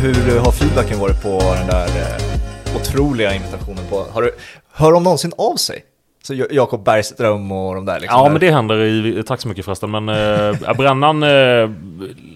[0.00, 3.84] hur har feedbacken varit på den där eh, otroliga invitationen?
[3.90, 4.30] På, har du,
[4.72, 5.84] hör de någonsin av sig?
[6.22, 8.18] Så Ja- Jakob Bergström och de där liksom?
[8.18, 8.30] Ja, där.
[8.30, 9.22] men det händer i...
[9.26, 9.90] Tack så mycket förresten.
[9.90, 11.70] Men äh, Brännan äh,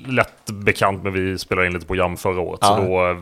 [0.07, 2.59] lätt bekant med vi spelade in lite program förra året.
[2.62, 2.77] Ja.
[2.77, 3.16] Så då, eh,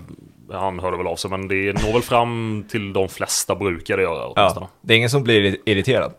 [0.61, 1.30] han hörde väl av sig.
[1.30, 5.11] Men det når väl fram till de flesta brukar det göra ja, det är ingen
[5.11, 6.12] som blir irriterad?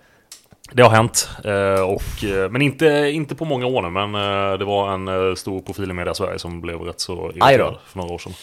[0.71, 1.29] Det har hänt.
[1.45, 3.89] eh, och, eh, men inte, inte på många år nu.
[3.89, 7.75] Men eh, det var en stor profil i media Sverige som blev rätt så irriterad
[7.87, 8.33] för några år sedan.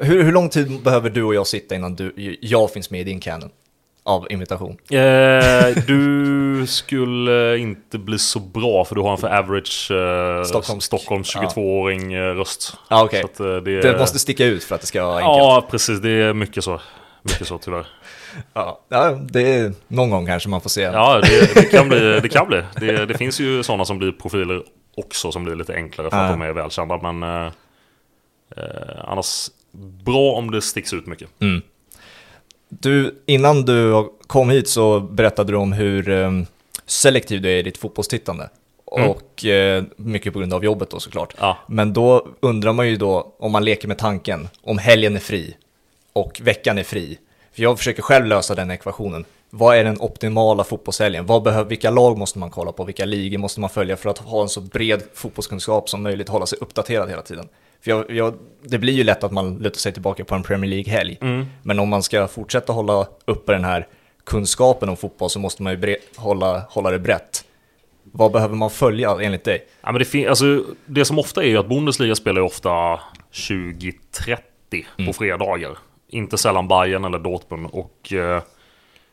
[0.00, 3.04] Hur, hur lång tid behöver du och jag sitta innan du, jag finns med i
[3.04, 3.50] din canon
[4.04, 4.76] av invitation?
[4.90, 9.96] Eh, du skulle inte bli så bra för du har en för average eh,
[10.44, 12.76] Stockholms- Stockholms 22-åring eh, röst.
[12.88, 13.20] Ja, okej.
[13.20, 15.28] Så att, eh, det, Det måste sticka ut för att det ska vara enkelt.
[15.38, 16.00] Ja, precis.
[16.00, 16.80] Det är mycket så.
[17.22, 17.86] Mycket så tyvärr.
[18.52, 20.80] Ja, det är någon gång kanske man får se.
[20.82, 22.20] Ja, det, det kan bli.
[22.20, 22.62] Det, kan bli.
[22.80, 24.62] Det, det finns ju sådana som blir profiler
[24.96, 26.30] också som blir lite enklare för att Ja.
[26.30, 27.12] de är välkända.
[27.12, 27.52] Men eh,
[28.56, 29.50] eh, annars
[30.04, 31.28] bra om det sticks ut mycket.
[32.68, 36.46] Du, innan du kom hit så berättade du om hur um,
[36.86, 38.48] selektiv du är i ditt fotbollstittande.
[38.96, 39.10] Mm.
[39.10, 41.34] Och eh, mycket på grund av jobbet då såklart.
[41.40, 41.58] Ja.
[41.66, 45.56] Men då undrar man ju då, om man leker med tanken, om helgen är fri
[46.12, 47.18] och veckan är fri.
[47.54, 49.24] För jag försöker själv lösa den ekvationen.
[49.50, 51.26] Vad är den optimala fotbollshelgen?
[51.26, 52.84] Vad behöver, vilka lag måste man kolla på?
[52.84, 56.46] Vilka ligor måste man följa för att ha en så bred fotbollskunskap som möjligt, hålla
[56.46, 57.48] sig uppdaterad hela tiden?
[57.84, 60.70] För jag, jag, det blir ju lätt att man lutar sig tillbaka på en Premier
[60.70, 61.18] League-helg.
[61.20, 61.46] Mm.
[61.62, 63.86] Men om man ska fortsätta hålla uppe den här
[64.24, 67.44] kunskapen om fotboll så måste man ju bre- hålla, hålla det brett.
[68.12, 69.66] Vad behöver man följa enligt dig?
[69.82, 73.00] Ja, men det, fin- alltså, det som ofta är ju att Bundesliga spelar ju ofta
[73.32, 75.78] 20-30 på fredagar.
[76.08, 77.66] Inte sällan Bayern eller Dortmund.
[77.72, 78.42] Och eh,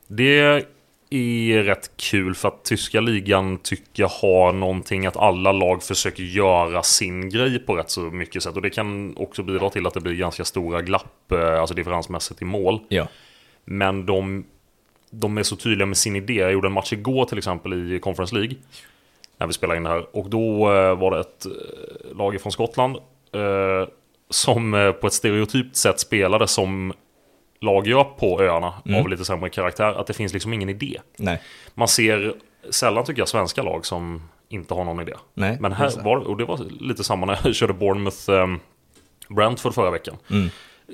[0.07, 0.65] det
[1.09, 6.23] är rätt kul för att tyska ligan tycker jag har någonting att alla lag försöker
[6.23, 8.55] göra sin grej på rätt så mycket sätt.
[8.55, 12.41] Och det kan också bidra till att det blir ganska stora glapp, eh, alltså differensmässigt
[12.41, 12.79] i mål.
[12.87, 13.07] Ja.
[13.65, 14.45] Men de,
[15.09, 16.33] de är så tydliga med sin idé.
[16.33, 18.55] Jag gjorde en match igår till exempel i Conference League.
[19.37, 20.15] När vi spelade in det här.
[20.15, 22.97] Och då eh, var det ett eh, lag från Skottland.
[24.31, 26.93] Som eh, på ett stereotypt sätt spelade som
[27.61, 28.73] lag gör på öarna.
[28.99, 29.93] Av lite sämre karaktär.
[29.99, 30.99] Att det finns liksom ingen idé.
[31.17, 31.41] Nej.
[31.73, 32.33] Man ser
[32.69, 35.13] sällan tycker jag svenska lag som inte har någon idé.
[35.33, 38.59] Nej, Men här var och det var lite samma när jag körde Bournemouth um,
[39.29, 40.15] Brentford förra veckan.
[40.29, 40.49] Mm.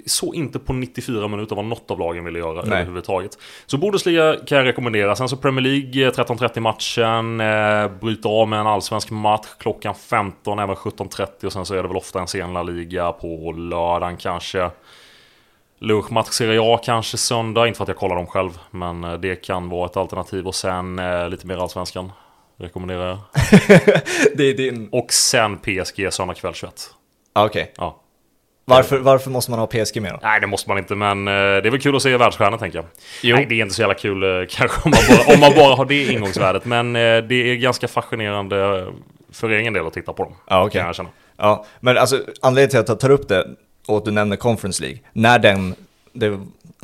[0.06, 2.74] Så inte på 94 minuter vad något av lagen ville göra Nej.
[2.74, 3.38] överhuvudtaget.
[3.66, 5.16] Så Bundesliga kan jag rekommendera.
[5.16, 7.40] Sen så Premier League eh, 13.30 matchen.
[7.40, 11.82] Eh, bryter av med en allsvensk match klockan 15, även 17.30 och sen så är
[11.82, 14.70] det väl ofta en sen La Liga på lördagen kanske.
[15.80, 18.60] Lunchmatch Serie A kanske söndag, inte för att jag kollar dem själv.
[18.72, 20.48] Men eh, det kan vara ett alternativ.
[20.48, 22.12] Och sen eh, lite mer allsvenskan.
[22.60, 23.18] Rekommenderar jag.
[24.38, 24.90] Det är din...
[24.92, 26.74] Och sen PSG söndag kväll 21.
[27.34, 27.74] Ah, Okej.
[27.78, 28.02] Ja.
[28.70, 30.20] Varför, varför måste man ha PSG med då?
[30.22, 32.78] Nej, det måste man inte, men eh, det är väl kul att se världsstjärnor tänker
[32.78, 32.86] jag.
[33.22, 33.36] Jo.
[33.36, 35.76] Nej, det är inte så jävla kul eh, kanske om man bara, om man bara
[35.76, 36.66] har det ingångsvärdet.
[36.66, 38.88] Men eh, det är ganska fascinerande
[39.32, 40.34] för egen del att titta på dem.
[40.48, 40.80] Ja, okej.
[40.80, 41.10] Kan jag känna.
[41.38, 43.48] Ja, men alltså anledningen till att jag tar upp det
[43.88, 45.76] och att du nämner Conference League, när den,
[46.14, 46.40] det,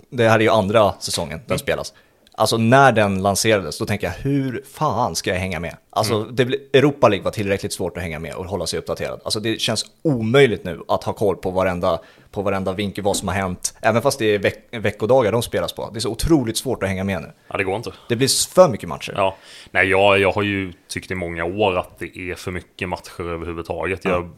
[0.09, 1.93] det här är ju andra säsongen den spelas.
[2.35, 5.77] Alltså när den lanserades, då tänker jag hur fan ska jag hänga med?
[5.89, 9.21] Alltså det, blir- Europa League var tillräckligt svårt att hänga med och hålla sig uppdaterad.
[9.23, 11.99] Alltså det känns omöjligt nu att ha koll på varenda,
[12.31, 13.73] på varenda vinkel, vad som har hänt.
[13.81, 15.89] Även fast det är veck, veckodagar de spelas på.
[15.93, 17.31] Det är så otroligt svårt att hänga med nu.
[17.47, 17.91] Ja, det går inte.
[18.09, 19.13] Det blir för mycket matcher.
[19.17, 19.35] Ja.
[19.71, 23.21] Nej, jag, jag har ju tyckt i många år att det är för mycket matcher
[23.21, 24.05] överhuvudtaget.
[24.05, 24.29] Jag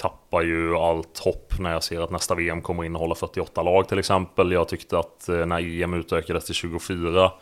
[0.00, 3.98] tappar ju allt hopp när jag ser att nästa VM kommer innehålla 48 lag till
[3.98, 4.52] exempel.
[4.52, 7.32] Jag tyckte att eh, när EM utökades till 24,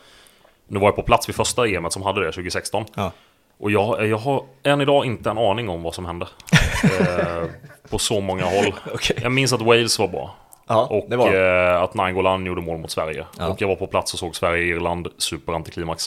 [0.68, 2.84] nu var jag på plats vid första EM som hade det 2016.
[2.94, 3.12] Ja.
[3.58, 6.26] Och jag, jag har än idag inte en aning om vad som hände.
[6.84, 7.44] eh,
[7.90, 8.74] på så många håll.
[8.94, 9.18] Okej.
[9.22, 10.34] Jag minns att Wales var bra.
[10.66, 13.26] Ja, och var eh, att Nainggolan gjorde mål mot Sverige.
[13.38, 13.48] Ja.
[13.48, 16.04] Och jag var på plats och såg Sverige-Irland, superantiklimax.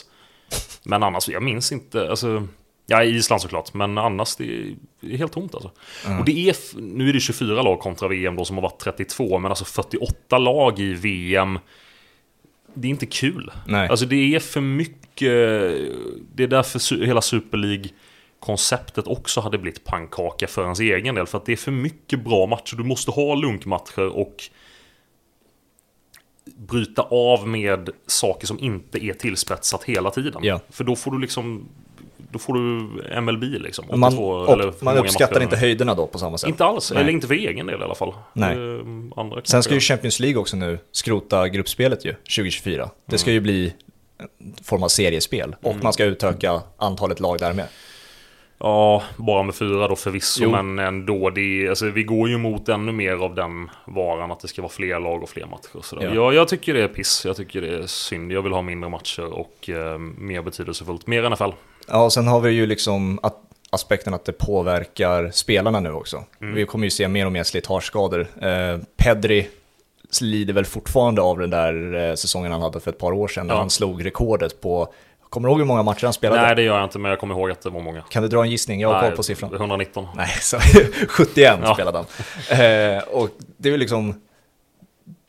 [0.84, 2.10] Men annars, jag minns inte.
[2.10, 2.46] Alltså,
[2.92, 5.70] ja, Island såklart, men annars det är, helt tomt alltså.
[6.18, 9.38] Och det är, nu är det 24 lag kontra VM då som har varit 32,
[9.38, 11.58] men alltså 48 lag i VM.
[12.74, 13.50] Det är inte kul.
[13.66, 13.88] Nej.
[13.88, 15.30] Alltså det är för mycket.
[16.34, 17.88] Det är därför hela Super League
[18.40, 21.26] konceptet också hade blivit pannkaka för ens egen del.
[21.26, 22.76] För att det är för mycket bra matcher.
[22.76, 24.42] Du måste ha lunkmatcher och
[26.44, 30.44] bryta av med saker som inte är tillspetsat hela tiden.
[30.44, 30.60] Ja.
[30.70, 31.68] För då får du liksom
[32.32, 32.60] då får du
[33.20, 33.90] MLB liksom.
[33.90, 35.42] Och man, 82 eller och man uppskattar matcher.
[35.44, 36.48] inte höjderna då på samma sätt.
[36.48, 37.00] Inte alls, Nej.
[37.02, 38.14] eller inte för egen del i alla fall.
[38.32, 38.52] Nej.
[38.52, 38.80] Eh,
[39.16, 39.80] Andra Sen ska ju.
[39.80, 42.90] Champions League också nu skrota gruppspelet ju, 2024.
[43.06, 43.72] Det ska ju bli
[44.18, 44.28] en
[44.64, 47.66] form av seriespel och man ska utöka antalet lag där med.
[48.64, 50.50] Ja, bara med fyra då förvisso, Jo.
[50.50, 51.30] men ändå.
[51.30, 54.72] Det, alltså, vi går ju mot ännu mer av den varan att det ska vara
[54.72, 55.82] fler lag och fler matcher.
[55.82, 56.14] Så Ja.
[56.14, 58.32] jag, jag tycker det är piss, jag tycker det är synd.
[58.32, 61.06] Jag vill ha mindre matcher och eh, mer betydelsefullt.
[61.06, 61.50] Mer NFL.
[61.88, 63.36] Ja, och sen har vi ju liksom att,
[63.70, 66.24] aspekten att det påverkar spelarna nu också.
[66.40, 66.54] Mm.
[66.54, 68.20] Vi kommer ju se mer och mer slitageskador.
[68.42, 69.48] Eh, Pedri
[70.20, 73.46] lider väl fortfarande av den där eh, säsongen han hade för ett par år sedan
[73.46, 73.58] när Ja.
[73.58, 74.92] han slog rekordet på,
[75.30, 76.42] kommer du ihåg hur många matcher han spelade?
[76.42, 78.02] Nej, det gör jag inte, men jag kommer ihåg att det var många.
[78.02, 78.80] Kan du dra en gissning?
[78.80, 79.54] Jag har koll på siffran.
[79.54, 80.06] 119.
[80.16, 80.58] Nej, så
[81.08, 81.74] 71 Ja.
[81.74, 82.06] spelade han.
[82.60, 84.20] Eh, och det är ju liksom,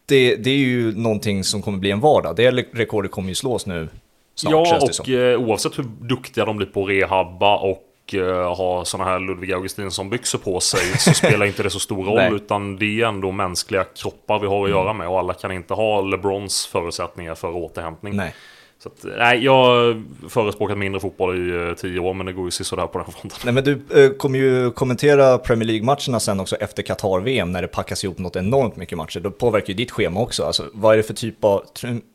[0.05, 2.35] det, det är ju någonting som kommer bli en vardag.
[2.35, 3.87] Det rekordet kommer ju slås nu
[4.35, 8.85] snart ja, och eh, oavsett hur duktiga de blir på att rehabba och eh, ha
[8.85, 12.27] såna här Ludvig Augustinsson byxor på sig så spelar inte det så stor roll Nej.
[12.27, 12.35] Mm.
[12.35, 15.73] utan det är ändå mänskliga kroppar vi har att göra med och alla kan inte
[15.73, 18.15] ha LeBrons förutsättningar för återhämtning.
[18.15, 18.35] Nej.
[18.83, 22.45] Så att, nej, jag har förespråkat mindre fotboll i eh, tio år men det går
[22.45, 23.39] ju sådär på den fronten.
[23.45, 27.67] Nej men du eh, kommer ju kommentera Premier League-matcherna sen också efter Qatar-VM när det
[27.67, 29.19] packas ihop något enormt mycket matcher.
[29.19, 30.43] Då påverkar ju ditt schema också.
[30.43, 31.63] Alltså, vad är det för typ av,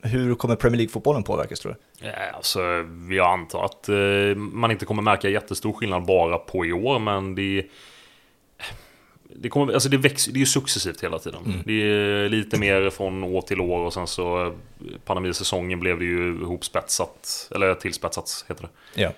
[0.03, 2.07] hur kommer Premier League-fotbollen påverkas tror du?
[2.07, 2.61] Ja, alltså,
[3.11, 7.35] jag antar att eh, man inte kommer märka jättestor skillnad bara på i år, men
[7.35, 7.65] det...
[9.37, 11.63] Det, kommer, alltså det, växer, det är ju successivt hela tiden.
[11.67, 14.53] Det är lite mer från år till år och sen så eh,
[15.05, 18.63] pandemisäsongen blev det ju ihopspetsat, eller tillspetsat heter
[18.95, 19.03] det.
[19.03, 19.13] Ja.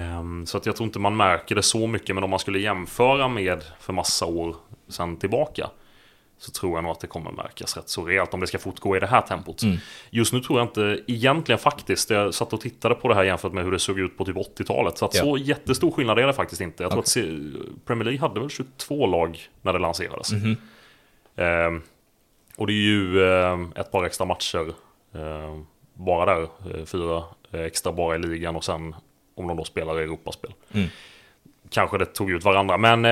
[0.00, 2.58] Ehm, Så att jag tror inte man märker det så mycket, men om man skulle
[2.58, 4.56] jämföra med för massa år
[4.88, 5.70] sedan tillbaka
[6.38, 8.96] så tror jag nog att det kommer märkas rätt så rejält om det ska fortgå
[8.96, 9.62] i det här tempot.
[10.10, 13.52] Just nu tror jag inte, egentligen faktiskt, jag satt och tittade på det här jämfört
[13.52, 14.98] med hur det såg ut på typ 80-talet.
[14.98, 15.22] Så att Ja.
[15.22, 16.82] så jättestor skillnad är det faktiskt inte.
[16.82, 17.38] Jag tror att se-
[17.84, 20.32] Premier League hade väl 22 lag när det lanserades.
[21.36, 21.82] Ehm,
[22.56, 24.72] och det är ju ehm, ett par extra matcher
[25.14, 26.42] ehm, bara där.
[26.42, 27.22] eh, Fyra
[27.52, 28.94] extra bara i ligan och sen
[29.34, 30.52] om de då spelar i Europaspel.
[30.72, 30.88] Mm.
[31.70, 33.02] Kanske det tog ut varandra, men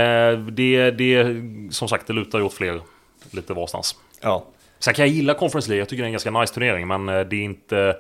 [0.55, 1.27] det, det,
[1.71, 2.81] som sagt, det lutar ju åt fler
[3.31, 3.97] lite varstans.
[4.21, 4.45] Ja.
[4.79, 7.09] Sen kan jag gilla Conference League, jag tycker det är en ganska nice turnering, men
[7.09, 7.97] eh, det är inte...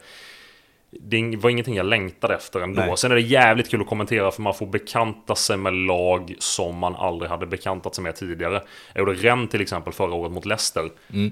[1.00, 2.81] Det var ingenting jag längtade efter ändå.
[2.81, 2.97] Nej.
[2.97, 6.79] Sen är det jävligt kul att kommentera för man får bekanta sig med lag som
[6.79, 8.62] man aldrig hade bekantat sig med tidigare.
[8.93, 10.91] Jag gjorde Rennes till exempel förra året mot Leicester.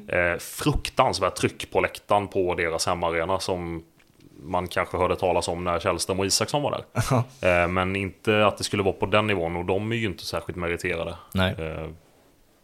[0.08, 3.82] Eh, fruktansvärt tryck på läktaren på deras hemmaarena som
[4.42, 7.14] man kanske hörde talas om när Källström och Isaksson var där.
[7.62, 10.24] eh, men inte att det skulle vara på den nivån och de är ju inte
[10.24, 11.14] särskilt meriterade.
[11.34, 11.54] Nej.
[11.58, 11.88] Eh,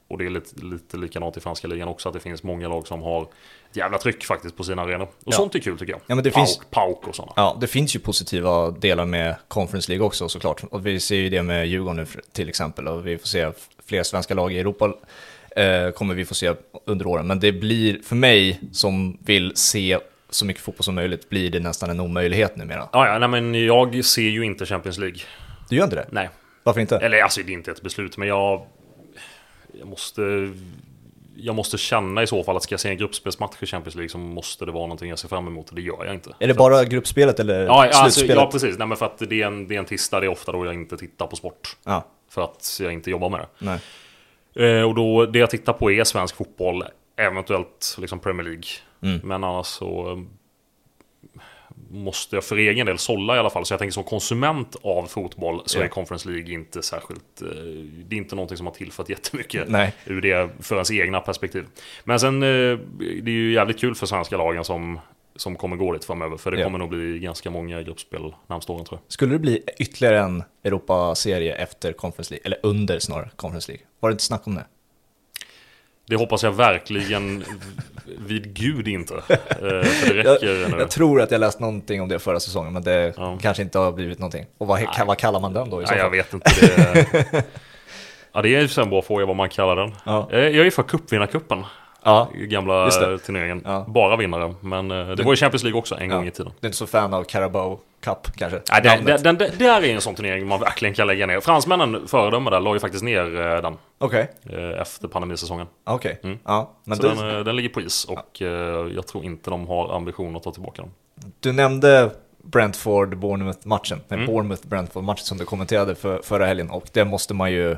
[0.08, 2.86] och det är lite, lite likadant i franska ligan också, att det finns många lag
[2.86, 3.22] som har
[3.70, 5.04] ett jävla tryck faktiskt på sina arenor.
[5.04, 5.32] Och Ja.
[5.32, 6.00] sånt är kul tycker jag.
[6.06, 7.32] Ja, men det Pauk, finns- Pauk och sådana.
[7.36, 10.64] Ja, det finns ju positiva delar med Conference League också såklart.
[10.70, 12.88] Och vi ser ju det med Djurgården nu till exempel.
[12.88, 13.50] Och vi får se
[13.86, 14.92] fler svenska lag i Europa
[15.56, 16.52] eh, kommer vi få se
[16.86, 17.26] under åren.
[17.26, 19.98] Men det blir, för mig som vill se
[20.30, 22.88] så mycket fotboll som möjligt, blir det nästan en omöjlighet numera.
[22.92, 25.18] Ja, ja, nej, men jag ser ju inte Champions League.
[25.68, 26.06] Du gör inte det?
[26.10, 26.28] Nej.
[26.62, 26.96] Varför inte?
[26.96, 28.66] Eller alltså, det är inte ett beslut, men jag...
[29.78, 30.52] Jag måste...
[31.40, 34.08] Jag måste känna i så fall att ska jag se en gruppspelsmatch i Champions League
[34.08, 36.34] så måste det vara någonting jag ser fram emot och det gör jag inte.
[36.38, 38.36] Är det bara gruppspelet eller Ja, alltså, slutspelet?
[38.36, 38.78] ja precis.
[38.78, 40.66] Nej, men för att det är, en, det är en tisdag, det är ofta då
[40.66, 41.76] jag inte tittar på sport.
[41.84, 43.46] Ja, För att jag inte jobbar med det.
[43.58, 43.78] nej.
[44.78, 46.84] Eh, och då, det jag tittar på är svensk fotboll,
[47.16, 48.62] eventuellt liksom Premier League.
[49.02, 49.20] Mm.
[49.24, 50.24] Men annars så
[51.90, 53.64] måste jag för egen del sålla i alla fall.
[53.64, 57.42] Så jag tänker som konsument av fotboll så är Conference League inte särskilt...
[57.42, 57.48] Eh,
[58.06, 59.94] det är inte någonting som har tillfört jättemycket Nej.
[60.04, 61.64] ur det för ens egna perspektiv.
[62.04, 65.00] Men sen, eh, det är ju jävligt kul för svenska lagen som,
[65.36, 66.36] som kommer gå dit framöver.
[66.36, 66.64] För det Ja.
[66.64, 69.12] kommer nog bli ganska många gruppspel närmsta åren tror jag.
[69.12, 72.46] Skulle det bli ytterligare en Europaserie efter Conference League?
[72.46, 73.86] Eller under snarare Conference League?
[74.00, 74.64] Var det inte snack om det?
[76.08, 77.44] Det hoppas jag verkligen
[78.18, 79.14] vid gud inte.
[79.14, 79.38] Eh,
[79.82, 80.78] för det Jag, räcker nu.
[80.78, 83.38] jag tror att jag läst någonting om det förra säsongen, men det Ja.
[83.42, 84.46] kanske inte har blivit någonting.
[84.58, 84.88] Och vad, Nej.
[85.06, 86.16] vad kallar man den då i så Nej, jag fall?
[86.16, 86.50] vet inte.
[86.60, 87.44] Det...
[88.32, 89.94] ja, det är ju en bra fråga vad man kallar den.
[90.04, 90.28] Ja.
[90.32, 91.64] Eh, Jag är för cupvinnarcupen.
[92.08, 92.90] Ja, Gamla
[93.26, 93.62] turneringen.
[93.64, 93.84] Ja.
[93.88, 94.54] Bara vinnare.
[94.60, 96.16] Men eh, det var ju Champions League också en Ja.
[96.16, 96.52] gång i tiden.
[96.60, 98.60] du är inte så fan av Carabao Cup kanske?
[98.72, 101.40] Nej, det, det, den, det, här är en sån turnering man verkligen kan lägga ner.
[101.40, 105.66] Fransmännen föredöme där la ju faktiskt ner eh, den Okej, eh, efter pandemisäsongen.
[105.84, 106.20] okej.
[106.22, 106.38] Mm.
[106.44, 108.40] Ja, men Så du, den, den ligger på is och
[108.94, 110.90] jag tror inte de har ambition att ta tillbaka den.
[111.40, 112.10] du nämnde
[112.42, 114.26] Brentford-Bournemouth-matchen, Mm.
[114.26, 116.70] Bournemouth-Brentford-matchen som du kommenterade för, förra helgen.
[116.70, 117.76] Och det måste man ju,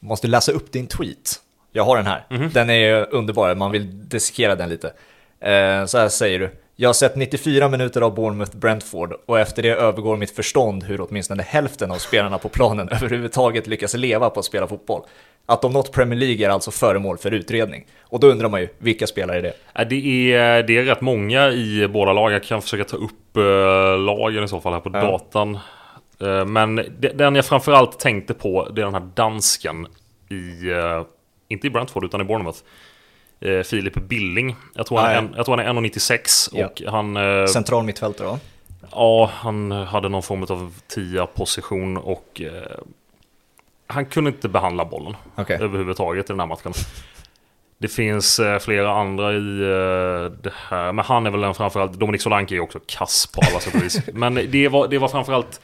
[0.00, 1.40] måste läsa upp din tweet.
[1.72, 2.24] Jag har den här.
[2.30, 2.50] Mhm.
[2.52, 4.86] Den är underbar, man vill dissekera den lite.
[5.40, 6.50] Eh, så här säger du.
[6.76, 11.42] Jag har sett 94 minuter av Bournemouth-Brentford och efter det övergår mitt förstånd hur åtminstone
[11.42, 15.02] hälften av spelarna på planen överhuvudtaget lyckas leva på att spela fotboll.
[15.46, 17.86] Att de nått Premier League är alltså föremål för utredning.
[18.02, 19.84] Och då undrar man ju, vilka spelare är det?
[19.84, 22.32] Det är, det är rätt många i båda lag.
[22.32, 25.00] Jag kan försöka ta upp uh, lagen i så fall här på Ja.
[25.00, 25.58] datan.
[26.20, 26.76] Eh, Men
[27.14, 29.86] den jag framförallt tänkte på, det är den här dansken
[30.28, 31.02] i, eh,
[31.50, 32.58] inte i Brentford utan i Bournemouth.
[33.40, 34.56] Eh, Filip Billing.
[34.74, 35.18] Jag tror, han är ja.
[35.18, 36.66] en, jag tror han är 1,96 Ja.
[36.66, 37.16] och han...
[37.16, 38.38] eh, Central mittfältare va?
[38.92, 42.78] Ja, han hade någon form av tia-position och eh,
[43.86, 45.58] han kunde inte behandla bollen Okej.
[45.60, 46.72] överhuvudtaget i den här matchen.
[47.78, 51.92] Det finns eh, flera andra i eh, det här, men han är väl en framförallt,
[51.92, 54.00] Dominik Solanke är också kass på alla sätt och vis.
[54.12, 55.60] Men det var, det var framförallt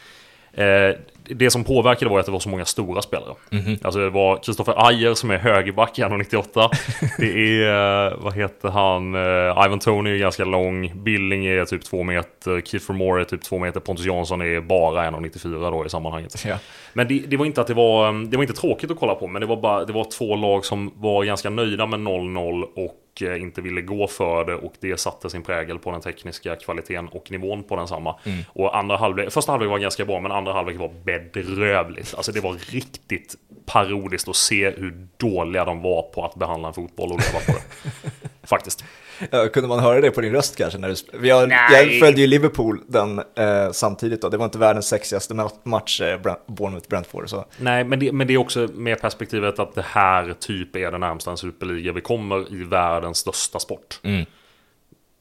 [0.56, 0.96] Eh,
[1.28, 3.34] det som påverkade var att det var så många stora spelare.
[3.82, 6.70] Alltså det var Kristoffer Ajer som är högerback i 1,98.
[7.18, 11.84] Det är, eh, vad heter han, eh, Ivan Tony är ganska lång, Billing är typ
[11.84, 15.88] 2 meter, Kiefer Moore är typ 2 meter, Pontus Jansson är bara 1,94 då i
[15.88, 16.44] sammanhanget.
[16.46, 16.58] Ja.
[16.92, 19.26] Men det, det var inte att det var, det var inte tråkigt att kolla på,
[19.26, 22.94] men det var bara, det var två lag som var ganska nöjda med 0-0 och
[23.23, 27.08] eh, inte ville gå för det och det satte sin prägel på den tekniska kvaliteten
[27.08, 28.18] och nivån på densamma.
[28.49, 32.14] Och andra halvlek, första halvlek var ganska bra, men andra halvlek var bedrövligt.
[32.14, 33.35] Alltså det var riktigt
[33.66, 37.52] parodiskt att se hur dåliga de var på att behandla en fotboll och leva på
[37.52, 38.11] det.
[38.46, 38.85] Faktiskt.
[39.30, 40.78] Ja, kunde man höra det på din röst kanske?
[40.78, 41.90] När du, sp- vi har, Nej.
[41.92, 44.28] jag följde ju Liverpool den eh, samtidigt då.
[44.28, 47.44] Det var inte världens sexigaste ma- match, eh, Bournemouth-Brentford.
[47.58, 50.99] Nej, men det, men det är också med perspektivet att det här typ är det
[50.99, 54.00] närmsta en superliga vi kommer i världens största sport.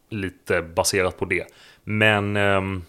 [0.10, 1.46] Lite baserat på det.
[1.84, 2.36] Men...
[2.36, 2.84] ehm,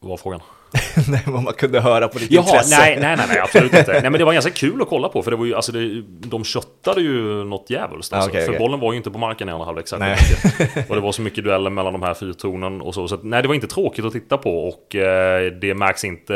[0.00, 0.40] vad var frågan?
[1.08, 2.78] Nej, vad man kunde höra på ditt Jaha, intresse.
[2.78, 3.92] nej, nej, nej, nej, absolut inte.
[4.02, 6.02] Nej, men det var ganska kul att kolla på, för det var ju, alltså det,
[6.08, 8.12] de köttade ju något djävulskt.
[8.12, 10.88] Alltså, Ah, okej, för bollen var ju inte på marken i andra halvlek särskilt.
[10.90, 13.08] Och det var så mycket dueller mellan de här fyrtornen och så.
[13.08, 16.34] Så att, nej, det var inte tråkigt att titta på och eh, det märks inte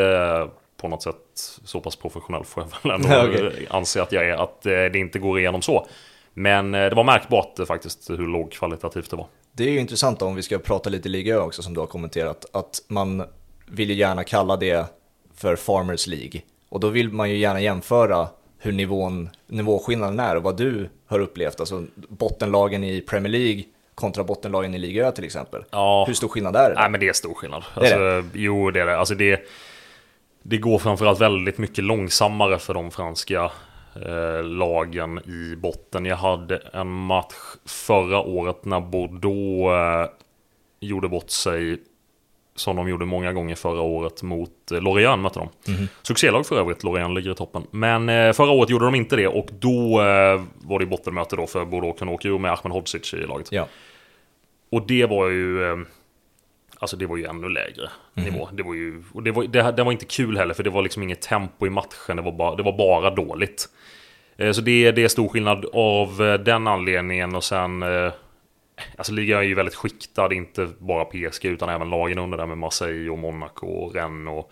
[0.81, 1.15] på något sätt
[1.63, 3.67] så pass professionell får jag väl ändå okej.
[3.69, 5.87] anse att jag är, att eh, det inte går igenom så.
[6.33, 9.27] Men eh, det var märkbart eh, faktiskt hur lågkvalitativt det var.
[9.53, 12.45] Det är ju intressant om vi ska prata lite liga också som du har kommenterat,
[12.53, 13.23] att man
[13.71, 14.85] vill ju gärna kalla det
[15.35, 16.41] för Farmers League.
[16.69, 21.19] Och då vill man ju gärna jämföra hur nivån, nivåskillnaden är och vad du har
[21.19, 21.59] upplevt.
[21.59, 23.63] Alltså bottenlagen i Premier League
[23.95, 25.63] kontra bottenlagen i Liga Ö till exempel.
[25.71, 26.03] Ja.
[26.07, 26.75] Hur stor skillnad är det?
[26.75, 27.63] Nej men det är stor skillnad.
[27.75, 28.97] Det Alltså, Jo det är det.
[28.97, 29.47] Alltså, det.
[30.43, 33.51] Det går framförallt väldigt mycket långsammare för de franska
[33.95, 36.05] eh, lagen i botten.
[36.05, 37.35] Jag hade en match
[37.65, 40.09] förra året när Bordeaux eh,
[40.79, 41.77] gjorde bort sig
[42.55, 45.49] som de gjorde många gånger förra året mot eh, Lorient mötte de.
[46.01, 47.67] Succélag för övrigt, Lorient ligger i toppen.
[47.71, 51.47] Men eh, förra året gjorde de inte det och då eh, var det bottenmöte då
[51.47, 51.73] för
[52.09, 53.51] åka ur med Ahmed Hodzic i laget.
[53.51, 53.67] Ja.
[54.71, 55.85] Och det var ju...
[56.79, 58.49] Alltså det var ju ännu lägre nivå.
[58.51, 59.03] Det var ju...
[59.13, 61.67] Och det var, det, det var inte kul heller för det var liksom inget tempo
[61.67, 62.15] i matchen.
[62.15, 63.69] Det var bara, det var bara dåligt.
[64.53, 67.83] Så det, det är stor skillnad av den anledningen och sen...
[68.97, 72.57] Alltså ligan är ju väldigt skiktad, inte bara PSG utan även lagen under där med
[72.57, 74.51] Marseille och Monaco och Rennes och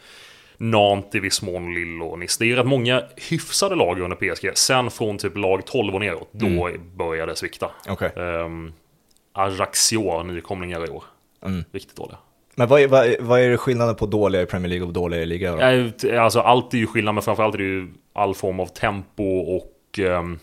[0.57, 2.43] Nantes i viss mån, Lille och Nice.
[2.43, 4.57] Det är rätt många hyfsade lag under PSG.
[4.57, 7.71] Sen från typ lag 12 och neråt, då började det svikta.
[7.89, 8.09] Okej.
[8.15, 8.73] Um,
[9.33, 11.03] Ajaccio, nykomlingar i år.
[11.45, 11.63] Mm.
[11.71, 12.17] Riktigt dåliga.
[12.55, 15.21] Men vad är, vad, är, vad är skillnaden på dåliga i Premier League och dåliga
[15.21, 15.83] i Liga Ö?
[15.83, 15.91] då?
[15.91, 19.23] T- Alltså allt är ju skillnad, men framförallt är det ju all form av tempo
[19.39, 19.99] och...
[19.99, 20.39] ehm,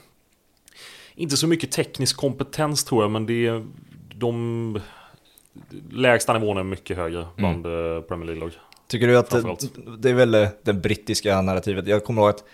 [1.16, 3.66] inte så mycket teknisk kompetens tror jag, men det är...
[4.14, 4.80] De...
[5.90, 8.52] Lägsta nivån är mycket högre bland eh, Premier League-lag.
[8.88, 9.30] Tycker du att
[9.98, 11.86] det, är väl eh, det brittiska narrativet?
[11.86, 12.44] Jag kommer ihåg att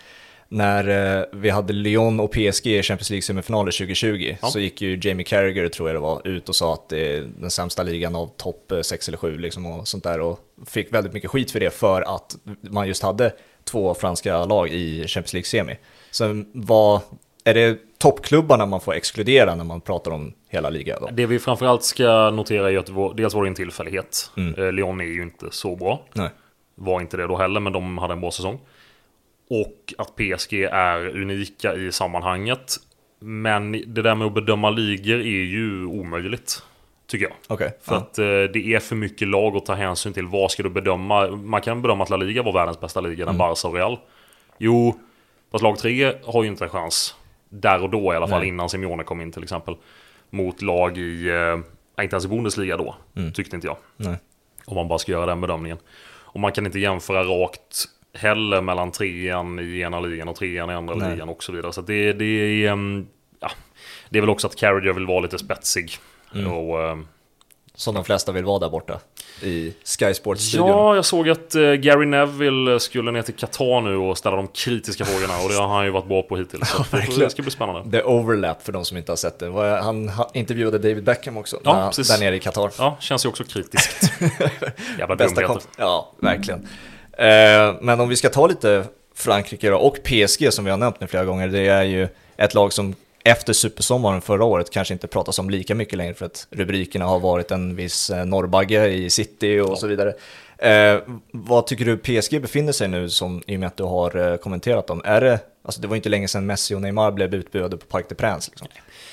[0.49, 4.49] när eh, vi hade Lyon och PSG i Champions League-semifinaler 2020 Ja.
[4.49, 7.29] så gick ju Jamie Carragher, tror jag det var, ut och sa att det är
[7.41, 11.13] den sämsta ligan av topp 6 eller 7 liksom och sånt där och fick väldigt
[11.13, 13.33] mycket skit för det för att man just hade
[13.65, 15.77] två franska lag i Champions League-semi.
[16.11, 17.01] Så vad,
[17.45, 21.09] är det toppklubbarna man får exkludera när man pratar om hela ligan då?
[21.13, 24.31] Det vi framförallt ska notera är att var, dels var det en tillfällighet.
[24.57, 26.03] Eh, Lyon är ju inte så bra.
[26.13, 26.31] Nej.
[26.75, 28.61] Var inte det då heller, men de hade en bra säsong.
[29.51, 32.77] Och att PSG är unika i sammanhanget.
[33.19, 36.63] Men det där med att bedöma ligor är ju omöjligt.
[37.07, 37.35] Tycker jag.
[37.49, 37.79] Okej.
[37.83, 37.99] För ja.
[37.99, 40.27] att eh, det är för mycket lag att ta hänsyn till.
[40.27, 41.27] Vad ska du bedöma?
[41.31, 43.27] Man kan bedöma att La Liga var världens bästa liga, Mm.
[43.27, 43.99] den Barca och Real.
[44.59, 44.95] Jo,
[45.53, 47.15] fast lag 3 har ju inte en chans.
[47.55, 48.49] Där och då i alla fall, Nej.
[48.49, 49.77] innan Simeone kom in till exempel.
[50.31, 53.33] Mot lag i, eh, inte ens i Bundesliga då, Mm.
[53.33, 53.77] tyckte inte jag.
[53.97, 54.17] Nej.
[54.65, 55.79] Om man bara ska göra den bedömningen.
[56.09, 60.75] Och man kan inte jämföra rakt heller mellan trean i ena ligan och trean i
[60.75, 61.11] andra Nej.
[61.11, 61.73] ligan och så vidare.
[61.73, 63.07] Så det, det, är, ehm,
[63.41, 63.51] ja,
[64.11, 65.91] det är väl också att Carriager vill vara lite spetsig.
[66.35, 66.53] Mm.
[66.53, 67.07] Och, ehm,
[67.75, 69.01] Som de flesta vill vara där borta
[69.43, 70.69] i Sky Sports-studion.
[70.69, 74.49] ja, jag såg att eh, Gary Neville skulle ner till Qatar nu och ställa de
[74.49, 75.39] kritiska frågorna.
[75.45, 76.69] Och det har han ju varit bra på hittills.
[76.77, 77.91] Så att det, det ska bli spännande.
[77.99, 79.51] The Overlap för de som inte har sett det.
[79.83, 82.09] Han ha- intervjuade David Beckham också, Ja, när- precis.
[82.09, 82.71] där nere i Qatar.
[82.79, 84.13] Ja, känns ju också kritiskt.
[84.99, 85.63] Jävla Bästa dumheter.
[85.79, 86.69] Ja, verkligen.
[87.13, 91.01] Eh, men om vi ska ta lite Frankrike då, och PSG som vi har nämnt
[91.01, 95.07] nu flera gånger, det är ju ett lag som efter supersommaren förra året kanske inte
[95.07, 99.11] pratas om lika mycket längre för att rubrikerna har varit en viss eh, norrbagge i
[99.11, 100.15] city och så vidare.
[100.59, 101.01] Eh,
[101.31, 104.37] vad tycker du PSG befinner sig nu som, i och med att du har eh,
[104.37, 105.03] kommenterat dem?
[105.05, 108.09] Är det, alltså det var inte länge sedan Messi och Neymar blev utbuade på Parc
[108.09, 108.51] des Princes.
[108.51, 108.69] Liksom.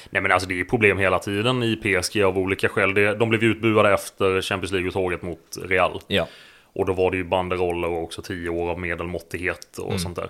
[0.09, 2.93] Nej men alltså det är problem hela tiden i PSG av olika skäl.
[2.93, 6.01] De blev utbuade efter Champions League-uttåget mot Real.
[6.07, 6.27] Ja.
[6.73, 9.99] Och då var det ju banderoller och också tio år av medelmåttighet och mm.
[9.99, 10.29] sånt där.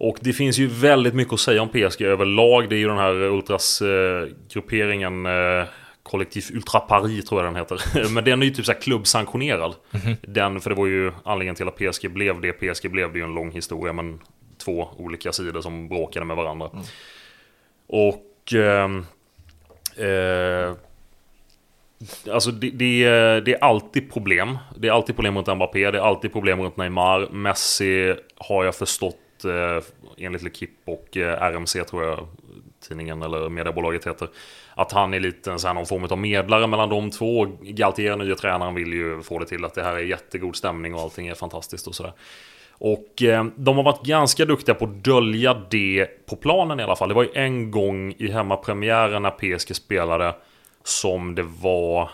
[0.00, 2.68] Och det finns ju väldigt mycket att säga om PSG överlag.
[2.68, 5.64] Det är ju den här ultras-grupperingen eh,
[6.02, 8.08] Kollektiv Ultra Paris tror jag den heter.
[8.14, 9.74] Men den är ju typ så klubbsanktionerad.
[9.92, 10.16] Mm -hmm.
[10.22, 12.52] Den, för det var ju anledningen till att PSG blev det.
[12.52, 14.20] PSG blev det ju en lång historia men
[14.64, 16.70] två olika sidor som bråkade med varandra.
[16.72, 16.84] Mm.
[17.86, 18.54] Och...
[18.54, 18.90] Eh,
[20.06, 20.74] eh,
[22.30, 23.04] Alltså det, det,
[23.40, 24.58] det, är alltid problem.
[24.76, 27.28] Det är alltid problem runt Mbappé, det är alltid problem runt Neymar.
[27.30, 29.82] Messi har jag förstått Eh,
[30.16, 32.26] enligt Lekip och eh, RMC tror jag
[32.88, 34.28] tidningen eller mediebolaget heter.
[34.74, 37.46] Att han är lite så här, någon form av medlare mellan de två.
[37.62, 41.00] Galtier, nya tränaren, vill ju få det till att det här är jättegod stämning och
[41.00, 42.12] allting är fantastiskt och sådär.
[42.72, 46.96] Och eh, de har varit ganska duktiga på att dölja det på planen i alla
[46.96, 47.08] fall.
[47.08, 50.34] Det var ju en gång i hemmapremiären när PSG spelade
[50.84, 52.10] som det var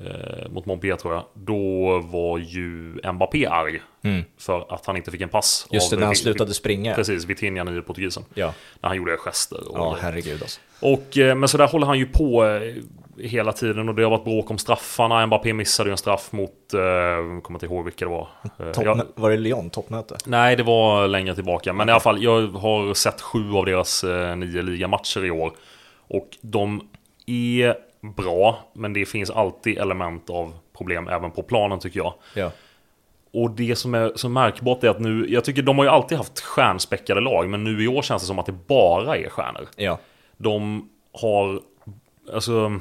[0.00, 1.24] eh, mot Montpellier tror jag.
[1.34, 3.80] Då var ju Mbappé arg.
[4.02, 4.24] Mm.
[4.38, 5.66] För att han inte fick en pass.
[5.70, 6.94] Just det, när han slutade springa.
[6.94, 8.24] Precis, Vitinha, nye portugisen.
[8.34, 8.54] Ja.
[8.80, 9.68] När han gjorde gester.
[9.70, 10.60] Och, ja, herregud alltså.
[10.80, 12.74] Och, eh, men så där håller han ju på eh,
[13.24, 15.26] hela tiden och det har varit bråk om straffarna.
[15.26, 18.28] Mbappé missade ju en straff mot, eh, jag kommer inte ihåg vilka det var.
[18.72, 20.16] Top, jag, var det Lyon, toppmöte?
[20.26, 21.72] Nej, det var längre tillbaka.
[21.72, 24.04] Men i alla fall, jag har sett sju av deras
[24.36, 25.52] nio ligamatcher i år.
[26.08, 26.88] Och de
[27.26, 27.74] är
[28.12, 32.14] bra, men det finns alltid element av problem även på planen tycker jag.
[32.34, 32.50] Ja.
[33.32, 36.18] Och det som är så märkbart är att nu, jag tycker de har ju alltid
[36.18, 39.68] haft stjärnspäckade lag, men nu i år känns det som att det bara är stjärnor.
[39.76, 39.98] Ja.
[40.36, 41.60] De har,
[42.32, 42.80] alltså,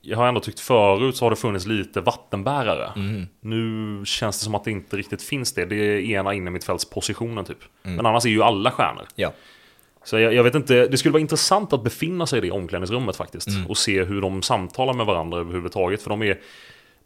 [0.00, 2.92] jag har ändå tyckt förut så har det funnits lite vattenbärare.
[2.96, 3.26] Mm.
[3.40, 5.64] Nu känns det som att det inte riktigt finns det.
[5.64, 7.58] Det är ena innermittfältspositionen typ.
[7.82, 7.96] Mm.
[7.96, 9.06] Men annars är ju alla stjärnor.
[9.14, 9.32] Ja.
[10.08, 13.16] Så jag, jag, vet inte, det skulle vara intressant att befinna sig i det omklädningsrummet
[13.16, 13.48] faktiskt.
[13.48, 13.66] Mm.
[13.66, 16.02] Och se hur de samtalar med varandra överhuvudtaget.
[16.02, 16.40] För de är,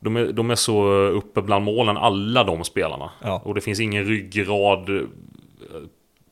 [0.01, 3.11] de är, de är så uppe bland målen, alla de spelarna.
[3.23, 3.43] Ja.
[3.45, 5.03] Och det finns ingen ryggrad eh,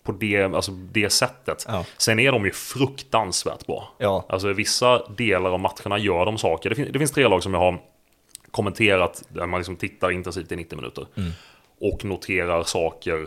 [0.03, 1.65] på det, alltså det sättet.
[1.69, 1.85] Ja.
[1.97, 3.95] Sen är de ju fruktansvärt bra.
[3.99, 4.27] Ja.
[4.29, 6.71] Alltså vissa delar av matcherna gör de saker.
[6.71, 7.81] Det, fin det finns tre lag som jag har
[8.51, 11.07] kommenterat, där man liksom tittar intensivt i 90 minuter.
[11.17, 11.31] Mm.
[11.81, 13.27] Och noterar saker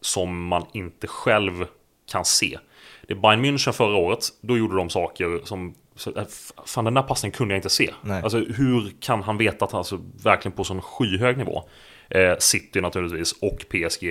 [0.00, 1.66] som man inte själv
[2.10, 2.58] kan se.
[3.02, 5.74] Det är Bayern München förra året, då gjorde de saker som...
[6.16, 6.22] Äh,
[6.66, 7.90] fan den där passningen kunde jag inte se.
[8.02, 8.22] Nej.
[8.22, 11.62] Alltså hur kan han veta att han alltså verkligen på sån skyhög nivå?
[12.10, 14.04] Eh, City naturligtvis och PSG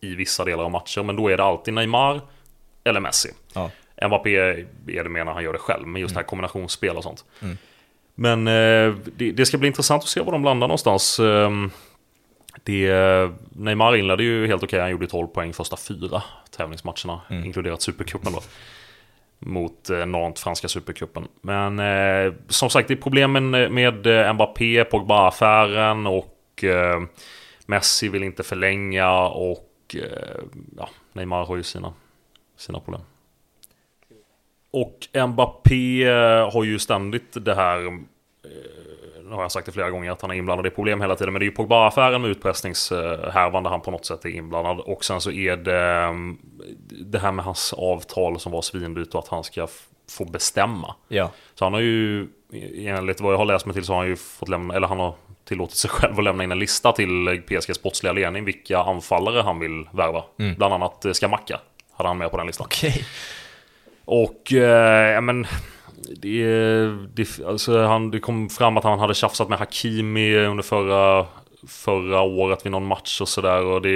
[0.00, 1.02] i vissa delar av matcher.
[1.02, 2.20] Men då är det alltid Neymar
[2.84, 3.30] eller Messi.
[3.52, 3.70] Ja.
[4.06, 6.14] Mbappé är det mer när han gör det själv, men just mm.
[6.14, 7.24] det här kombinationsspel och sånt.
[7.40, 7.56] Mm.
[8.14, 11.20] Men eh, det, det, ska bli intressant att se var de landar någonstans.
[11.20, 11.50] Eh,
[12.62, 17.44] det, Neymar inledde ju helt okej, han gjorde 12 poäng första fyra tävlingsmatcherna, mm.
[17.44, 18.40] inkluderat Supercupen då.
[19.38, 21.28] Mot eh, Nantes, franska Supercupen.
[21.40, 27.02] Men eh, som sagt, det är problemen med eh, Mbappé, Pogba-affären och eh,
[27.66, 30.42] Messi vill inte förlänga och eh,
[30.76, 31.92] ja, Neymar har ju sina,
[32.56, 33.00] sina problem.
[34.70, 38.02] Och Mbappé eh, har ju ständigt det här
[39.32, 41.32] nu har jag sagt det flera gånger att han är inblandad i problem hela tiden.
[41.32, 44.80] Men det är ju Pogba-affären med utpressningshärvan där han på något sätt är inblandad.
[44.80, 46.38] Och sen så är det mm,
[46.88, 49.68] det här med hans avtal som var svindyrt och att han ska
[50.10, 50.94] få bestämma.
[51.08, 51.30] Ja.
[51.54, 52.28] Så han har ju,
[52.76, 54.98] enligt vad jag har läst mig till så har han ju fått lämna, eller han
[55.00, 55.14] har
[55.44, 59.58] tillåtit sig själv att lämna in en lista till PSGs sportsliga ledning vilka anfallare han
[59.58, 60.24] vill värva.
[60.38, 60.54] Mm.
[60.54, 61.60] Bland annat eh, Skamacka
[61.92, 62.66] hade han med på den listan.
[62.66, 63.04] Okay.
[64.04, 65.46] Och, eh, men
[66.16, 66.44] det,
[67.14, 71.26] det, alltså han, det kom fram att han hade tjafsat med Hakimi under förra,
[71.68, 73.86] förra året vid någon match och sådär.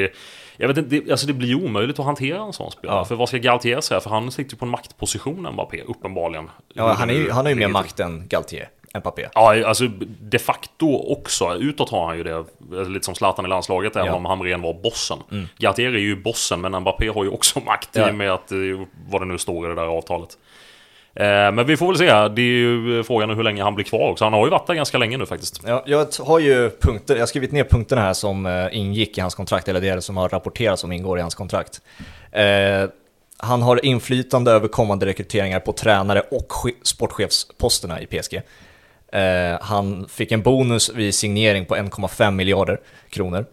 [0.56, 2.98] jag vet inte, det, alltså det blir omöjligt att hantera en sån spelare.
[2.98, 3.04] Ja.
[3.04, 4.00] För vad ska Galtier säga?
[4.00, 6.50] För han sitter ju på en maktposition Mbappé, uppenbarligen.
[6.74, 8.68] Ja, han, är han har ju mer makt än Galtier.
[8.98, 9.28] Mbappé.
[9.34, 9.88] Ja, alltså
[10.20, 11.54] de facto också.
[11.54, 12.44] Utåt har han ju det,
[12.88, 14.00] lite som Zlatan i landslaget, ja.
[14.00, 15.18] även om Hamrén var bossen.
[15.30, 15.46] Mm.
[15.58, 18.08] Galtier är ju bossen, men Mbappé har ju också makt ja.
[18.08, 18.58] i och med att, eh,
[19.08, 20.38] vad det nu står i det där avtalet.
[21.16, 22.04] Eh, men vi får väl se.
[22.04, 24.24] Det är ju eh, frågan hur länge han blir kvar också.
[24.24, 25.60] Han har ju varit där ganska länge nu faktiskt.
[25.66, 29.20] Ja, jag har ju punkter, jag har skrivit ner punkterna här som eh, ingick i
[29.20, 31.80] hans kontrakt, eller det som har rapporterats som ingår i hans kontrakt.
[32.32, 32.88] Eh,
[33.38, 36.52] han har inflytande över kommande rekryteringar på tränare och
[36.82, 38.40] sportchefsposterna i PSG.
[39.12, 43.46] Eh, han fick en bonus vid signering på 1,5 miljarder kronor.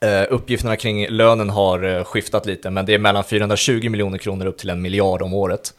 [0.00, 4.58] Eh, uppgifterna kring lönen har skiftat lite, men det är mellan 420 miljoner kronor upp
[4.58, 5.72] till en miljard om året.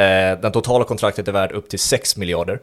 [0.00, 2.60] Eh, den totala kontraktet är värd upp till 6 miljarder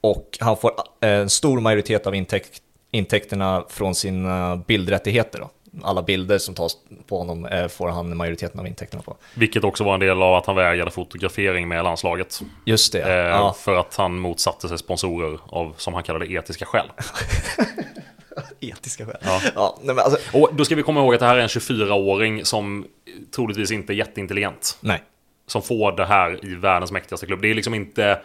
[0.00, 5.38] och han får eh, en stor majoritet av intäkt, intäkterna från sina bildrättigheter.
[5.38, 5.50] Då.
[5.82, 6.76] Alla bilder som tas
[7.08, 9.16] på honom eh, får han majoriteten av intäkterna på.
[9.34, 12.40] Vilket också var en del av att han vägrade fotografering med landslaget.
[12.64, 13.56] Just det, Eh, ja.
[13.58, 16.86] För att han motsatte sig sponsorer av, som han kallade etiska skäl.
[18.60, 19.16] Etiska skäl.
[19.20, 19.40] Ja.
[19.54, 21.48] Ja, nej, men alltså, Och då ska vi komma ihåg att det här är en
[21.48, 22.86] 24-åring som
[23.34, 24.78] troligtvis inte är jätteintelligent.
[24.80, 25.02] nej.
[25.50, 27.42] Som får det här i världens mäktigaste klubb.
[27.42, 28.20] Det är liksom inte...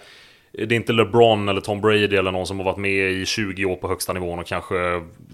[0.51, 3.65] Det är inte LeBron eller Tom Brady eller någon som har varit med i 20
[3.65, 4.75] år på högsta nivån och kanske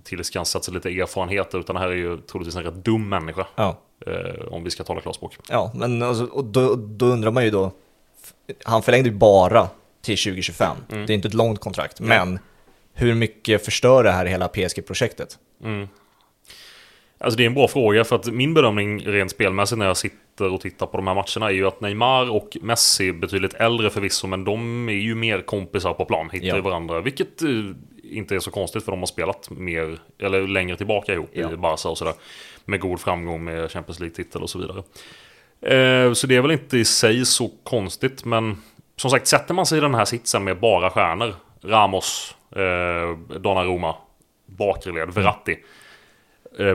[0.04, 1.60] tillskansat sig lite erfarenheter.
[1.60, 3.48] Utan det här är ju troligtvis en rätt dum människa.
[3.56, 3.78] Ja.
[4.08, 5.36] Eh, om vi ska tala klarspråk.
[5.50, 7.72] Ja, men alltså, och då, då undrar man ju då,
[8.66, 9.70] han förlängde ju bara
[10.02, 11.06] till 2025, Mm.
[11.06, 12.40] det är inte ett långt kontrakt, men
[12.94, 15.38] hur mycket förstör det här hela PSG-projektet?
[17.24, 20.54] Alltså det är en bra fråga för att min bedömning rent spelmässigt när jag sitter
[20.54, 24.28] och tittar på de här matcherna är ju att Neymar och Messi betydligt äldre förvisso
[24.28, 26.62] men de är ju mer kompisar på plan, hittar Ja.
[26.62, 27.02] varandra.
[27.02, 27.50] Vilket eh,
[28.04, 31.52] inte är så konstigt för de har spelat mer, eller längre tillbaka ihop Ja.
[31.54, 32.14] i Barca och sådär.
[32.66, 34.78] Med god framgång med Champions League-titel och så vidare.
[35.62, 38.58] Eh, så det är väl inte i sig så konstigt men
[38.96, 43.96] som sagt sätter man sig i den här sitsen med bara stjärnor, Ramos, eh, Donnarumma,
[44.46, 45.52] bakre led, Verratti.
[45.52, 45.58] Eh,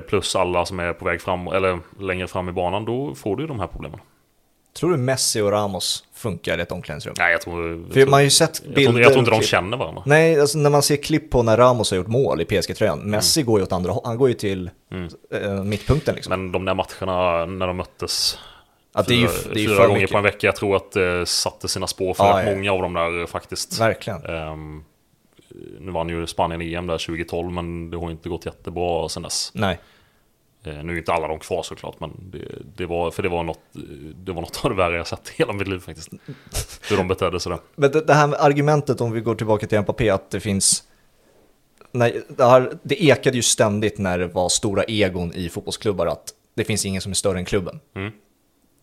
[0.08, 3.42] plus alla som är på väg fram, eller längre fram i banan, då får du
[3.42, 4.00] ju de här problemen.
[4.76, 7.14] Tror du Messi och Ramos funkar i ett omklädningsrum?
[7.18, 7.70] Nej, jag tror...
[7.70, 9.76] Jag För tror, man har ju sett jag tror, bilder jag tror inte de känner
[9.76, 10.02] varandra.
[10.06, 13.10] Nej, alltså när man ser klipp på när Ramos har gjort mål i PSG-tröjan, Mm.
[13.10, 14.70] Messi går ju åt andra han går ju till
[15.32, 16.30] eh, mittpunkten liksom.
[16.30, 18.38] Men de där matcherna när de möttes
[18.94, 20.12] ja, det är ju, fyra, det är ju fyra gånger mycket.
[20.12, 22.54] på en vecka, jag tror att det satte sina spår för rätt ja.
[22.54, 23.80] många av dem där eh, faktiskt.
[23.80, 24.24] Verkligen.
[24.24, 24.84] Ehm,
[25.80, 29.50] nu vann ju Spanien EM där 2012, men det har inte gått jättebra sen dess.
[29.54, 29.78] Nej.
[30.64, 32.44] Eh, nu är inte alla de kvar såklart, men det,
[32.76, 33.60] det var, för det var, något,
[34.14, 36.08] det var något av det värre jag sett i hela mitt liv faktiskt.
[36.90, 37.60] Hur de betedde sig där.
[37.74, 40.82] Men det, det här argumentet, om vi går tillbaka till Mbappé, att det finns...
[41.92, 46.34] Nej, det, här, det ekade ju ständigt när det var stora egon i fotbollsklubbar att
[46.54, 47.80] det finns ingen som är större än klubben.
[47.94, 48.12] Mm.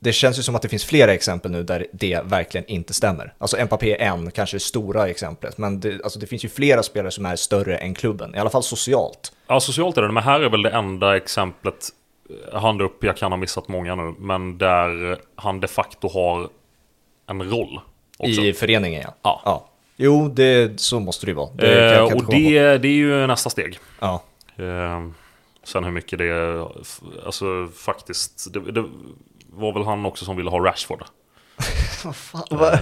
[0.03, 3.33] Det känns ju som att det finns flera exempel nu där det verkligen inte stämmer.
[3.37, 6.83] Alltså Mbappé är en, kanske det stora exemplet, men det, alltså det finns ju flera
[6.83, 9.31] spelare som är större än klubben, i alla fall socialt.
[9.47, 11.89] Ja, socialt är det, men här är väl det enda exemplet,
[12.53, 16.49] eh, hand upp, jag kan ha missat många nu, men där han de facto har
[17.29, 17.79] en roll
[18.17, 18.41] också.
[18.41, 19.15] I föreningen ja.
[19.21, 19.41] Ja.
[19.45, 19.69] ja.
[19.97, 21.49] Jo, det, så måste det ju vara.
[21.55, 23.79] Det eh, och det, det är ju nästa steg.
[23.99, 24.23] Ja.
[24.57, 25.07] Eh,
[25.63, 28.85] sen hur mycket det f- alltså faktiskt, det
[29.55, 31.03] var väl han också som ville ha Rashford.
[32.05, 32.79] Vad fan, vad,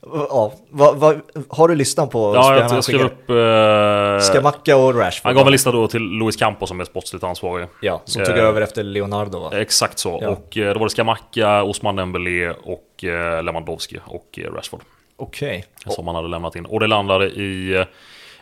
[0.00, 3.30] ja, vad, vad, har du listan på Ja, jag, han jag skrev upp...
[3.30, 5.26] Eh, Scamacca och Rashford.
[5.26, 7.68] han gav en lista då till Luis Campos som är sportsligt ansvarig.
[7.82, 9.50] Ja, som tog Eh, över efter Leonardo va?
[9.60, 10.18] Exakt så.
[10.22, 10.28] Ja.
[10.28, 14.80] Och eh, då var det Scamacca, Osman Dembélé och eh, Lewandowski och eh, Rashford.
[15.16, 15.64] Okej.
[15.86, 16.66] Som han hade lämnat in.
[16.66, 17.84] Och det landade i eh,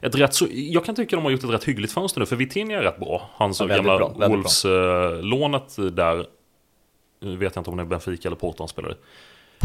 [0.03, 0.47] ett rätt så...
[0.51, 2.99] Jag kan tycka de har gjort ett rätt hyggligt fönster nu, för Vitinha är rätt
[3.01, 3.31] bra.
[3.35, 6.27] Hans Ja, väldigt gamla Wolves-lånet där.
[7.21, 8.97] Nu vet jag inte om det är Benfica eller Porto han spelade i.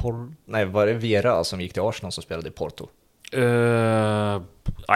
[0.01, 0.33] Por...
[0.45, 2.87] Nej, var det Vera som gick till Arsenal som spelade i Porto?
[3.35, 4.41] Uh,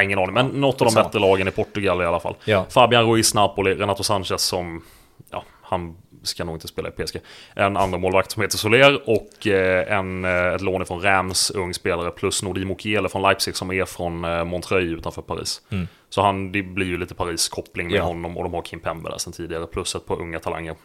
[0.04, 2.36] ingen aning, men något av de bättre lagen i Portugal i alla fall.
[2.46, 2.65] Ja.
[2.70, 4.84] Fabian Ruiz, Napoli, Renato Sanchez som...
[5.32, 7.18] Ja, han ska nog inte spela i PSG.
[7.56, 11.74] En andra målvakt som heter Soler och eh, en, eh, ett lån från Rams, ung
[11.74, 15.62] spelare, plus Nordi Mukiele från Leipzig som är från Montreuil utanför Paris.
[16.10, 18.04] Så han, det blir ju lite Paris-koppling med Ja.
[18.04, 20.76] honom och de har Kim Pembe där sen tidigare, plus ett par unga talanger.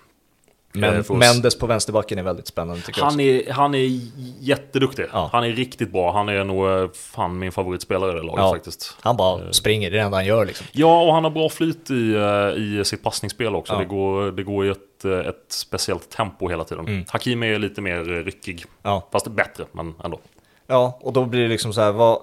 [0.73, 1.13] Men Eh.
[1.17, 3.23] Mendes på vänsterbacken är väldigt spännande tycker jag Han också.
[3.23, 4.01] är, han är
[4.41, 5.07] jätteduktig.
[5.13, 5.31] Ja.
[5.33, 6.13] Han är riktigt bra.
[6.13, 8.53] Han är nog eh, fan min favoritspelare i det laget Ja.
[8.53, 8.97] faktiskt.
[9.01, 10.67] Han bara springer, det är det enda han gör liksom.
[10.73, 13.73] Ja, och han har bra flyt i, eh, i sitt passningsspel också.
[13.73, 13.79] Ja.
[13.79, 16.89] Det, går, det går i ett, eh, ett speciellt tempo hela tiden.
[16.89, 17.05] Mm.
[17.09, 18.65] Hakim är lite mer eh, ryckig.
[18.83, 19.09] Ja.
[19.13, 20.21] Fast bättre, men ändå.
[20.67, 22.19] Ja, och då blir det liksom så här, vad...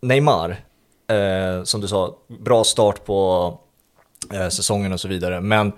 [0.00, 0.50] Neymar,
[1.08, 3.58] eh, som du sa, bra start på
[4.32, 5.72] eh, säsongen och så vidare, men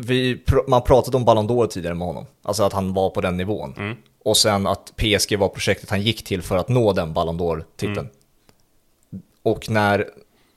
[0.00, 3.36] vi, man pratade om Ballon d'Or tidigare med honom, alltså att han var på den
[3.36, 3.74] nivån.
[3.78, 3.96] Mm.
[4.24, 7.98] Och sen att PSG var projektet han gick till för att nå den Ballon d'Or-titeln.
[7.98, 8.10] Mm.
[9.42, 10.06] Och när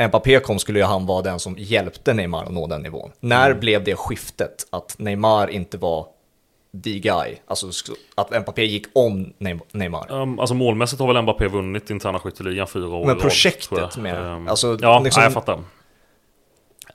[0.07, 3.11] Mbappé kom skulle ju han vara den som hjälpte Neymar att nå den nivån.
[3.19, 3.59] När Mm.
[3.59, 6.07] blev det skiftet att Neymar inte var
[6.83, 7.35] the guy?
[7.47, 7.67] Alltså
[8.15, 10.11] att Mbappé gick om Ney- Neymar.
[10.11, 14.47] Um, alltså målmässigt har väl Mbappé vunnit interna skytteligan fyra år Men projektet med- Ehm,
[14.47, 15.59] alltså, ja, liksom- nej, jag fattar.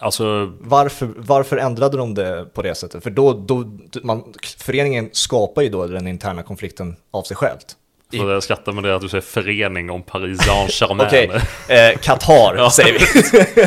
[0.01, 3.03] Alltså, Varför, varför ändrade de det på det sättet?
[3.03, 3.65] För då, då
[4.03, 7.77] man, föreningen skapar ju då den interna konflikten av sig självt.
[8.11, 11.07] Så jag skrattar med det att du säger förening om Paris Saint-Germain.
[11.07, 11.31] Okej,
[11.69, 12.93] eh, Qatar säger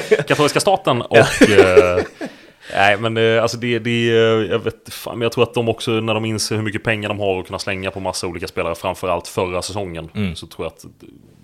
[0.08, 0.16] vi.
[0.28, 1.18] Katolska staten och...
[1.18, 2.04] eh,
[2.74, 5.70] nej men eh, alltså det, det eh, jag vet fan, men jag tror att de
[5.70, 8.48] också när de inser hur mycket pengar de har att kunna slänga på massa olika
[8.48, 10.86] spelare, framförallt förra säsongen, så tror jag att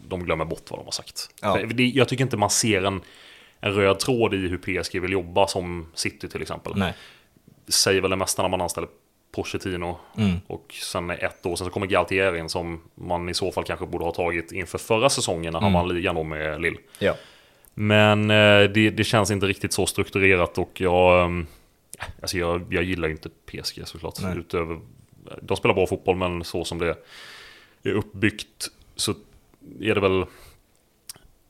[0.08, 1.30] de glömmer bort vad de har sagt.
[1.42, 1.60] Ja.
[1.74, 3.02] Det, jag tycker inte man ser en,
[3.60, 6.74] en röd tråd i hur PSG vill jobba som City till exempel.
[6.76, 6.94] Nej.
[7.68, 8.90] Säger väl det mesta när man anställer
[9.32, 9.98] Pochettino.
[10.48, 13.86] Och sen ett år sen så kommer Galtier in som man i så fall kanske
[13.86, 16.78] borde ha tagit inför förra säsongen när han vann ligan då med Lille.
[17.00, 17.16] Ja.
[17.74, 21.48] Men eh, det, det känns inte riktigt så strukturerat och jag, ehm,
[22.22, 24.14] alltså jag, jag gillar ju inte PSG såklart.
[24.22, 24.38] Nej.
[24.38, 24.80] Utöver,
[25.42, 26.96] de spelar bra fotboll men så som det
[27.84, 29.14] är uppbyggt så
[29.82, 30.26] är det väl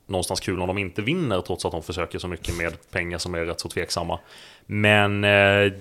[0.08, 3.36] någonstans kul om de inte vinner trots att de försöker så mycket med pengar som
[3.36, 4.20] är rätt så tveksamma.
[4.66, 5.74] Men eh,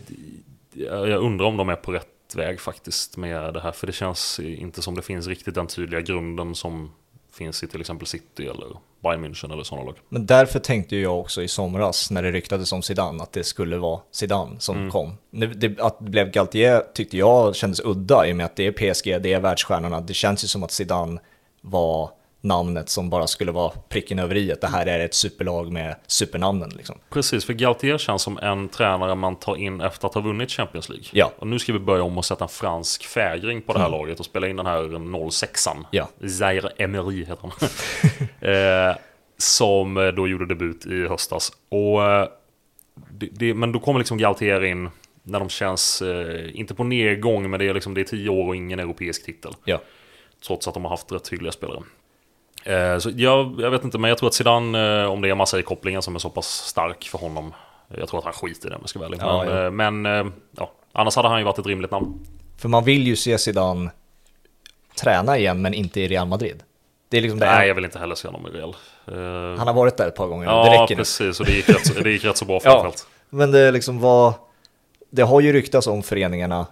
[0.72, 4.40] jag undrar om de är på rätt väg faktiskt med det här för det känns
[4.40, 6.90] inte som det finns riktigt den tydliga grunden som
[7.32, 8.66] finns i till exempel City eller
[9.02, 9.96] Bayern München eller sådana lag.
[10.08, 13.76] Men därför tänkte jag också i somras när det ryktades om Zidane att det skulle
[13.76, 15.12] vara Zidane som kom.
[15.30, 18.66] Det, det, att det blev Galtier tyckte jag kändes udda i och med att det
[18.66, 20.00] är PSG, det är världsstjärnorna.
[20.00, 21.20] Det känns ju som att Zidane
[21.60, 25.72] var namnet som bara skulle vara pricken över i att det här är ett superlag
[25.72, 26.98] med supernamnen liksom.
[27.10, 30.88] Precis, för Galtier känns som en tränare man tar in efter att ha vunnit Champions
[30.88, 31.06] League.
[31.12, 31.32] Ja.
[31.38, 34.20] Och nu ska vi börja om och sätta en fransk fägring på det här laget
[34.20, 35.84] och spela in den här 06an.
[35.90, 36.08] Ja.
[36.38, 37.68] Zaire Emery heter han.
[38.90, 38.96] eh,
[39.38, 41.52] som eh, då gjorde debut i höstas.
[41.68, 42.28] Och, eh,
[43.10, 44.90] det, det, men då kommer liksom Galtier in
[45.22, 48.46] när de känns, eh, inte på nedgång, men det är, liksom, det är tio år
[48.46, 49.52] och ingen europeisk titel.
[49.64, 49.80] Ja.
[50.46, 51.82] Trots att de har haft rätt hyggliga spelare.
[52.66, 55.34] Eh, så jag, jag vet inte, men jag tror att Zidane, eh, om det är
[55.34, 57.52] massa i kopplingen som är så pass stark för honom,
[57.98, 59.18] jag tror att han skiter i det om jag ska vara ärlig.
[59.20, 60.16] Ja, men, ja.
[60.18, 62.26] eh, men ja, annars hade han ju varit ett rimligt namn.
[62.58, 63.90] För man vill ju se Zidane
[65.02, 66.62] träna igen men inte i Real Madrid.
[67.08, 67.46] Det är liksom det.
[67.46, 68.76] Nej, jag vill inte heller se honom i Real.
[69.58, 71.00] Han har varit där ett par gånger, det ja, räcker nu.
[71.00, 73.06] precis, och det gick rätt, så- det gick rätt så bra Ja, framförallt.
[73.30, 74.32] men det är liksom vad...
[75.10, 76.66] Det har ju ryktats om föreningarna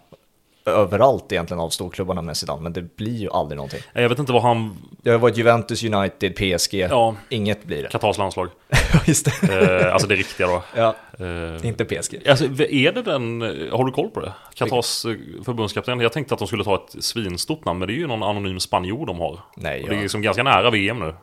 [0.65, 3.81] överallt egentligen av storklubbarna med Zidane, men det blir ju aldrig någonting.
[3.93, 7.89] Jag vet inte vad han, Det har varit Juventus, United, PSG, ja, inget blir det.
[7.89, 8.49] Katars landslag.
[9.07, 9.83] Just det.
[9.83, 10.63] Eh, alltså det riktiga då.
[10.77, 12.29] Ja, Eh, inte PSG.
[12.29, 13.41] Alltså, är det den,
[13.73, 14.33] har du koll på det?
[14.55, 16.01] Katars eh, förbundskapten?
[16.01, 18.61] Jag tänkte att de skulle ta ett svinstort namn, men det är ju någon anonym
[18.61, 19.41] spanjor de har.
[19.57, 20.03] Nej, Och det är ja.
[20.03, 21.15] liksom ganska nära VM nu.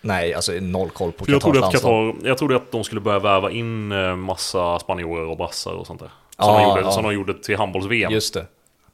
[0.00, 1.72] Nej, alltså noll koll på att landslag.
[1.72, 5.86] Qatar, jag trodde att de skulle börja värva in eh, massa spanjorer och brassar och
[5.86, 6.10] sånt där.
[6.38, 6.90] Som, Ja, de, gjorde, ja.
[6.90, 8.12] som de gjorde till handbolls-VM.
[8.12, 8.46] Just det.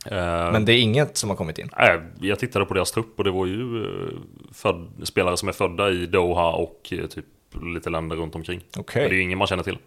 [0.07, 1.71] Eh, Men det är inget som har kommit in.
[1.79, 4.09] nej, jag tittade på deras trupp och det var ju eh,
[4.53, 7.25] född, spelare som är födda i Doha och eh, typ
[7.75, 8.61] lite länder runt omkring.
[8.77, 9.79] Men det är ju ingen man känner till.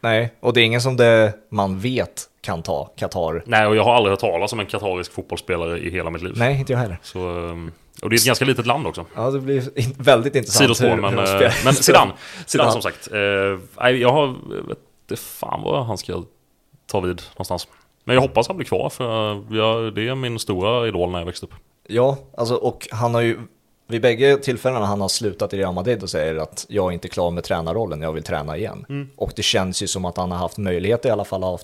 [0.00, 3.42] Nej, och det är ingen som det man vet kan ta Qatar.
[3.46, 6.34] Nej, och jag har aldrig hört talas om en katarisk fotbollsspelare i hela mitt liv.
[6.36, 6.98] Nej, inte jag heller.
[7.02, 7.20] Så,
[8.02, 9.06] och det är ett ganska litet land också.
[9.16, 9.62] Ja, det blir
[10.02, 10.62] väldigt intressant.
[10.64, 12.12] Sidospår, hur- men, hur men Zidane.
[12.46, 13.12] Zidane som sagt.
[13.12, 13.18] Eh,
[13.80, 14.34] nej, jag har,
[15.08, 16.22] vet fan vad han ska
[16.86, 17.68] ta vid någonstans.
[18.04, 19.04] Men jag hoppas han blir kvar för
[19.56, 21.54] jag, det är min stora idol när jag växte upp.
[21.86, 23.38] Ja, alltså, och han har ju
[23.86, 27.08] vid bägge tillfällena han har slutat i Real Madrid och säger att jag är inte
[27.08, 28.86] klar med tränarrollen, jag vill träna igen.
[28.88, 29.08] Mm.
[29.16, 31.60] Och det känns ju som att han har haft möjlighet i alla fall, har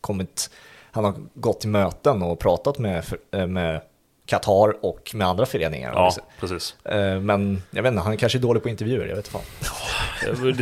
[0.00, 0.50] kommit,
[0.90, 3.80] han har gått till möten och pratat med, eh, med
[4.26, 5.92] Qatar och med andra föreningar.
[5.94, 6.76] Ja, precis.
[6.84, 9.42] Eh, Men jag vet inte, han kanske är dålig på intervjuer, jag vet fan.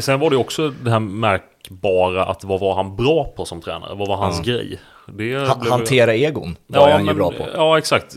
[0.00, 3.94] Sen var det också det här märkbara att vad var han bra på som tränare?
[3.94, 4.80] Vad var hans grej?
[5.06, 7.46] Det Han, blev- hantera egon var han ju men- bra på.
[7.54, 8.16] Ja, exakt.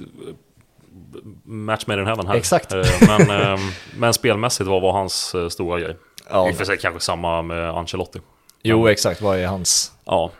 [1.43, 2.35] Match made in heaven här.
[2.35, 2.71] Exakt.
[2.73, 3.59] Eh, Men, eh,
[3.97, 5.97] men spelmässigt, vad var hans eh, stora grej?
[6.29, 6.49] Ja.
[6.49, 8.19] I och för sig kanske samma med Ancelotti.
[8.63, 9.91] Jo, exakt, vad är hans?
[10.05, 10.31] Ja,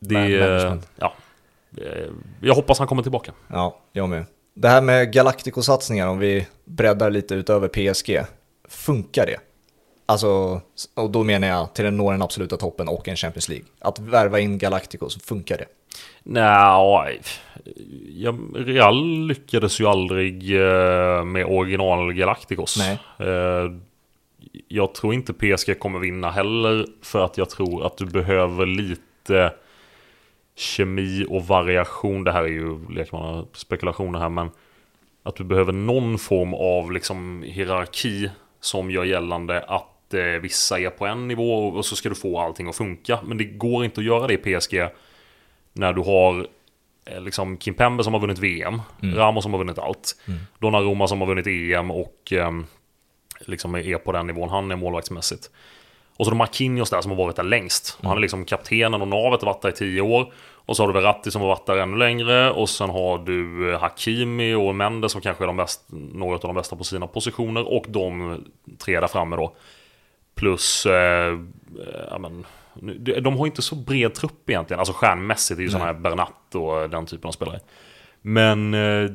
[0.00, 0.78] det...
[0.96, 1.12] Ja.
[2.40, 3.32] Jag hoppas han kommer tillbaka.
[3.48, 4.24] Ja, jag med.
[4.54, 8.20] Det här med Galactico-satsningar, om vi breddar lite utöver PSG,
[8.68, 9.36] funkar det?
[10.10, 10.60] Alltså,
[10.94, 13.66] och då menar jag till den når den absoluta toppen och en Champions League.
[13.78, 15.66] Att värva in Galacticos, funkar det?
[16.22, 17.20] Nej,
[18.08, 22.78] ja, Real lyckades ju aldrig eh, med original Galacticos.
[22.78, 22.98] Nej.
[23.18, 23.72] Eh,
[24.68, 29.52] Jag tror inte PSG kommer vinna heller för att jag tror att du behöver lite
[30.56, 32.24] kemi och variation.
[32.24, 34.50] Det här är ju lekmannaspekulationer här men
[35.22, 40.90] att du behöver någon form av liksom hierarki som gör gällande att eh, vissa är
[40.90, 43.18] på en nivå och så ska du få allting att funka.
[43.24, 44.88] Men det går inte att göra det i PSG
[45.72, 46.46] när du har
[47.04, 50.16] eh, liksom Kim Pembe som har vunnit VM, Ramos som har vunnit allt,
[50.58, 52.66] Donnarumma som har vunnit EM och ehm,
[53.40, 55.50] liksom är på den nivån han är målvaktsmässigt.
[56.20, 57.98] Och så har du Marquinhos där som har varit där längst.
[58.02, 60.32] Han är liksom kaptenen och navet har varit där i tio år.
[60.66, 62.50] Och så har du Verratti som har varit där ännu längre.
[62.50, 66.54] Och sen har du Hakimi och Mendes som kanske är de bäst, några av de
[66.54, 67.72] bästa på sina positioner.
[67.72, 68.38] Och de
[68.78, 69.54] tre där framme då.
[70.40, 71.38] Plus, eh,
[72.10, 72.46] ja men,
[73.22, 74.78] de har inte så bred trupp egentligen.
[74.78, 77.60] Alltså stjärnmässigt är ju sådana här Bernat och den typen av spelare.
[78.22, 79.10] Men eh,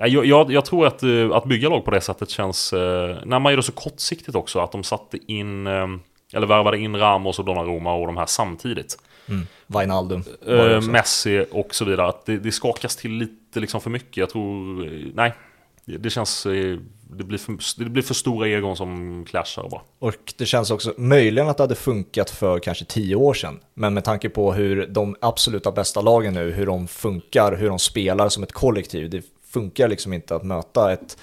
[0.00, 3.16] Ja, Jag, jag, jag tror att, eh, att bygga lag på det sättet känns, eh,
[3.24, 5.86] när man gör det så kortsiktigt också, att de satte in, eh,
[6.32, 8.96] eller värvade in Ramos och Donnarumma och de här samtidigt.
[9.66, 10.24] Wijnaldum.
[10.40, 10.82] var det Eh.
[10.82, 14.16] Messi och så vidare, att det, det skakas till lite liksom för mycket.
[14.16, 15.34] Jag tror, eh, nej,
[15.84, 16.78] det det känns, eh,
[17.16, 19.80] det blir för, det blir för stora egon som clashar bara.
[19.98, 23.60] Och det känns också möjligen att det hade funkat för kanske tio år sedan.
[23.74, 27.78] Men med tanke på hur de absoluta bästa lagen nu, hur de funkar, hur de
[27.78, 29.10] spelar som ett kollektiv.
[29.10, 31.18] Det funkar liksom inte att möta ett,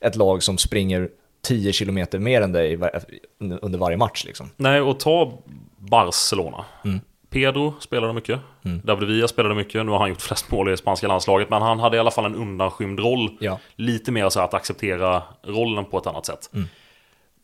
[0.00, 1.08] ett lag som springer
[1.42, 2.78] 10 kilometer mer än dig
[3.40, 4.50] under varje match liksom.
[4.56, 5.42] Nej, och ta
[5.78, 6.64] Barcelona.
[6.84, 7.00] Mm.
[7.32, 8.40] Pedro spelade mycket.
[8.84, 9.86] David Villa spelade mycket.
[9.86, 11.50] Nu har han gjort flest mål i spanska landslaget.
[11.50, 13.30] Men han hade i alla fall en undanskymd roll.
[13.40, 13.58] Ja.
[13.76, 16.50] Lite mer så att acceptera rollen på ett annat sätt.
[16.54, 16.68] Mm.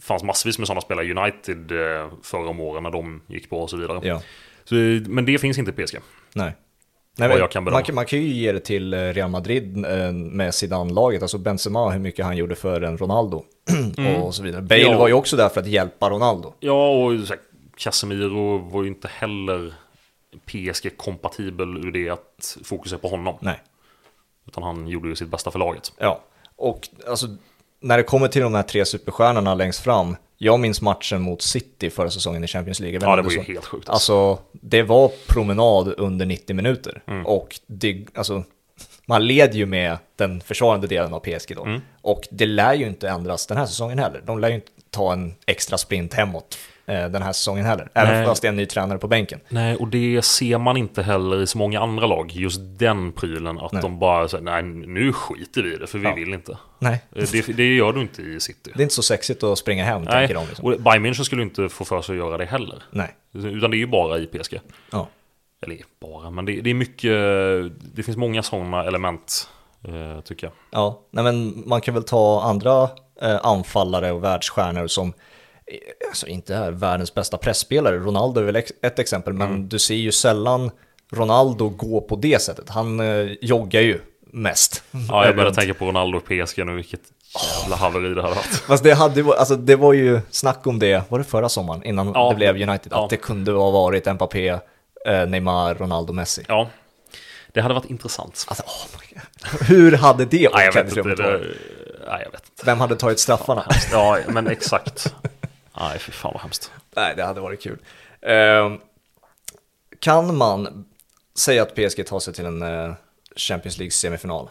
[0.03, 3.61] Fanns massvis med sådana spelare i United eh, förra om åren när de gick på
[3.61, 4.01] och så vidare.
[4.03, 4.22] Ja,
[4.64, 4.74] Så,
[5.07, 5.96] men det finns inte i PSG.
[6.35, 6.53] nej.
[7.20, 10.55] Jag kan man, kan- man kan ju ge det till eh, Real Madrid eh, med
[10.55, 13.44] Zidane-laget, alltså Benzema, hur mycket han gjorde för en Ronaldo
[14.22, 14.62] och så vidare.
[14.62, 14.92] Bale Mm.
[14.92, 14.98] Ja.
[14.98, 16.53] var ju också där för att hjälpa Ronaldo.
[16.61, 17.12] Ja, och
[17.79, 19.75] Casemiro var ju inte heller
[20.47, 23.38] PSG-kompatibel ur det att fokus är på honom.
[23.41, 23.61] Nej.
[24.47, 25.93] Utan han gjorde ju sitt bästa för laget.
[25.99, 26.21] Ja,
[26.57, 27.27] och alltså
[27.81, 31.91] när det kommer till de här tre superstjärnorna längst fram, jag minns matchen mot City
[31.91, 32.99] förra säsongen i Champions League.
[33.03, 33.88] Ja, det var ju helt sjukt.
[33.88, 34.23] Alltså.
[34.23, 37.03] Alltså, det var promenad under 90 minuter.
[37.07, 37.27] Mm.
[37.27, 38.45] Och det, alltså,
[39.07, 41.64] man led ju med den försvarande delen av PSG då.
[41.64, 41.81] Mm.
[42.03, 44.23] Och det lär ju inte ändras den här säsongen heller.
[44.27, 46.59] De lär ju inte ta en extra sprint hemåt
[46.94, 47.88] den här säsongen heller.
[47.94, 48.27] Även Nej.
[48.27, 49.40] fast det är en ny tränare på bänken.
[49.48, 52.31] Nej, och det ser man inte heller i så många andra lag.
[52.33, 53.59] Just den prylen.
[53.61, 53.83] Att Nej.
[53.83, 56.14] de bara säger nej nu skiter vi i det för vi Ja.
[56.14, 56.59] vill inte.
[56.79, 58.70] Nej, Eh, Det, det gör du inte i City.
[58.74, 60.46] det är inte så sexigt att springa hem, Nej, tänker de.
[60.48, 60.64] Liksom.
[60.64, 62.83] och Bayern München skulle inte få för sig att göra det heller.
[62.90, 63.14] Nej.
[63.33, 64.61] Utan det är ju bara i PSG.
[64.92, 65.09] Ja.
[65.62, 67.12] Eller bara, men det, det är mycket,
[67.96, 69.48] det finns många sådana element
[69.85, 70.53] eh, tycker jag.
[70.70, 72.83] Ja, nej men man kan väl ta andra
[73.22, 75.14] eh, anfallare och världsstjärnor som eh,
[76.09, 77.98] alltså inte är världens bästa pressspelare.
[77.98, 79.68] Ronaldo är väl ett exempel, men Mm.
[79.68, 80.70] du ser ju sällan
[81.12, 82.68] Ronaldo gå på det sättet.
[82.68, 84.00] Han eh, joggar ju
[84.33, 84.83] mest.
[85.09, 87.00] Ja, jag började tänka på Ronaldo och PSG nu, vilket
[87.62, 88.46] jävla haveri det hade varit.
[88.66, 92.12] Fast det, hade, alltså, det var ju snack om det, var det förra sommaren, innan
[92.14, 92.28] Ja.
[92.28, 93.04] det blev United, Ja.
[93.04, 96.44] att det kunde ha varit Mbappé, eh, Neymar, Ronaldo, Messi.
[96.48, 96.68] Ja,
[97.52, 98.44] det hade varit intressant.
[98.48, 99.00] Alltså, oh.
[99.68, 101.22] Hur hade det Nej, jag vet omklädningsrummet inte.
[101.22, 101.57] Det, varit?
[102.09, 102.62] nej, jag vet inte.
[102.66, 103.66] Vem hade tagit straffarna?
[103.92, 105.14] Ja, men exakt.
[105.81, 106.73] Nej, fy fan vad hemskt.
[106.97, 107.79] Nej, det hade varit kul.
[108.23, 108.73] Eh,
[110.01, 110.85] kan man
[111.38, 112.93] säga att PSG tar sig till en eh,
[113.37, 114.49] Champions League-semifinal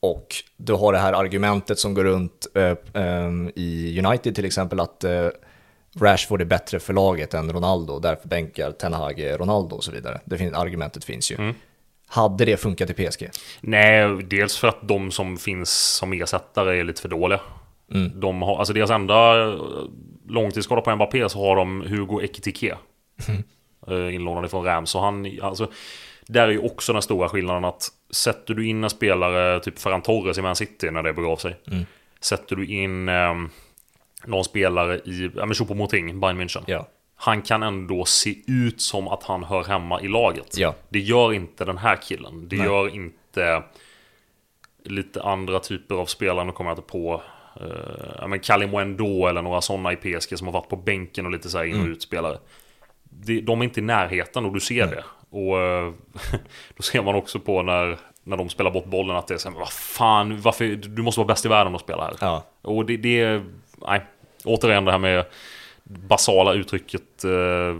[0.00, 4.80] och du har det här argumentet som går runt eh, eh, i United till exempel
[4.80, 5.28] att eh,
[6.00, 10.20] Rashford är bättre för laget än Ronaldo, därför bänkar Ten Hag Ronaldo och så vidare.
[10.24, 11.54] Det fin- argumentet finns ju.
[12.06, 13.30] Hade det funkat i PSG?
[13.60, 17.40] Nej, dels för att de som finns som ersättare är lite för dåliga.
[18.14, 19.14] De har, alltså deras enda
[20.28, 22.76] långtidsskada på Mbappé så har de Hugo Ekitike.
[23.88, 24.94] eh, Inlånad från Rams.
[24.94, 25.70] Och han, alltså,
[26.26, 30.02] där är ju också den stora skillnaden att sätter du in en spelare, typ Ferran
[30.02, 31.56] Torres i Man City när det begav sig.
[32.20, 33.34] Sätter du in eh,
[34.24, 36.62] någon spelare i, ja men Choupo-Moting, Bayern München.
[36.66, 36.88] Ja.
[37.16, 40.58] Han kan ändå se ut som att han hör hemma i laget.
[40.58, 40.74] Ja.
[40.88, 42.48] Det gör inte den här killen.
[42.48, 42.66] Det Nej.
[42.66, 43.62] gör inte
[44.84, 46.44] lite andra typer av spelare.
[46.44, 47.22] Nu kommer jag inte på
[48.18, 51.32] ja, men Kalim Wendo eller några sådana i PSG som har varit på bänken och
[51.32, 52.38] lite så här in och utspelare.
[53.02, 55.04] Det, de är inte i närheten och du ser det.
[55.30, 55.92] Och eh,
[56.76, 59.50] då ser man också på när, när de spelar bort bollen att det är så
[59.50, 62.14] här, vad fan, varför, du måste vara bäst i världen att spela här.
[62.20, 62.44] Ja.
[62.62, 63.42] Och det, det
[63.76, 64.04] nej,
[64.44, 65.24] återigen det här med
[65.84, 67.76] basala uttrycket, eh,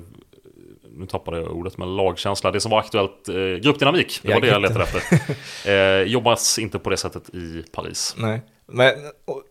[0.97, 2.51] nu tappade jag ordet, men lagkänsla.
[2.51, 5.21] Det som var aktuellt, eh, gruppdynamik, det var det jag letade efter.
[5.67, 8.15] Eh, jobbas inte på det sättet i Paris.
[8.19, 8.93] Nej, men
[9.25, 9.43] och,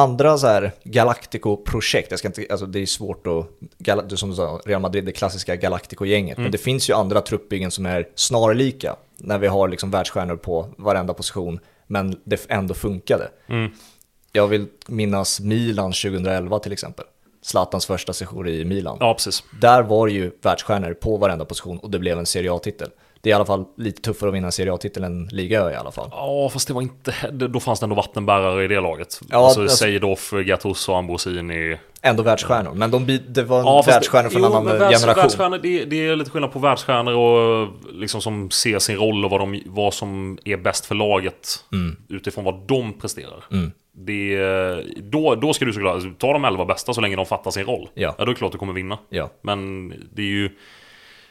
[0.00, 4.60] andra så här Galactico-projekt, jag ska inte, alltså det är svårt att, som du sa,
[4.64, 9.38] Real Madrid, det klassiska Galactico-gänget, men det finns ju andra truppbyggen som är snarlika, när
[9.38, 13.28] vi har liksom världsstjärnor på varenda position, men det ändå funkade.
[14.32, 17.04] Jag vill minnas Milan 2011 till exempel,
[17.42, 18.96] Zlatans första session i Milan.
[19.00, 19.44] Ja, precis.
[19.60, 22.90] Där var det ju världsstjärnor på varenda position och det blev en Serie A-titel.
[23.22, 25.90] Det är i alla fall lite tuffare att vinna Serie A-titel än liga i alla
[25.90, 26.08] fall.
[26.12, 27.14] Ja, fast det var inte...
[27.32, 29.20] Då fanns det ändå vattenbärare i det laget.
[29.30, 31.76] Ja, alltså, alltså- Seedorf, Gattuso, Ambrosini.
[32.02, 35.58] Ändå världsstjärnor, men de, det var Ja, världsstjärnor från en annan världs- generation.
[35.62, 39.40] Det, det är lite skillnad på världsstjärnor och liksom som ser sin roll och vad,
[39.40, 41.96] de, vad som är bäst för laget Mm.
[42.08, 43.44] utifrån vad de presterar.
[43.92, 44.38] Det,
[44.96, 47.88] då, då ska du såklart ta de elva bästa så länge de fattar sin roll.
[47.94, 48.14] Ja.
[48.18, 48.98] då är det klart du kommer vinna.
[49.08, 49.30] Ja.
[49.42, 50.50] Men det är ju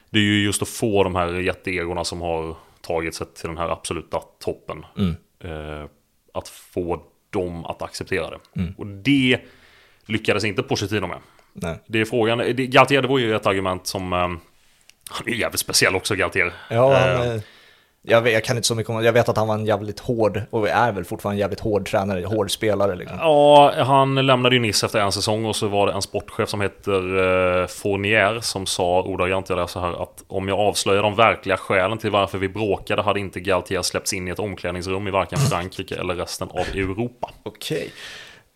[0.10, 3.58] det är ju just att få de här jätteegorna som har tagit sig till den
[3.58, 4.86] här absoluta toppen.
[4.98, 5.16] Mm.
[5.44, 5.90] Eh,
[6.34, 8.40] att få dem att acceptera det.
[8.56, 8.74] Mm.
[8.78, 9.40] Och det
[10.06, 11.20] lyckades inte Pochettino med.
[11.54, 11.80] Nej.
[11.88, 12.38] Det är frågan.
[12.38, 14.14] Det, Galtier, det var ju ett argument som...
[14.14, 14.30] Eh,
[15.12, 16.54] han är jävligt speciell också, Galtier.
[16.70, 17.42] Ja, han, eh,
[18.02, 20.00] jag, vet, jag kan inte så mycket om Jag vet att han var en jävligt
[20.00, 23.18] hård, och är väl fortfarande en jävligt hård tränare, hård spelare liksom.
[23.22, 26.62] Ja, han lämnade ju Nice efter en säsong och så var det en sportchef som
[26.62, 27.18] heter
[27.62, 31.58] eh, Fournier som sa ordagrant, jag läser så här, att om jag avslöjar de verkliga
[31.58, 35.40] skälen till varför vi bråkade hade inte Galtier släppts in i ett omklädningsrum i varken
[35.40, 37.30] Frankrike eller resten av Europa.
[37.44, 37.92] Okej.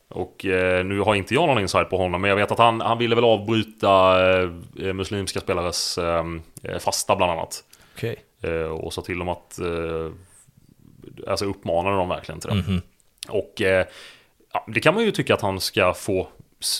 [0.09, 2.81] Och eh, nu har inte jag någon insight på honom, men jag vet att han,
[2.81, 6.23] han ville väl avbryta eh, muslimska spelares eh,
[6.79, 7.63] fasta bland annat.
[7.95, 8.11] Okej.
[8.11, 8.32] Eh,
[8.69, 10.11] och sa till dem att eh,
[11.27, 12.81] alltså uppmanade dem verkligen till det.
[13.29, 13.85] Och eh,
[14.53, 16.27] ja, det kan man ju tycka att han ska få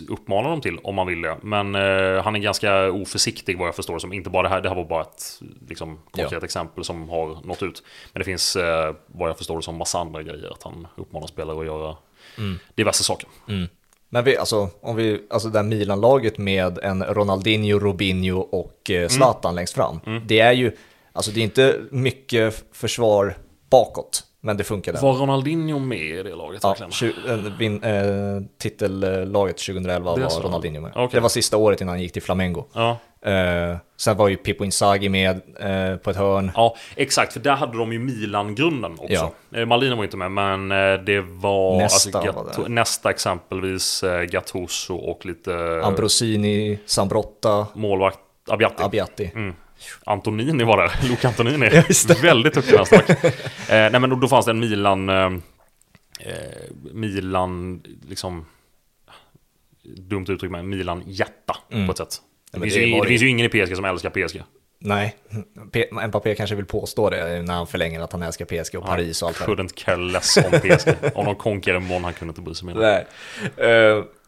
[0.10, 1.38] uppmana dem till om man vill det.
[1.42, 4.62] Men eh, han är ganska oförsiktig vad jag förstår som inte bara det här.
[4.62, 7.84] Det här var bara ett liksom, konkret exempel som har nått ut.
[8.14, 10.52] Men det finns eh, vad jag förstår som massa andra grejer.
[10.52, 11.96] Att han uppmanar spelare att göra
[12.76, 13.30] diverse saker.
[14.10, 19.04] Men vi, alltså, om vi, alltså det där Milan-laget med en Ronaldinho, Robinho och Mm.
[19.04, 20.00] eh, Zlatan längst fram.
[20.26, 20.72] Det är ju,
[21.14, 23.38] alltså det är inte mycket försvar
[23.72, 25.00] bakåt, men det funkade.
[25.02, 27.84] Var Ronaldinho med i det laget Ja, verkligen?
[27.84, 30.42] eh, titellaget 2011 Det är var.
[30.42, 30.92] Ronaldinho med.
[30.96, 31.10] Okej.
[31.12, 32.64] Det var sista året innan han gick till Flamengo.
[32.74, 32.98] Ja.
[33.26, 36.52] Eh, sen var ju Pippo Inzaghi med eh, på ett hörn.
[36.56, 37.34] Ja, exakt.
[37.34, 39.32] För där hade de ju Milan-grunden också.
[39.56, 41.78] Eh, Maldini var inte med, men eh, det var...
[41.78, 42.70] Nästa alltså, var Gatto- det.
[42.70, 48.84] nästa exempelvis Gattuso och lite Ambrosini, Sambrotta, målvakt Abbiati.
[48.84, 49.32] Abbiati.
[49.36, 49.56] Mm.
[50.06, 51.70] Antonini var där, Luca Antonini.
[52.22, 53.10] Väldigt duktig vänsterback.
[53.24, 53.30] eh,
[53.68, 55.10] nej men då, fanns det en Milan...
[55.10, 55.26] Eh,
[56.20, 56.32] eh,
[56.94, 58.46] Milan, liksom...
[59.84, 61.56] Dumt uttryck men Milan-hjärta
[61.86, 62.18] på ett sätt.
[62.52, 62.64] Det, Mm.
[62.70, 64.42] finns, det ju, det finns ju ingen i PSG som älskar PSG.
[64.80, 65.16] Nej,
[65.72, 69.22] P- Mbappé kanske vill påstå det när han förlänger att han älskar PSG och Paris
[69.22, 69.54] och allt det där.
[69.64, 70.90] Couldn't care less om PSG.
[71.16, 72.74] om de konkurrerar imorgon, han kunde inte bry sig mer.
[72.76, 73.06] Nej.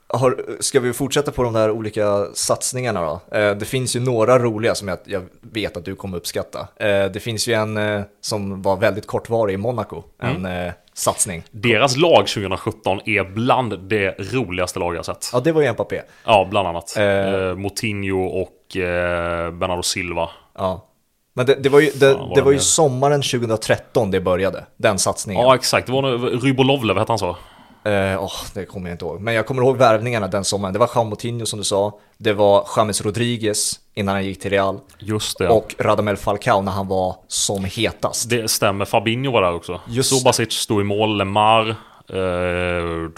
[0.07, 3.37] Har, ska vi fortsätta på de där olika satsningarna då?
[3.37, 6.67] Eh, det finns ju några roliga som jag, jag vet att du kommer uppskatta.
[6.75, 11.43] Eh, det finns ju en eh, som var väldigt kortvarig i Monaco, en eh, satsning.
[11.51, 15.29] Deras lag 2017 är bland det roligaste lag jag sett.
[15.33, 16.01] Ja, det var ju Mbappé.
[16.25, 16.97] Ja, bland annat.
[16.97, 17.03] Eh.
[17.03, 20.29] Eh, Moutinho och eh, Bernardo Silva.
[20.57, 20.87] Ja.
[21.33, 24.65] Men det, det var ju, det, Fan, vad det var ju sommaren 2013 det började,
[24.77, 25.43] den satsningen.
[25.43, 25.87] Ja, exakt.
[25.87, 27.37] Det var Rybolovlev hette han så.
[27.85, 29.21] Eh, åh, det kommer jag inte ihåg.
[29.21, 30.73] Men jag kommer ihåg värvningarna den sommaren.
[30.73, 31.99] Det var Jean Moutinho som du sa.
[32.17, 34.79] Det var James Rodriguez innan han gick till Real.
[34.99, 35.49] Just det.
[35.49, 38.29] Och Radamel Falcao när han var som hetast.
[38.29, 38.85] Det stämmer.
[38.85, 39.79] Fabinho var där också.
[39.87, 40.19] Just.
[40.19, 41.17] Subasic stod i mål.
[41.17, 41.69] Lemar.
[41.69, 43.09] Eh,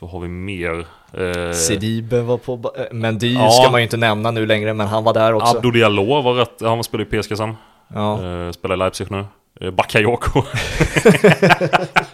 [0.00, 0.86] vad har vi mer?
[1.12, 2.72] Eh, Sidibe var på...
[2.76, 5.56] eh, Mendy ska man ju inte nämna nu längre, men han var där också.
[5.56, 6.60] Abdou Diallo var rätt.
[6.60, 7.56] Han spelar i PSG sen.
[8.52, 9.24] Spelar i Leipzig nu.
[9.70, 10.42] Bakayoko.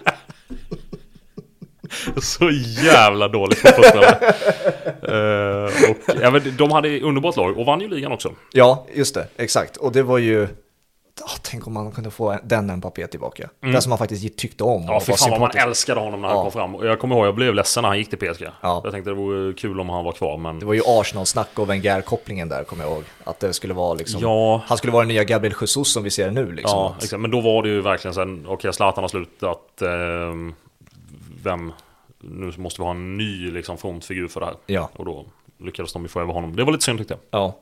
[2.38, 2.50] Så
[2.84, 4.34] jävla dåligt fotbollsspelare.
[5.02, 8.32] Eh, och, ja, men de hade underbart lag och vann ju ligan också.
[8.52, 9.26] ja, just det.
[9.36, 9.76] Exakt.
[9.76, 10.48] Och det var ju...
[11.22, 13.48] Ah, tänk om man kunde få den Mbappé tillbaka.
[13.60, 14.82] Den som man faktiskt tyckte om.
[14.82, 14.94] Mm.
[14.94, 16.42] Ja, fy fan vad man älskade honom när han Ja.
[16.42, 16.74] kom fram.
[16.74, 18.42] Och jag kommer ihåg, jag blev ledsen när han gick till PSG.
[18.60, 18.80] Ja.
[18.84, 20.58] Jag tänkte det vore kul om han var kvar, men...
[20.58, 23.04] Det var ju Arsenal-snack och Wenger-kopplingen där, kommer jag ihåg.
[23.24, 24.20] Att det skulle vara liksom...
[24.22, 24.62] Ja.
[24.66, 26.78] Han skulle vara den nya Gabriel Jesus som vi ser nu liksom.
[26.78, 27.20] Ja, exakt.
[27.20, 29.82] Men då var det ju verkligen sen, okej Zlatan har slutat.
[29.82, 30.54] ehm,
[31.42, 31.72] vem,
[32.28, 34.56] nu måste vi ha en ny liksom frontfigur för det här.
[34.66, 34.90] Ja.
[34.92, 35.26] Och då
[35.58, 36.56] lyckades de ju få över honom.
[36.56, 37.40] Det var lite synd tyckte jag.
[37.40, 37.58] Ja.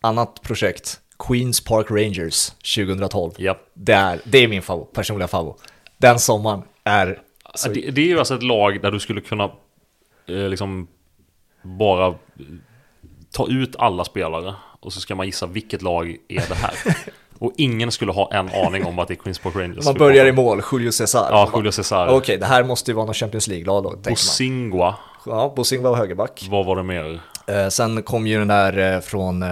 [0.00, 1.00] Annat projekt.
[1.18, 3.32] Queens Park Rangers 2012.
[3.36, 3.58] Ja.
[3.74, 5.56] Det är, det är min favvo, personliga favvo.
[5.98, 7.22] Den sommaren är...
[7.54, 9.44] Så, Det, det är ju alltså ett lag där du skulle kunna
[10.26, 10.88] eh, liksom
[11.62, 12.14] bara eh,
[13.30, 16.74] ta ut alla spelare och så ska man gissa vilket lag är det här.
[17.42, 19.84] och ingen skulle ha en aning om att det är Queens Park Rangers.
[19.84, 21.28] man börjar i mål, Julio Cesar.
[21.30, 22.08] Ja, Julio Cesar.
[22.08, 24.10] Okej, det här måste ju vara någon Champions League-lag då.
[24.10, 24.94] Bosingwa.
[25.26, 26.46] Ja, Bosing var högerback.
[26.50, 27.20] Vad var det mer?
[27.46, 29.50] Eh, sen kom ju den där eh, från eh,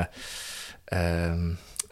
[0.93, 1.37] eh,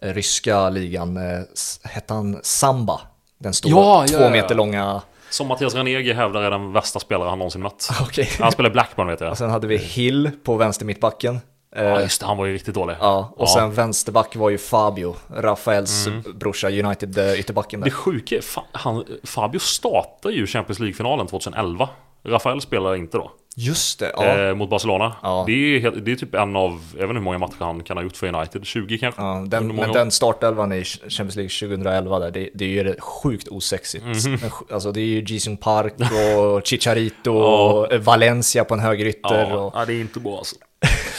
[0.01, 1.41] ryska ligan, eh,
[1.85, 3.01] hette han Samba?
[3.39, 5.03] Den stora, Ja, ja, två meter långa...
[5.31, 7.89] Som Mattias Ranegi hävdar är den värsta spelare han någonsin mött.
[8.01, 8.29] Okej.
[8.41, 9.31] Han spelar Blackburn vet jag.
[9.31, 11.41] Och sen hade vi Hill på vänster mittbacken.
[11.77, 12.27] Eh, Ja, just det.
[12.27, 12.97] Han var ju riktigt dålig.
[13.01, 13.55] Ja, och Ja.
[13.55, 16.23] sen vänsterback var ju Fabio, Rafaels Mm.
[16.35, 17.91] brorsa, United eh, ytterbacken Det där.
[17.91, 21.89] sjuka är, fa- han, Fabio startade ju Champions League-finalen 2011.
[22.25, 23.31] Rafael spelar inte då.
[23.57, 24.25] Just det, ja.
[24.25, 25.13] Eh, mot Barcelona.
[25.23, 25.45] Ja.
[25.47, 27.97] Det, är, det är typ en av, jag vet inte hur många matcher han kan
[27.97, 28.65] ha gjort för United.
[28.67, 29.21] 20 kanske?
[29.23, 29.95] ja den, men år.
[29.95, 34.05] den startelvan i Champions League 2011 där, det, det är ju sjukt osexigt.
[34.05, 35.95] Men sj- Alltså det är ju Jisung Park
[36.39, 37.73] och Chicharito Ja.
[37.73, 39.49] och Valencia på en högerytter.
[39.51, 40.57] ja, Och, ja, det är inte bra alltså.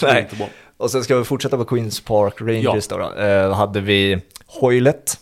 [0.08, 0.22] Nej.
[0.22, 0.48] inte bra.
[0.78, 2.98] och sen ska vi fortsätta på Queens Park Rangers då.
[2.98, 3.14] då.
[3.16, 5.20] Eh, hade vi Hoylet,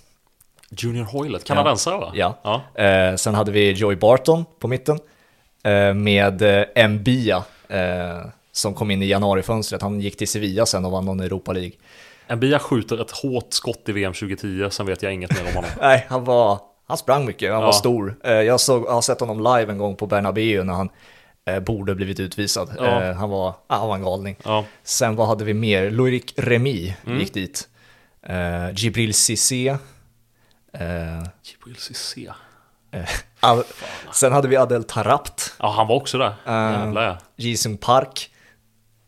[0.69, 2.11] Junior Hoylet, kanadensare va?
[2.13, 2.37] Ja.
[2.73, 2.83] ja.
[2.83, 4.99] Eh, sen hade vi Joey Barton på mitten
[5.63, 6.41] eh, med
[6.75, 9.81] eh, Mbia eh, som kom in i januarifönstret.
[9.81, 11.71] Han gick till Sevilla sen och vann någon Europa League.
[12.35, 15.69] Mbia skjuter ett hårt skott i VM 2010, sen vet jag inget mer om honom.
[15.81, 17.65] Nej, han var, han sprang mycket, han Ja.
[17.65, 18.15] var stor.
[18.23, 20.89] Eh, jag, såg, jag har sett honom live en gång på Bernabéu när han
[21.47, 22.69] eh, borde blivit utvisad.
[22.77, 23.03] Ja.
[23.03, 24.35] Eh, han, var, ah, han var en galning.
[24.43, 24.65] Ja.
[24.83, 25.91] Sen vad hade vi mer?
[25.91, 27.19] Loic Remy Mm.
[27.19, 27.67] gick dit.
[28.27, 29.67] Eh, Gibril Cissé.
[30.73, 32.31] Eh, Jibril Cissé.
[33.39, 33.63] Al-
[34.13, 35.53] sen hade vi Adel Tarapt.
[35.59, 36.27] Ja, han var också där.
[36.45, 36.79] Eh.
[36.79, 37.17] Jävlar ja.
[37.35, 38.29] Jisung Park.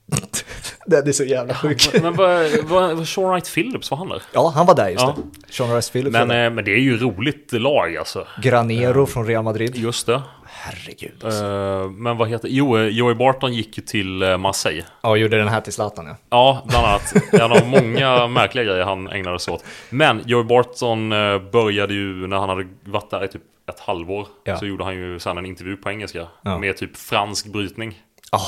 [0.85, 1.89] Den är så jävla sjuk.
[2.01, 4.21] Men vad, vad, vad Sean Wright Phillips, var han där?
[4.33, 5.15] Ja, han var där just Ja.
[5.47, 5.53] det.
[5.53, 8.27] Sean Rice Phillips Men, var eh, men det är ju roligt lag alltså.
[8.41, 9.75] Granero från Real Madrid.
[9.75, 10.21] Just det.
[10.61, 11.23] Herregud.
[11.23, 11.45] alltså.
[11.45, 12.47] Eh, men vad heter...
[12.51, 14.83] Jo, eh, Joey Barton gick ju till eh, Marseille.
[15.01, 16.15] Ja, gjorde den här till Zlatan ja.
[16.29, 17.13] Ja, bland annat.
[17.33, 19.63] En av många märkliga grejer han ägnade sig åt.
[19.89, 21.09] Men Joey Barton
[21.51, 24.27] började ju när han hade varit där i typ ett halvår.
[24.43, 24.57] Ja.
[24.57, 26.27] Så gjorde han ju sen en intervju på engelska.
[26.41, 26.59] Ja.
[26.59, 27.99] Med typ fransk brytning.
[28.31, 28.39] Ja,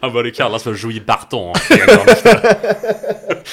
[0.00, 1.54] Han började kallas för Joey Barton.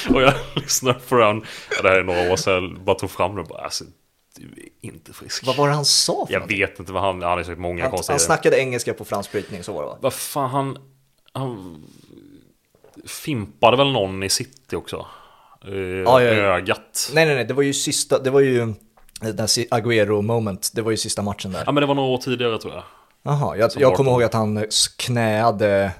[0.16, 1.40] och jag lyssnade på den.
[1.82, 2.80] Det här är några år sedan.
[2.86, 3.84] Bara tog fram den bara alltså,
[4.40, 5.46] du är inte frisk.
[5.48, 6.60] vad var det han sa för Jag någonting?
[6.60, 7.22] vet inte vad han...
[7.22, 9.88] Han har sagt många Han, konstiga han snackade engelska på fransk brytning, så var det
[9.90, 9.98] va?
[10.02, 10.78] Vad fan, han...
[11.34, 11.84] Han
[13.08, 15.06] fimpade väl någon i city också?
[15.68, 16.30] Eh, ja, ja.
[16.58, 17.12] Ögat.
[17.14, 18.74] Nej, nej, nej, det var ju sista, det var ju
[19.22, 21.64] den där si- Agüero moment, det var ju sista matchen där.
[21.66, 22.84] Ja men det var några år tidigare tror jag.
[23.24, 24.66] Jaha, jag, jag kommer ihåg att han
[24.98, 25.92] knäade,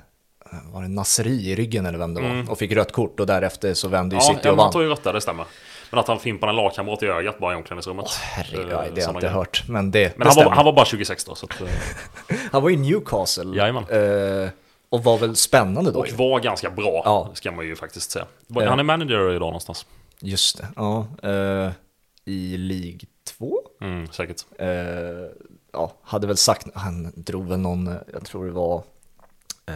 [0.74, 2.52] var det Nasri i ryggen eller vem det var?
[2.52, 4.28] Och fick rött kort och därefter så vände ju Mm.
[4.32, 4.74] Ja, City ja och man vann.
[4.74, 5.46] tar ju rätt där, det stämmer.
[5.92, 8.06] Men att han fimpade en lagkamrat i ögat bara i omklädningsrummet.
[8.22, 9.34] Herregud, Eh, det har jag inte grejer.
[9.34, 9.64] hört.
[9.68, 11.36] Men det, Men han var, han var bara 26 då.
[11.36, 11.68] Så att, eh,
[12.52, 13.58] Han var i Newcastle.
[13.58, 13.84] Jajamän.
[13.90, 14.50] Eh,
[14.90, 17.32] och var väl spännande då och var ganska bra, Ja.
[17.34, 18.26] ska man ju faktiskt säga.
[18.48, 18.70] Ja.
[18.70, 19.86] Han är manager idag någonstans.
[20.22, 21.08] Just det, ja.
[21.24, 21.72] eh,
[22.26, 23.00] I League
[23.38, 23.58] 2?
[23.82, 24.46] Mm, säkert.
[24.60, 24.68] Eh,
[25.74, 28.84] ja, hade väl sagt, han drog väl någon, eh, jag tror det var,
[29.66, 29.76] eh,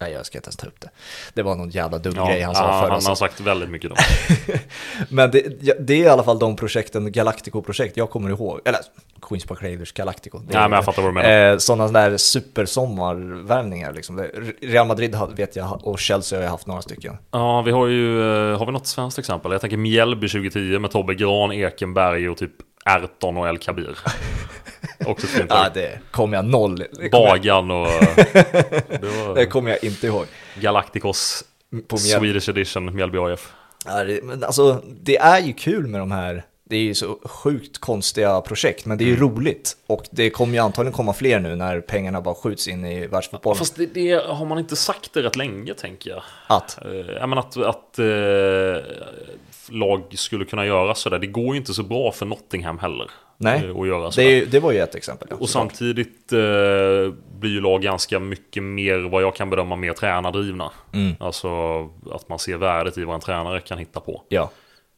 [0.00, 0.90] nej jag ska inte ens ta upp det.
[1.34, 3.70] Det var någon jävla dum Ja, grej han sa ja, förra han har sagt väldigt
[3.70, 3.96] mycket då.
[5.08, 5.42] Men det,
[5.80, 8.80] det är i alla fall de projekten, Galactico-projekt, jag kommer ihåg, eller
[9.28, 10.38] Queens Park Raiders Galactico.
[10.38, 11.52] Nej men jag fattar vad du menar.
[11.52, 14.26] Eh, sådana där supersommarvärvningar liksom.
[14.62, 17.16] Real Madrid vet jag och Chelsea har jag haft några stycken.
[17.30, 18.20] Ja, vi har ju,
[18.52, 19.52] eh, har vi något svenskt exempel?
[19.52, 22.52] Jag tänker Mjällby 2010 med Tobbe Gran, Ekenberg och typ
[22.84, 23.98] Erton och El Kabir.
[25.06, 26.76] Också ett fint Ja, det kommer jag noll.
[26.92, 27.86] Det Bagan och...
[29.00, 30.24] Det det kommer jag inte ihåg.
[30.60, 31.44] Galacticos
[31.88, 33.52] På Mjäl- Swedish Edition, Mjällby AF.
[33.86, 37.18] Ja, det, men alltså, det är ju kul med de här, det är ju så
[37.24, 39.76] sjukt konstiga projekt, men det är ju roligt.
[39.86, 43.58] Och det kommer ju antagligen komma fler nu när pengarna bara skjuts in i världsfotbollen.
[43.58, 46.22] Fast det, det har man inte sagt det rätt länge tänker jag.
[46.46, 46.90] Att, Eh,
[47.20, 48.06] Ja, men att, att eh,
[49.68, 51.18] lag skulle kunna göra sådär.
[51.18, 53.10] Det går ju inte så bra för Nottingham heller.
[53.38, 55.28] Nej, eh, Att göra det, det var ju ett exempel.
[55.30, 56.38] Ja, Och samtidigt eh,
[57.38, 60.72] blir ju lag ganska mycket mer, vad jag kan bedöma, mer tränardrivna.
[60.92, 61.14] Mm.
[61.20, 61.48] Alltså
[62.12, 64.22] att man ser värdet i vad en tränare kan hitta på.
[64.28, 64.50] Ja,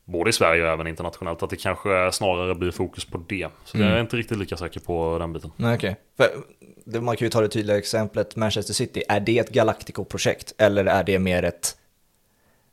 [0.04, 1.42] Både i Sverige och även internationellt.
[1.42, 3.48] Att det kanske snarare blir fokus på det.
[3.64, 3.88] Så Mm.
[3.88, 5.50] jag är inte riktigt lika säker på den biten.
[5.56, 5.96] nej okej.
[6.16, 6.28] För
[6.84, 9.02] det- Man kan ju ta det tydliga exemplet Manchester City.
[9.08, 11.76] Är det ett Galactico-projekt eller är det mer ett,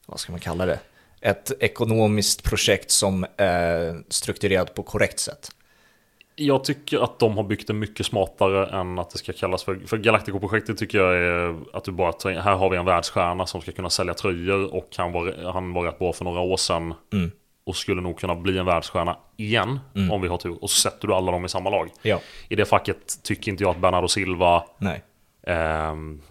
[0.06, 0.80] vad ska man kalla det?
[1.22, 5.52] Ett ekonomiskt projekt som är strukturerat på korrekt sätt.
[6.36, 9.80] Jag tycker att de har byggt det mycket smartare än att det ska kallas för...
[9.88, 13.62] För Galactico-projektet tycker jag är att du bara tar Här har vi en världsstjärna som
[13.62, 16.94] ska kunna sälja tröjor och han var, han var rätt bra för några år sedan.
[17.14, 17.32] Mm.
[17.66, 19.80] Och skulle nog kunna bli en världsstjärna igen
[20.12, 20.64] om vi har tur.
[20.64, 21.90] Och så sätter du alla dem i samma lag.
[22.02, 22.20] Ja.
[22.50, 25.04] I det facket tycker inte jag att Bernardo Silva, Nej.
[25.48, 26.22] ehm,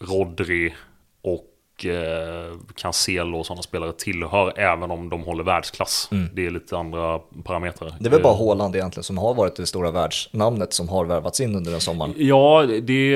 [0.00, 0.74] Rodri
[1.22, 1.44] och
[1.86, 4.58] eh, Cancelo och sådana spelare tillhör.
[4.58, 6.10] Även om de håller världsklass.
[6.32, 7.94] Det är lite andra parametrar.
[8.00, 11.04] Det är väl bara Eh, Haaland egentligen som har varit det stora världsnamnet som har
[11.04, 12.14] värvats in under den sommaren.
[12.16, 13.10] Ja, det...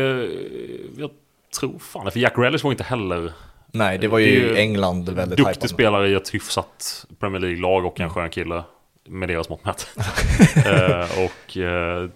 [0.96, 1.10] Jag
[1.58, 3.32] tror fan För Jack Grealish var inte heller
[3.74, 5.70] Nej, det var ju Det ju England väldigt duktig hypad.
[5.70, 8.64] spelare i ett hyfsat Premier League-lag och en skön kille.
[9.08, 9.88] Med deras mått mätt.
[10.66, 12.08] eh, och eh,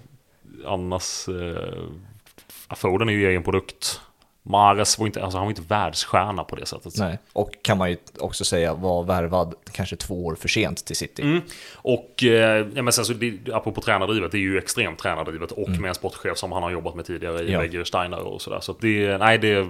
[0.67, 1.29] annars...
[1.29, 4.01] Eh, Foden är ju egen produkt.
[4.49, 6.99] Mares var inte, alltså han var inte världsstjärna på det sättet.
[6.99, 10.97] Nej, och kan man ju också säga var värvad kanske två år för sent till
[10.97, 11.23] City.
[11.23, 11.41] Mm.
[11.75, 15.69] Och eh, ja, men sen så, det, apropå tränardrivet, det är ju extremt tränardrivet och
[15.69, 17.61] med en sportchef som han har jobbat med tidigare i Ja.
[17.61, 18.61] Weger Steiner och sådär.
[18.61, 19.69] Så det, nej, det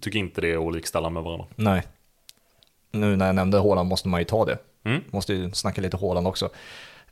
[0.00, 1.46] tycker inte det är att likställa med varandra.
[1.56, 1.82] Nej.
[2.90, 4.58] Nu när jag nämnde Håland måste man ju ta det.
[4.84, 5.00] Mm.
[5.10, 6.48] Måste ju snacka lite Håland också.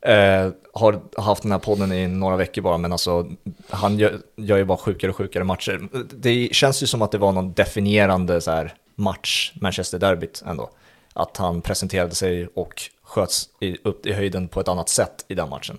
[0.01, 3.27] Eh, har haft den här podden i några veckor bara, men alltså
[3.69, 5.89] han gör, gör ju bara sjukare och sjukare matcher.
[6.13, 10.69] Det känns ju som att det var någon definierande så här, match, Manchester-derbyt ändå.
[11.13, 15.33] Att han presenterade sig och sköts i, upp i höjden på ett annat sätt i
[15.35, 15.77] den matchen.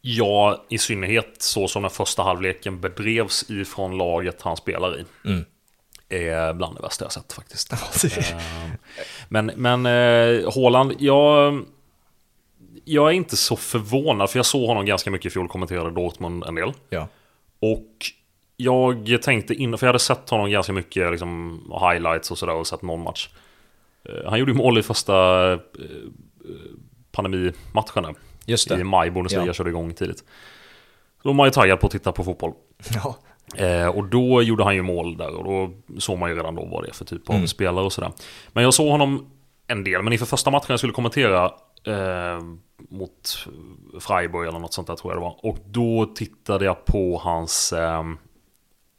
[0.00, 5.04] Ja, i synnerhet så som den första halvleken bedrevs ifrån laget han spelar i.
[5.24, 5.44] Mm.
[6.08, 7.72] Är bland det värsta jag sett faktiskt.
[8.04, 8.36] Eh,
[9.28, 9.92] men men eh,
[10.98, 11.64] jag,
[12.84, 16.44] jag är inte så förvånad för jag såg honom ganska mycket i fjol, kommenterade Dortmund
[16.44, 16.72] en del.
[16.88, 17.08] ja.
[17.60, 17.86] Och
[18.56, 21.60] jag tänkte in, för jag hade sett honom ganska mycket liksom,
[21.90, 23.28] highlights och sådär och sett någon match.
[24.08, 25.58] Eh, Han gjorde ju mål i första eh,
[27.12, 28.14] pandemimatcherna.
[28.46, 28.84] Just I det.
[28.84, 29.52] maj, Bundesliga Ja.
[29.52, 30.24] körde igång tidigt.
[31.22, 32.52] Då var man ju taggad på att titta på fotboll.
[33.04, 33.16] Ja.
[33.64, 35.70] Eh, och då gjorde han ju mål där och då
[36.00, 37.48] såg man ju redan då vad det är för typ av Mm.
[37.48, 38.12] spelare och sådär.
[38.52, 39.26] Men jag såg honom
[39.66, 41.52] en del, men inför första matchen jag skulle kommentera
[41.86, 42.38] eh,
[42.90, 43.46] mot
[44.00, 45.36] Freiburg eller något sånt där tror jag det var.
[45.42, 48.02] Och då tittade jag på hans eh,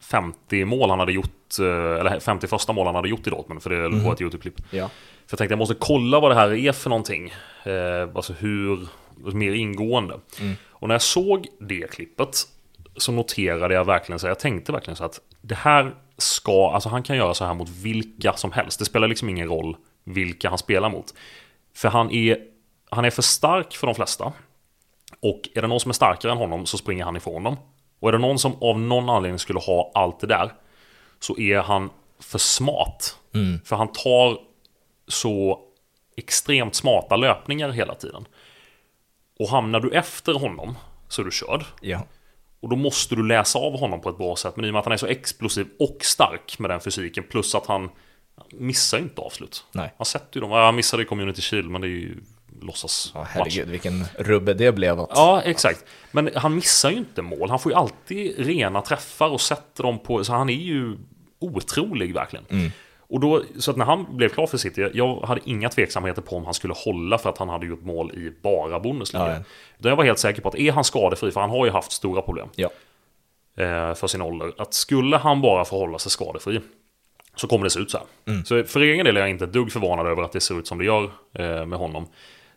[0.02, 3.64] 50 mål han hade gjort, eh, eller 50 första mål han hade gjort i Dortmund,
[3.64, 4.04] för det Mhm.
[4.06, 4.56] på ett YouTube-klipp.
[4.72, 4.90] ja.
[5.28, 7.34] För jag tänkte jag måste kolla vad det här är för någonting.
[7.64, 8.88] Eh, alltså hur,
[9.34, 10.20] mer ingående.
[10.40, 10.54] Mm.
[10.70, 12.36] Och när jag såg det klippet
[12.98, 17.04] så noterade jag verkligen så jag tänkte verkligen så att det här ska, alltså han
[17.04, 18.80] kan göra så här mot vilka som helst.
[18.80, 21.14] Det spelar liksom ingen roll vilka han spelar mot.
[21.76, 22.38] För han är,
[22.96, 24.34] han är för stark för de flesta.
[25.20, 27.58] Och är det någon som är starkare än honom så springer han ifrån dem.
[28.00, 30.54] Och är det någon som av någon anledning skulle ha allt det där
[31.20, 31.90] så är han
[32.20, 33.18] för smart.
[33.66, 34.38] För han tar
[35.08, 35.60] så
[36.18, 38.26] extremt smarta löpningar hela tiden.
[39.40, 40.78] Och hamnar du efter honom
[41.08, 41.66] så är du körd.
[41.82, 42.02] ja.
[42.60, 44.56] Och då måste du läsa av honom på ett bra sätt.
[44.56, 47.56] Men i och med att han är så explosiv och stark med den fysiken plus
[47.56, 47.90] att han
[48.52, 49.66] missar inte avslut.
[49.72, 49.94] Nej.
[49.98, 50.52] Han sätter ju dem.
[50.52, 52.18] Ja, Han missade i Community Shield men det är ju
[52.62, 55.00] låtsas Ja, herregud, vilken rubbe det blev.
[55.00, 55.10] Att...
[55.16, 55.86] Ja, exakt.
[56.12, 57.50] Men han missar ju inte mål.
[57.50, 60.24] Han får ju alltid rena träffar och sätter dem på...
[60.24, 60.98] Så han är ju
[61.40, 62.46] otrolig verkligen.
[62.50, 62.72] Mm.
[63.14, 66.36] Och då, så att när han blev klar för City, jag hade inga tveksamheter på
[66.36, 69.28] om han skulle hålla för att han hade gjort mål i bara Bundesliga.
[69.28, 69.44] Ja,
[69.78, 69.90] ja.
[69.90, 72.22] Jag var helt säker på att är han skadefri, för han har ju haft stora
[72.22, 72.70] problem Ja.
[73.58, 76.62] eh, för sin ålder, att skulle han bara förhålla sig skadefri
[77.36, 78.08] så kommer det se ut så här.
[78.28, 78.46] Mm.
[78.46, 80.68] Så för egen del är jag inte ett dugg förvånad över att det ser ut
[80.68, 82.08] som det gör eh, med honom.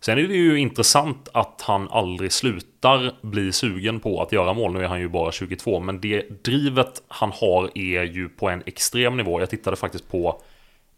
[0.00, 4.72] Sen är det ju intressant att han aldrig slutar bli sugen på att göra mål.
[4.72, 8.62] Nu är han ju bara 22, men det drivet han har är ju på en
[8.66, 9.40] extrem nivå.
[9.40, 10.42] Jag tittade faktiskt på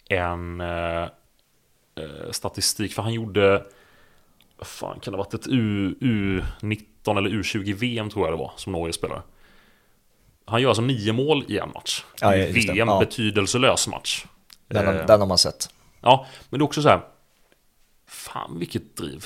[0.08, 3.64] en eh, eh, statistik, för han gjorde...
[4.58, 5.34] Vad fan kan det ha varit?
[5.34, 9.22] Ett U, U19 eller U20-VM tror jag det var, som Norge spelade.
[10.44, 12.04] Han gör alltså nio mål i en match.
[12.20, 12.30] Ja.
[12.30, 12.98] VM, Ja.
[13.00, 14.24] betydelselös match.
[14.68, 15.70] Den, Eh, den har man sett.
[16.00, 17.00] Ja, men det är också så här.
[18.08, 19.24] Fan vilket driv.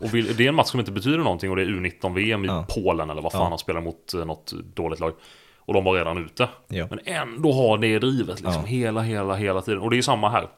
[0.00, 2.48] Och vill, det är en match som inte betyder någonting och det är U19-VM i
[2.48, 2.66] Ja.
[2.68, 3.48] Polen eller vad fan Ja.
[3.48, 5.12] han spelar mot eh, något dåligt lag.
[5.58, 6.48] Och de var redan ute.
[6.68, 6.86] Ja.
[6.90, 8.66] Men ändå har det drivet liksom Ja.
[8.66, 9.80] hela, hela, hela tiden.
[9.80, 10.48] Och det är samma här.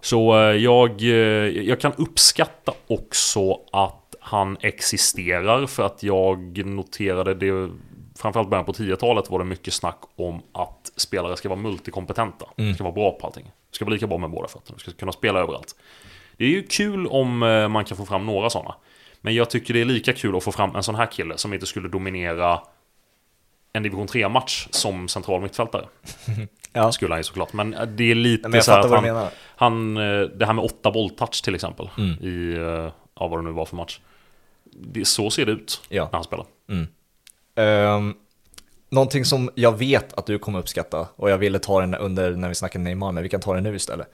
[0.00, 1.08] Så eh, jag, eh,
[1.68, 7.70] jag kan uppskatta också att han existerar för att jag noterade det
[8.16, 12.46] Framförallt början på 10-talet var det mycket snack om att spelare ska vara multikompetenta.
[12.56, 12.74] Mm.
[12.74, 13.50] Ska vara bra på allting.
[13.70, 14.78] Ska vara lika bra med båda fötterna.
[14.78, 15.74] Ska kunna spela överallt.
[16.38, 18.74] Det är ju kul om eh, man kan få fram några sådana.
[19.20, 21.54] Men jag tycker det är lika kul att få fram en sån här kille som
[21.54, 22.60] inte skulle dominera
[23.72, 25.84] en division 3-match som central mittfältare.
[26.72, 26.92] Ja.
[26.92, 27.52] Skulle han ju såklart.
[27.52, 29.28] Men eh, det är lite Men så här att han, menar.
[29.56, 31.90] han, eh, det här med åtta bolltouch till exempel.
[31.98, 32.10] Mm.
[32.10, 32.54] I,
[33.14, 34.00] ja vad det nu var för match.
[34.64, 36.04] Det, så ser det ut Ja.
[36.04, 36.46] när han spelar.
[37.96, 38.14] Um,
[38.90, 42.48] någonting som jag vet att du kommer uppskatta, och jag ville ta den under när
[42.48, 44.06] vi snackade Neymar, men vi kan ta den nu istället.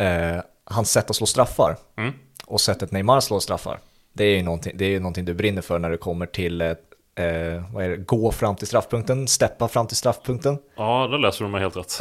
[0.00, 0.40] Uh,
[0.72, 2.12] hans sätt att slå straffar, Mm.
[2.46, 3.78] och sättet Neymar slår straffar,
[4.12, 6.60] det är ju någonting, det är ju någonting du brinner för när det kommer till
[6.60, 10.58] eh, eh, vad är det, gå fram till straffpunkten, steppa fram till straffpunkten.
[10.76, 11.98] Ja, det läser du mig helt rätt.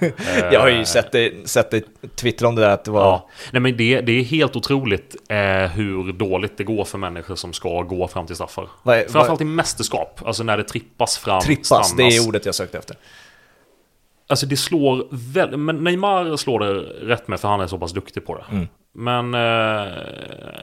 [0.52, 1.84] Jag har ju sett dig, sett dig
[2.16, 3.02] twittra om det där, att det var...
[3.04, 3.28] Ja.
[3.52, 5.36] Nej, men det, det är helt otroligt eh,
[5.70, 8.68] hur dåligt det går för människor som ska gå fram till straffar.
[8.82, 11.96] Vad är- Framförallt i mästerskap, alltså när det trippas fram, Trippas, stannas.
[11.96, 12.96] det är ordet jag sökte efter.
[14.32, 16.72] Alltså det slår väldigt, men Neymar slår det
[17.14, 18.44] rätt med för han är så pass duktig på det.
[18.50, 18.68] Mm.
[18.94, 19.92] Men eh,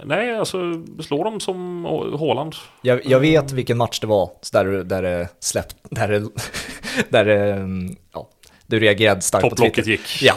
[0.05, 0.57] nej, alltså
[0.99, 1.85] slår dem som
[2.19, 2.55] Haaland.
[2.81, 6.29] Jag, jag vet vilken match det var, så där, där det släppt, där det,
[7.09, 7.69] där det,
[8.13, 8.29] ja,
[8.67, 9.91] Du reagerade starkt på Topplocket Twitter.
[9.91, 10.21] gick.
[10.21, 10.33] Ja,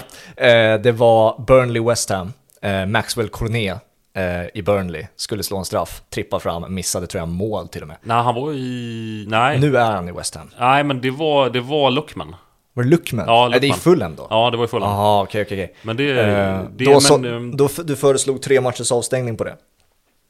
[0.47, 2.33] eh, det var Burnley West Ham.
[2.63, 3.79] Eh, Maxwell Cornet
[4.17, 7.89] eh, i Burnley skulle slå en straff, trippa fram, missade tror jag mål till och
[7.89, 7.97] med.
[8.03, 9.25] Nej, han var i...
[9.29, 9.61] Nej.
[9.61, 10.51] Nu är han i West Ham.
[10.59, 12.37] Nej, men det var, det var Luckman.
[12.75, 13.25] Var det Luckman?
[13.29, 13.79] Ja, Är det i Luckman.
[13.79, 14.27] Fulham då?
[14.31, 14.91] Ja, det var i Fulham.
[14.91, 15.77] Jaha, okej, okej, okej.
[15.83, 16.11] Men det...
[16.21, 19.57] Eh, det Då, men, så, ehm, då du föreslog tre matchers avstängning på det?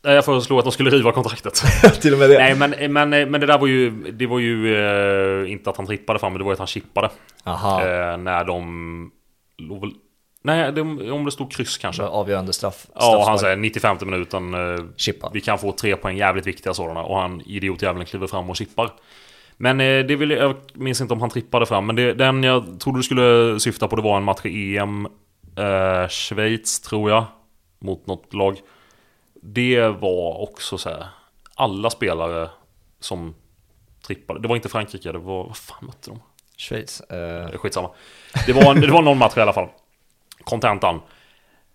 [0.05, 1.55] Nej, Jag föreslog att de skulle riva kontraktet.
[2.01, 2.39] till och med det?
[2.39, 3.91] Nej, men, men, men det där var ju...
[4.13, 4.77] Det var ju
[5.45, 7.11] eh, inte att han trippade fram, men det var att han chippade.
[7.45, 9.11] Aha, Eh, när de...
[10.45, 10.81] Nej, det,
[11.13, 12.03] om det stod kryss kanske.
[12.03, 12.87] avgörande straff.
[12.95, 13.41] Ja, han straffspark.
[13.41, 14.55] säger 95 minuten.
[14.55, 15.31] Eh, Chippa.
[15.35, 17.03] vi kan få tre poäng, jävligt viktiga sådana.
[17.03, 18.91] Och han idiotjäveln kliver fram och chippar.
[19.63, 21.87] Men eh, det vill jag, jag minns inte om han trippade fram.
[21.87, 25.07] Men det, den jag trodde du skulle syfta på det var en match i EM.
[25.57, 27.25] Eh, Schweiz tror jag.
[27.79, 28.61] Mot något lag.
[29.43, 31.07] Det var också så här.
[31.55, 32.51] Alla spelare
[33.01, 33.35] som
[34.07, 34.41] trippade.
[34.41, 35.45] Det var inte Frankrike, det var...
[35.45, 36.21] Vad fan mötte de?
[36.57, 37.01] Schweiz.
[37.01, 37.91] Eh, Eh, Skitsamma.
[38.47, 39.69] Det var, det var någon match i alla fall.
[40.45, 41.01] Kontentan.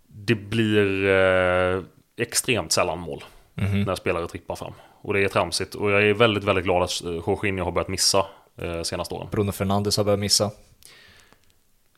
[0.08, 1.84] Det blir eh,
[2.18, 3.24] extremt sällan mål.
[3.54, 4.74] När spelare trippar fram.
[5.08, 5.76] Och det är tramsigt.
[5.76, 8.26] Och jag är väldigt, väldigt glad att eh, Jorginho har börjat missa
[8.58, 9.28] eh, senaste åren.
[9.32, 10.52] Bruno Fernandes har börjat missa.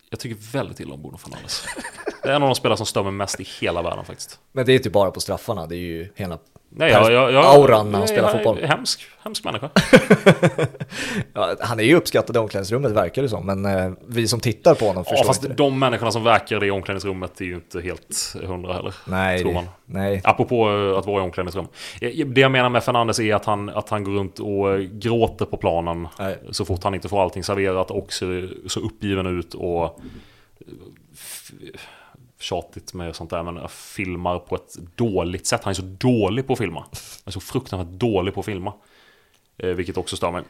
[0.10, 1.66] Jag tycker väldigt illa om Bruno Fernandes.
[2.24, 4.40] Det är en av de spelare som stör mig mest i hela världen faktiskt.
[4.52, 6.38] Men det är inte bara på straffarna, det är ju hela...
[6.72, 8.64] Nej, jag, jag, jag, Auran när han spelar fotboll.
[8.64, 9.70] Hemsk, hemsk människa.
[11.34, 14.76] Ja, han är ju uppskattad i omklädningsrummet verkar det som, men eh, vi som tittar
[14.76, 15.64] på honom Ja, förstår fast inte det.
[15.64, 18.94] de människorna som verkar i omklädningsrummet är ju inte helt hundra heller.
[19.06, 19.66] Nej, tror man.
[19.86, 20.22] nej.
[20.24, 21.68] Apropå eh, att vara i omklädningsrum.
[22.02, 24.80] Eh, Det jag menar med Fernandes är att han, att han går runt och eh,
[24.80, 26.38] gråter på planen Nej.
[26.52, 29.92] så fort han inte får allting serverat och ser så uppgiven ut och eh,
[32.40, 35.64] tjatigt med sånt där men filmar på ett dåligt sätt.
[35.64, 36.80] Han är så dålig på att filma.
[36.80, 36.90] Han
[37.26, 38.74] är så fruktansvärt dålig på att filma.
[39.58, 40.44] Eh, Vilket också stör mig.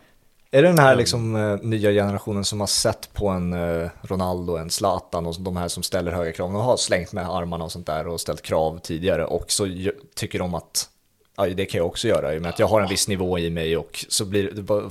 [0.52, 4.58] Är det den här liksom eh, nya generationen som har sett på en eh, Ronaldo,
[4.58, 6.54] en Zlatan och de här som ställer höga krav?
[6.54, 9.68] De har slängt med armarna och sånt där och ställt krav tidigare och så
[10.16, 10.90] tycker de att
[11.38, 13.40] ja, det kan jag också göra i och med att jag har en viss nivå
[13.40, 14.90] i mig och så blir det, bara,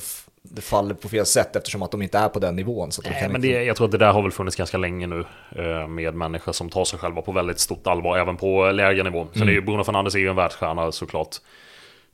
[0.50, 2.92] det faller på fel sätt eftersom att de inte är på den nivån.
[2.92, 4.30] Så att de Nej, kan men inte, det, jag tror att det där har väl
[4.30, 5.24] funnits ganska länge nu
[5.56, 9.26] eh, med människor som tar sig själva på väldigt stort allvar, även på lägre nivå.
[9.34, 9.48] Mm.
[9.48, 11.36] är ju Bruno Fernandes är ju en världsstjärna såklart.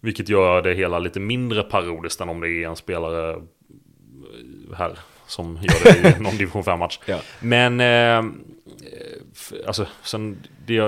[0.01, 3.37] Vilket gör det hela lite mindre parodiskt än om det är en spelare
[4.77, 6.99] här som gör det i någon division 5-match.
[7.07, 7.21] Ja.
[7.41, 8.23] Men eh,
[9.67, 10.81] alltså, sen, det,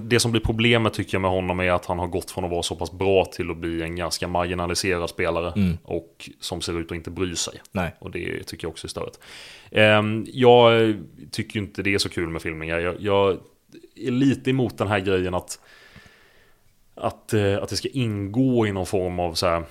[0.00, 2.50] det som blir problemet tycker jag med honom är att han har gått från att
[2.50, 5.52] vara så pass bra till att bli en ganska marginaliserad spelare.
[5.56, 5.78] Mm.
[5.82, 7.60] Och som ser ut att inte bry sig.
[7.72, 7.94] Nej.
[7.98, 9.18] Och det tycker jag också är störigt.
[9.70, 10.94] Ehm, jag
[11.30, 12.78] tycker inte det är så kul med filmningar.
[12.78, 13.38] Jag, jag
[13.96, 15.60] är lite emot den här grejen att,
[16.94, 19.62] att, eh, att det ska ingå i någon form av så här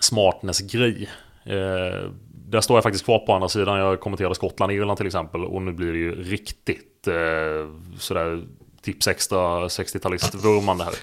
[0.00, 1.08] smartness-grej.
[1.44, 2.10] Eh,
[2.52, 3.78] där står jag faktiskt kvar på andra sidan.
[3.78, 5.44] Jag kommenterade Skottland-Irland till exempel.
[5.44, 8.44] Och nu blir det ju riktigt eh, sådär
[8.82, 10.94] tips extra 60-talist-vurmande här.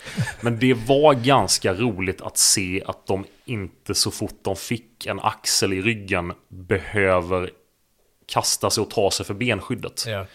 [0.42, 5.20] Men det var ganska roligt att se att de inte så fort de fick en
[5.20, 7.50] axel i ryggen behöver
[8.26, 10.04] kasta sig och ta sig för benskyddet.
[10.08, 10.26] Ja.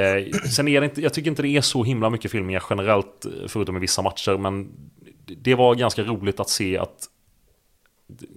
[0.00, 0.24] Eh,
[0.56, 3.76] sen är det inte, jag tycker inte det är så himla mycket filmningar generellt, förutom
[3.76, 4.68] i vissa matcher, men
[5.26, 7.08] det var ganska roligt att se att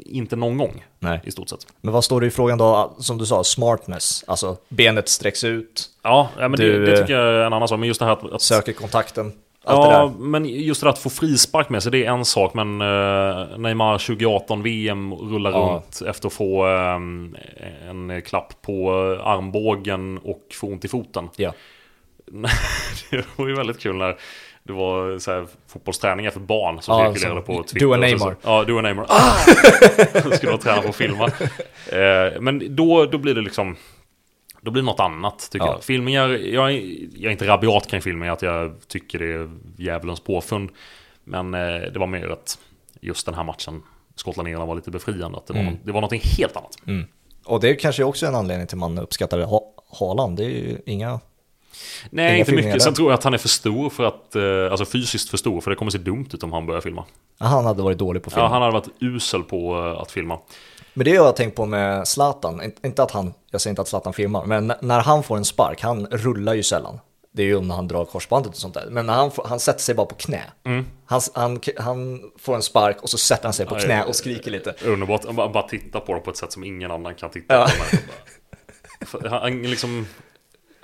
[0.05, 1.19] inte någon gång Nej.
[1.23, 1.67] i stort sett.
[1.81, 4.23] Men vad står det i frågan då, som du sa, smartness?
[4.27, 7.67] Alltså benet sträcks ut, Ja, ja men Du, det, det tycker jag är en annan
[7.67, 7.79] sak.
[7.79, 8.31] Men just det här att...
[8.31, 9.31] att söker kontakten,
[9.63, 12.53] allt ja, men just det där att få frispark med sig, det är en sak.
[12.53, 15.57] Men uh, Neymar 2018 VM rullar Ja.
[15.57, 17.35] runt efter att få ehm,
[17.89, 18.73] en klapp på
[19.19, 21.29] eh, armbågen och få ont i foten.
[21.35, 21.53] Ja.
[23.11, 24.17] det var ju väldigt kul när
[24.69, 27.85] det var så här, fotbollsträningar för barn som Ja, cirkulerade på Twitter.
[27.85, 28.35] A Och Neymar.
[28.41, 29.05] Ja, du och Neymar.
[29.09, 29.31] Ah!
[30.35, 31.31] Skulle de träna på att filma.
[31.91, 33.75] Eh, men då, då blir det liksom...
[34.61, 35.71] Då blir det något annat tycker Ja.
[35.73, 35.83] jag.
[35.83, 40.19] Filmningar, jag är, jag är inte rabiat kring filmningar, att jag tycker det är djävulens
[40.19, 40.69] påfund.
[41.23, 41.59] Men eh,
[41.93, 42.59] det var mer att
[43.01, 43.81] just den här matchen,
[44.15, 45.37] Skottland-Irland var lite befriande.
[45.37, 45.73] Att det, var, Mm.
[45.73, 46.75] något, det var någonting helt annat.
[47.45, 49.61] Och det är kanske också en anledning till man uppskattar ha
[49.99, 50.37] Haaland.
[50.37, 51.19] Det är ju inga...
[52.09, 52.81] Nej, Inga inte mycket.
[52.81, 55.61] Sen tror jag att han är för stor för att, eh, alltså fysiskt för stor,
[55.61, 57.05] för det kommer se dumt ut om han börjar filma.
[57.39, 58.41] Han hade varit dålig på film.
[58.41, 60.39] Ja, han hade varit usel på eh, att filma.
[60.93, 62.61] Men det har jag tänkt på med Zlatan.
[62.63, 65.45] In- Inte att han, jag säger inte att Zlatan filmar, men när han får en
[65.45, 66.99] spark, han rullar ju sällan.
[67.31, 68.87] Det är ju när han drar korsbandet och sånt där.
[68.89, 70.43] Men när han, får, han sätter sig bara på knä.
[71.05, 74.51] Han, han, han får en spark och så sätter han sig på knä och skriker
[74.51, 74.73] lite.
[74.85, 77.53] Underbart, han bara, bara titta på dem på ett sätt som ingen annan kan titta
[77.53, 77.67] Ja.
[79.11, 79.17] på.
[79.19, 79.31] dem.
[79.31, 80.07] Han, liksom,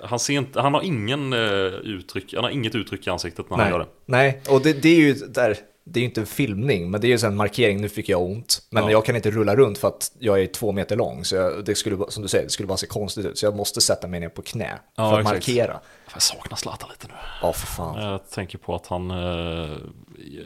[0.00, 1.38] han, ser inte, han har ingen eh,
[1.84, 3.92] uttryck, han har inget uttryck i ansiktet när han gör Nej, det.
[4.06, 4.40] nej.
[4.56, 7.18] och det, det är ju där, det är ju inte en filmning, men det är
[7.18, 8.62] ju en markering, nu fick jag ont.
[8.70, 8.90] Men Ja.
[8.90, 11.74] jag kan inte rulla runt för att jag är två meter lång, så jag, det
[11.74, 13.38] skulle, som du säger, det skulle bara se konstigt ut.
[13.38, 15.48] Så jag måste sätta mig ner på knä Ja, för att exakt.
[15.48, 15.80] markera.
[16.12, 17.14] Jag saknar Zlatan lite nu.
[17.42, 18.02] Ja, för fan.
[18.10, 19.10] Jag tänker på att han...
[19.10, 19.76] eh,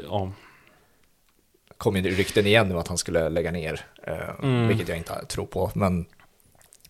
[0.08, 0.32] ja,
[1.78, 4.68] kom ju rykten igen nu att han skulle lägga ner, eh, Mm.
[4.68, 5.70] vilket jag inte tror på.
[5.74, 6.06] Men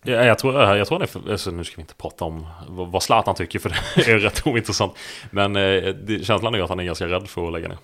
[0.03, 3.35] Ja, jag tror, jag tror för, alltså, nu ska vi inte prata om vad Zlatan
[3.35, 4.93] tycker för det är rätt ointressant.
[5.31, 7.77] Men eh, det, känslan är ju att han är ganska rädd för att lägga ner.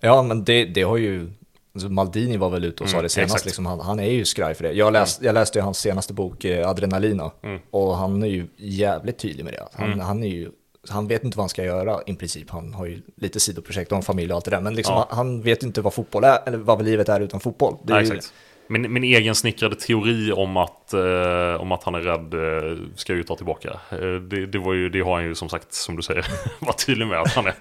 [0.00, 1.30] ja, men det, det har ju,
[1.74, 4.24] alltså Maldini var väl ute och sa Mm, det senast, liksom, han, han är ju
[4.24, 4.72] skraj för det.
[4.72, 7.60] Jag, läst, jag läste ju hans senaste bok, eh, Adrenalina, Mm.
[7.70, 9.68] och han är ju jävligt tydlig med det.
[9.72, 10.00] Han, Mm.
[10.00, 10.50] han är ju
[10.88, 12.50] han vet inte vad han ska göra i princip.
[12.50, 14.60] Han har ju lite sidoprojekt och en familj och allt det där.
[14.60, 15.06] Men liksom, Ja.
[15.10, 17.76] han, han vet inte vad fotboll är, eller vad livet är utan fotboll.
[17.84, 18.34] Det är Nej, ju, exakt.
[18.72, 23.12] Min, min egen snickrade teori om att, eh, om att han är rädd eh, ska
[23.12, 23.80] jag ju ta tillbaka.
[23.90, 26.26] Eh, det, det, var ju, det har han ju som sagt, som du säger,
[26.58, 27.54] varit tydlig med att han är,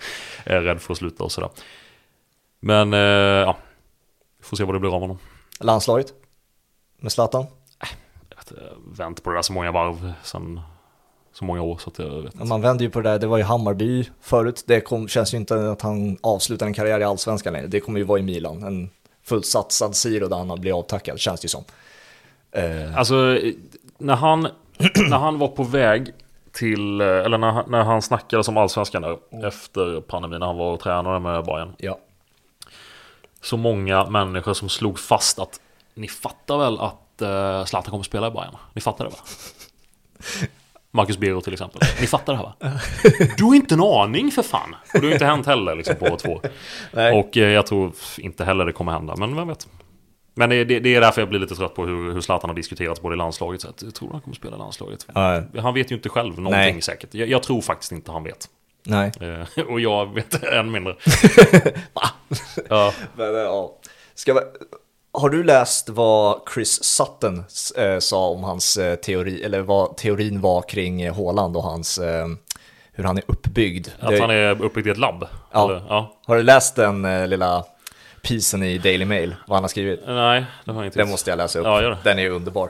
[0.43, 1.49] är rädd för att sluta och sådär.
[2.59, 3.57] Men eh, ja,
[4.39, 5.17] vi får se vad det blir av honom.
[5.59, 6.13] Landslaget
[6.99, 7.45] med Zlatan.
[8.39, 8.61] Inte,
[8.97, 10.61] vänt på det där så många varv sen
[11.33, 13.37] så många år så att jag vet Man vänder ju på det där, det var
[13.37, 14.63] ju Hammarby förut.
[14.67, 17.67] Det kom, känns ju inte att han avslutar en karriär i Allsvenskan längre.
[17.67, 18.63] Det kommer ju vara i Milan.
[18.63, 18.89] En
[19.29, 21.63] fullt San Siro där han blir avtackad, känns det ju som.
[22.51, 23.53] Eh, Alltså, eh,
[23.97, 24.41] när han,
[25.09, 26.13] när han var på väg
[26.51, 29.17] till, eh, eller när, när han snackade som allsvenskan där,
[29.47, 31.99] efter pandemin, när han var och tränade med Bayern ja.
[33.41, 35.59] Så många människor som slog fast att
[35.93, 38.55] ni fattar väl att uh, Zlatan kommer spela i Bayern?
[38.73, 39.17] Ni fattar det va?
[40.91, 41.81] Marcus Biro till exempel.
[42.01, 42.79] Ni fattar det här va?
[43.37, 44.75] Du har inte en aning för fan!
[44.93, 46.41] Och det har inte hänt heller liksom på två år.
[47.13, 49.67] Och eh, jag tror inte heller det kommer hända, men vem vet.
[50.35, 52.55] Men det, det, det är därför jag blir lite trött på hur, hur Zlatan har
[52.55, 53.61] diskuterats både i landslaget.
[53.61, 55.07] Så att jag tror han kommer spela i landslaget.
[55.13, 56.81] Ja, Han vet ju inte själv någonting Nej.
[56.81, 57.13] säkert.
[57.13, 58.49] Jag, jag tror faktiskt inte han vet.
[58.85, 59.11] nej.
[59.21, 60.95] Eh, och jag vet än mindre.
[62.69, 63.75] ja, Men, men, ja.
[64.15, 64.39] Ska vi,
[65.19, 67.43] har du läst vad Chris Sutton
[67.77, 71.13] eh, sa om hans eh, teori, eller vad teorin var kring eh,
[71.57, 72.27] och hans, eh,
[72.93, 73.87] hur han är uppbyggd?
[73.99, 75.27] att Det- han är uppbyggd i ett labb.
[75.51, 75.81] Ja.
[75.89, 76.13] Ja.
[76.25, 77.63] Har du läst den eh, lilla
[78.21, 79.99] pisen i Daily Mail, vad han har skrivit?
[80.07, 82.69] Nej, det har jag inte Den måste jag läsa upp, Ja, den är underbar.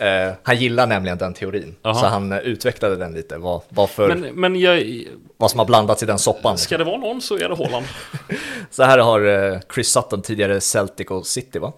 [0.00, 1.94] Eh, han gillar nämligen den teorin, Jaha.
[1.94, 5.04] så han eh, utvecklade den lite, vad, vad, för, Men, men jag,
[5.36, 6.58] vad som har blandats i den soppan.
[6.58, 7.86] ska det vara någon så är det Haaland.
[8.70, 11.72] Så här har eh, Chris Sutton, tidigare Celtic och City va?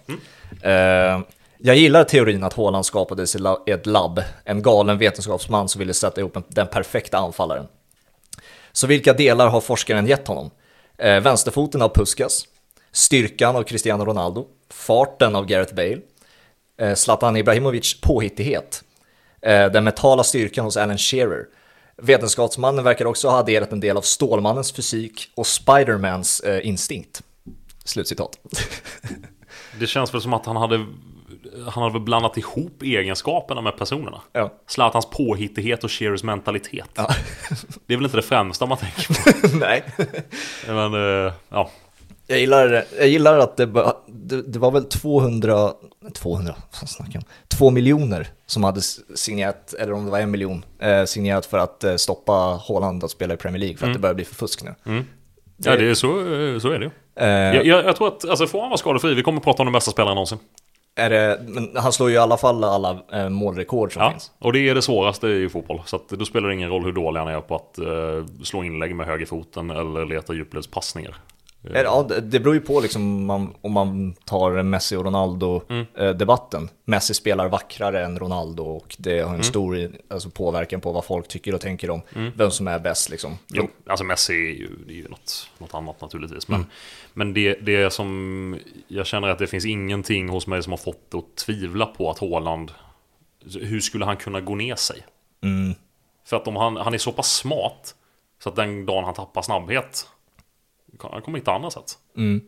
[0.62, 1.20] Eh,
[1.59, 6.20] jag gillar teorin att Haaland skapades i ett labb, en galen vetenskapsman som ville sätta
[6.20, 7.66] ihop en, den perfekta anfallaren.
[8.73, 10.51] Så vilka delar har forskaren gett honom?
[10.99, 12.45] Eh, vänsterfoten av Puskas,
[12.93, 15.99] styrkan av Cristiano Ronaldo, farten av Gareth Bale,
[16.81, 18.85] eh, Zlatan Ibrahimovic påhittighet,
[19.43, 21.47] eh, den mentala styrkan hos Alan Shearer.
[21.97, 27.23] Vetenskapsmannen verkar också ha adderat en del av Stålmannens fysik och Spidermans eh, instinkt.
[27.85, 28.39] Slutcitat.
[29.79, 30.87] Det känns väl som att han hade,
[31.68, 34.20] han hade väl blandat ihop egenskaperna med personerna.
[34.33, 34.53] ja.
[34.66, 36.89] Zlatans påhittighet och Shearers mentalitet.
[37.87, 39.57] Det är väl inte det främsta man tänker på.
[39.57, 39.83] Nej.
[40.66, 40.93] Men,
[41.49, 41.70] ja.
[42.27, 43.66] Jag gillar, jag gillar att det,
[44.09, 45.73] det, det var väl 200,
[46.14, 47.29] 200, vad snackar jag om?
[47.59, 48.81] 2 miljoner som hade
[49.14, 52.33] signerat, eller om det var en miljon, eh, signerat för att eh, stoppa
[52.68, 54.75] Haaland att spela i Premier League för att det börjar bli för fusk nu.
[54.87, 55.05] Mm.
[55.57, 56.91] Ja, det är så, eh, så är det.
[57.16, 59.66] Eh, Jag, jag, jag tror att, alltså får han vara skadefri, vi kommer prata om
[59.66, 60.39] den bästa spelaren någonsin.
[60.97, 64.31] är det, men han slår ju i alla fall alla eh, målrekord som Ja, finns.
[64.39, 65.81] och det är det svåraste i fotboll.
[65.87, 68.64] Så att då spelar det ingen roll hur dålig han är på att eh, slå
[68.64, 71.16] inlägg med högerfoten eller leta djupledspassningar.
[71.64, 76.68] Eh, Ja, det, beror ju på liksom man, om man tar Messi och Ronaldo-debatten.
[76.84, 81.28] Messi spelar vackrare än Ronaldo och det har en stor alltså, påverkan på vad folk
[81.28, 82.02] tycker och tänker om
[82.36, 83.10] vem som är bäst.
[83.10, 83.38] Liksom.
[83.48, 86.48] Jo, alltså Messi är ju, är ju något, något annat naturligtvis.
[86.48, 86.66] Men,
[87.12, 88.58] men det, det som
[88.88, 92.18] jag känner att det finns ingenting hos mig som har fått att tvivla på att
[92.18, 92.72] Haaland,
[93.60, 95.06] hur skulle han kunna gå ner sig?
[95.42, 95.74] Mm.
[96.24, 97.94] För att om han, han är så pass smart
[98.42, 100.08] så att den dagen han tappar snabbhet,
[101.01, 101.99] han kommer hitta andra sätt.
[102.16, 102.40] Mm.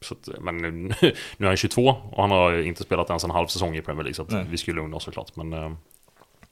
[0.00, 0.70] Så att, men nu,
[1.36, 4.04] nu är han 22 och han har inte spelat ens en halv säsong i Premier
[4.04, 5.36] League så vi skulle lugna oss såklart.
[5.36, 5.76] Men ehm,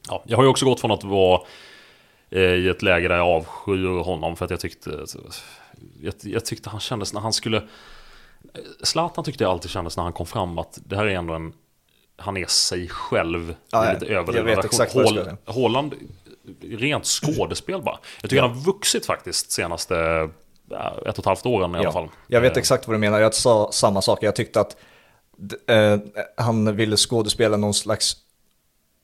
[0.09, 1.41] ja, jag har ju också gått från att vara
[2.31, 5.05] eh, i ett läge där jag avskyr honom för att jag tyckte
[6.01, 7.63] jag, jag tyckte han kändes när han skulle
[8.83, 11.53] Zlatan tyckte jag alltid kändes när han kom fram att det här är ändå en
[12.17, 15.37] han är sig själv Ja, lite överdriven version.
[15.45, 15.95] Haaland,
[16.63, 17.99] rent skådespel bara.
[18.21, 18.49] Jag tycker Ja.
[18.49, 19.95] han har vuxit faktiskt senaste
[20.71, 22.09] ja, ett och ett halvt åren i alla fall.
[22.27, 24.19] Jag vet Eh, exakt vad du menar, jag sa samma sak.
[24.23, 24.77] Jag tyckte att
[25.69, 25.97] eh,
[26.37, 28.17] han ville skådespela någon slags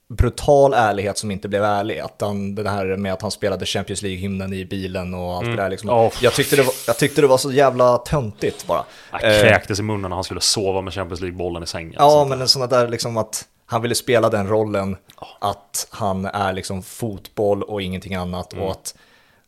[0.09, 1.99] brutal ärlighet som inte blev ärlig.
[1.99, 5.57] Att han, det här med att han spelade Champions League-hymnen i bilen och allt det
[5.57, 5.91] där liksom.
[5.91, 6.13] Oh.
[6.23, 8.85] Jag, tyckte det var, jag tyckte det var så jävla töntigt bara.
[9.11, 11.95] Han Eh, kräktes i munnen när han skulle sova med Champions League-bollen i sängen.
[11.99, 13.45] Ja, men en sån där liksom att
[13.75, 14.97] han ville spela den rollen
[15.41, 18.65] att han är liksom fotboll och ingenting annat Mm.
[18.65, 18.95] och att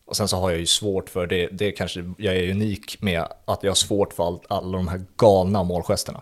[0.04, 3.24] och sen så har jag ju svårt för det, det kanske jag är unik med
[3.44, 6.20] att jag har svårt för all, alla de här galna målgesterna.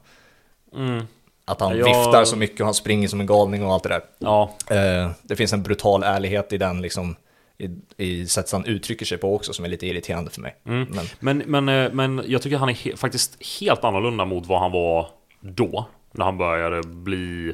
[1.45, 3.89] Att han Jag- viftar så mycket och han springer som en galning och allt det
[3.89, 4.03] där.
[4.19, 7.17] Ja, Eh, det finns en brutal ärlighet i den liksom,
[7.59, 10.57] i, i sättet han uttrycker sig på också som är lite irriterande för mig.
[10.67, 10.89] Mm.
[10.91, 14.61] Men, Men, men, eh, men jag tycker han är he- faktiskt helt annorlunda mot vad
[14.61, 15.09] han var
[15.41, 15.87] då.
[16.13, 17.53] När han började bli,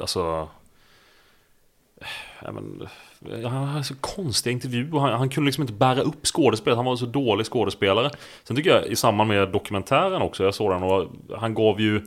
[0.00, 0.48] alltså...
[2.42, 2.88] men,
[3.32, 4.98] eh, han hade så konstiga intervjuer.
[4.98, 6.76] Han, han kunde liksom inte bära upp skådespelet.
[6.76, 8.10] Han var så dålig skådespelare.
[8.44, 12.02] Sen tycker jag i samband med dokumentären också, jag såg den och han gav ju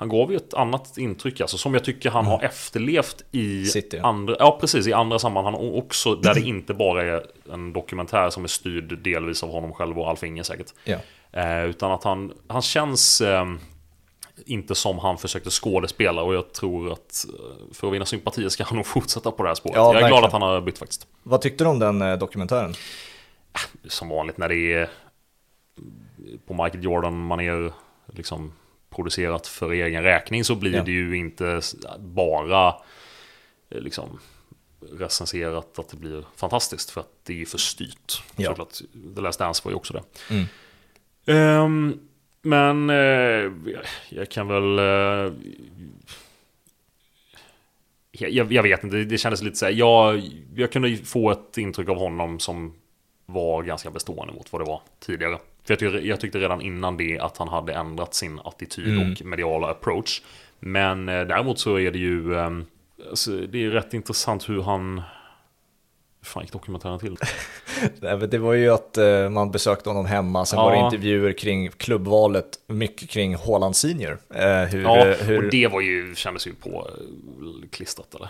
[0.00, 3.98] han gav ju ett annat intryck, alltså, som jag tycker han har efterlevt i City,
[3.98, 8.44] andra, ja, precis, i andra sammanhang också där det inte bara är en dokumentär som
[8.44, 10.72] är styrd delvis av honom själv och Alf Inge säkert.
[10.84, 10.96] ja.
[11.32, 13.44] Eh, utan att han, han känns eh,
[14.46, 18.64] inte som han försökte skådespela och jag tror att eh, för att vinna sympatier ska
[18.64, 19.76] han nog fortsätta på det här spåret.
[19.76, 20.10] Ja, jag är verkligen.
[20.12, 21.06] glad att han har bytt faktiskt.
[21.22, 22.74] Vad tyckte du om den eh, dokumentären?
[23.88, 24.90] Som vanligt när det är
[26.46, 27.72] på Michael Jordan man är
[28.06, 28.52] liksom
[28.94, 30.82] producerat för egen räkning så blir Ja.
[30.82, 31.60] det ju inte
[31.98, 32.68] bara
[33.70, 34.18] eh, liksom
[34.92, 38.22] recenserat att det blir fantastiskt för att det är för styrt.
[38.36, 38.50] Ja.
[38.50, 38.78] Såklart,
[39.14, 40.02] The Last Dance var ju också det.
[40.34, 40.46] Mm.
[41.26, 42.00] Ehm,
[42.42, 43.52] men eh,
[44.08, 44.78] jag kan väl...
[44.78, 45.32] eh,
[48.12, 49.72] jag, jag vet inte, det kändes lite så här.
[49.72, 50.22] Jag,
[50.54, 52.74] jag kunde få ett intryck av honom som
[53.26, 55.38] var ganska bestående mot vad det var tidigare.
[55.64, 59.12] För jag tyckte, jag tyckte redan innan det att han hade ändrat sin attityd Mm.
[59.12, 60.22] och mediala approach.
[60.60, 62.34] Men eh, däremot så är det ju...
[62.34, 62.50] Eh,
[63.10, 65.02] alltså, det är rätt intressant hur han...
[66.20, 67.16] Hur fan gick dokumentären till?
[68.00, 70.64] Nej, Det var ju att eh, man besökte honom hemma, sen Ja.
[70.64, 74.18] var det intervjuer kring klubbvalet, mycket kring Haaland Senior.
[74.34, 76.88] Eh, hur, Ja, eh, hur och det var ju, kändes ju på
[77.70, 78.28] klistrat eller?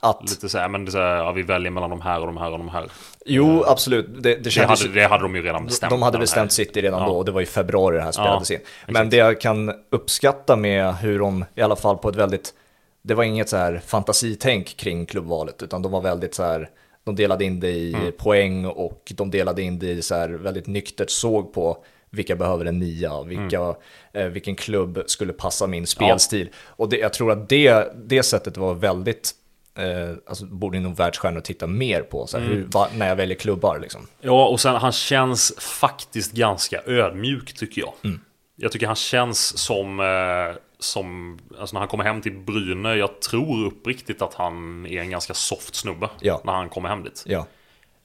[0.00, 2.26] att, Lite så här, men det så här, ja, vi väljer mellan de här och
[2.26, 2.90] de här och de här.
[3.26, 5.90] jo absolut, det, det Det hade, det hade de ju redan bestämt.
[5.90, 6.52] de hade bestämt.
[6.52, 7.06] City redan Ja.
[7.08, 8.58] då och det var i februari det här spelades in.
[8.86, 9.10] Men exakt.
[9.10, 12.54] det jag kan uppskatta med hur de, i alla fall på ett väldigt,
[13.02, 16.68] det var inget så här fantasitänk kring klubbvalet, utan de var väldigt så här,
[17.08, 18.12] de delade in det i Mm.
[18.12, 22.64] poäng och de delade in det i så här väldigt nyktert såg på vilka behöver
[22.64, 23.74] en nia, vilka, Mm.
[24.12, 26.48] eh, vilken klubb skulle passa min spelstil.
[26.66, 29.32] Och det, jag tror att det, det sättet var väldigt,
[29.78, 32.56] eh, alltså borde nog världsstjärnor titta mer på, så här, Mm.
[32.58, 34.06] hur, va, när jag väljer klubbar liksom.
[34.20, 37.92] Ja, och sen han känns faktiskt ganska ödmjuk tycker jag.
[38.04, 38.20] Mm.
[38.56, 43.20] Jag tycker han känns som, eh, som, alltså när han kommer hem till Bryne, jag
[43.20, 46.40] tror uppriktigt att han är en ganska soft snubbe Ja.
[46.44, 47.24] när han kommer hem dit.
[47.26, 47.46] Ja.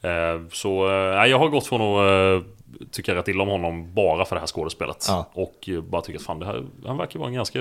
[0.10, 2.48] Eh, Så eh, nej, jag har gått från att eh,
[2.92, 5.06] tycka rätt illa om honom bara för det här skådespelet.
[5.10, 5.30] Ja.
[5.34, 7.60] Och bara tycka att fan, det här, han verkar vara en ganska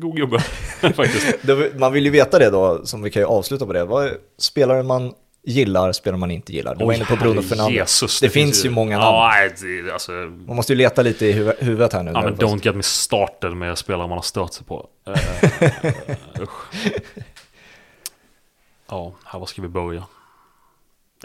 [0.00, 0.38] god gubbe
[0.94, 1.38] faktiskt.
[1.78, 3.84] Man vill ju veta det då, som vi kan ju avsluta på det.
[3.84, 5.14] Vad är spelare man
[5.44, 6.74] gillar, spelare man inte gillar?
[6.74, 7.74] Du var inne på Bruno Fernandes.
[7.76, 9.06] Jesus, det, finns ju många namn.
[9.16, 10.12] Ja, nej, det, alltså,
[10.46, 12.10] Man måste ju leta lite i huv- huvudet här nu.
[12.14, 14.88] Ja men don't get me started med spelare man har stört sig på.
[15.06, 16.92] Eh, usch.
[18.88, 20.04] Ja, här var ska vi börja?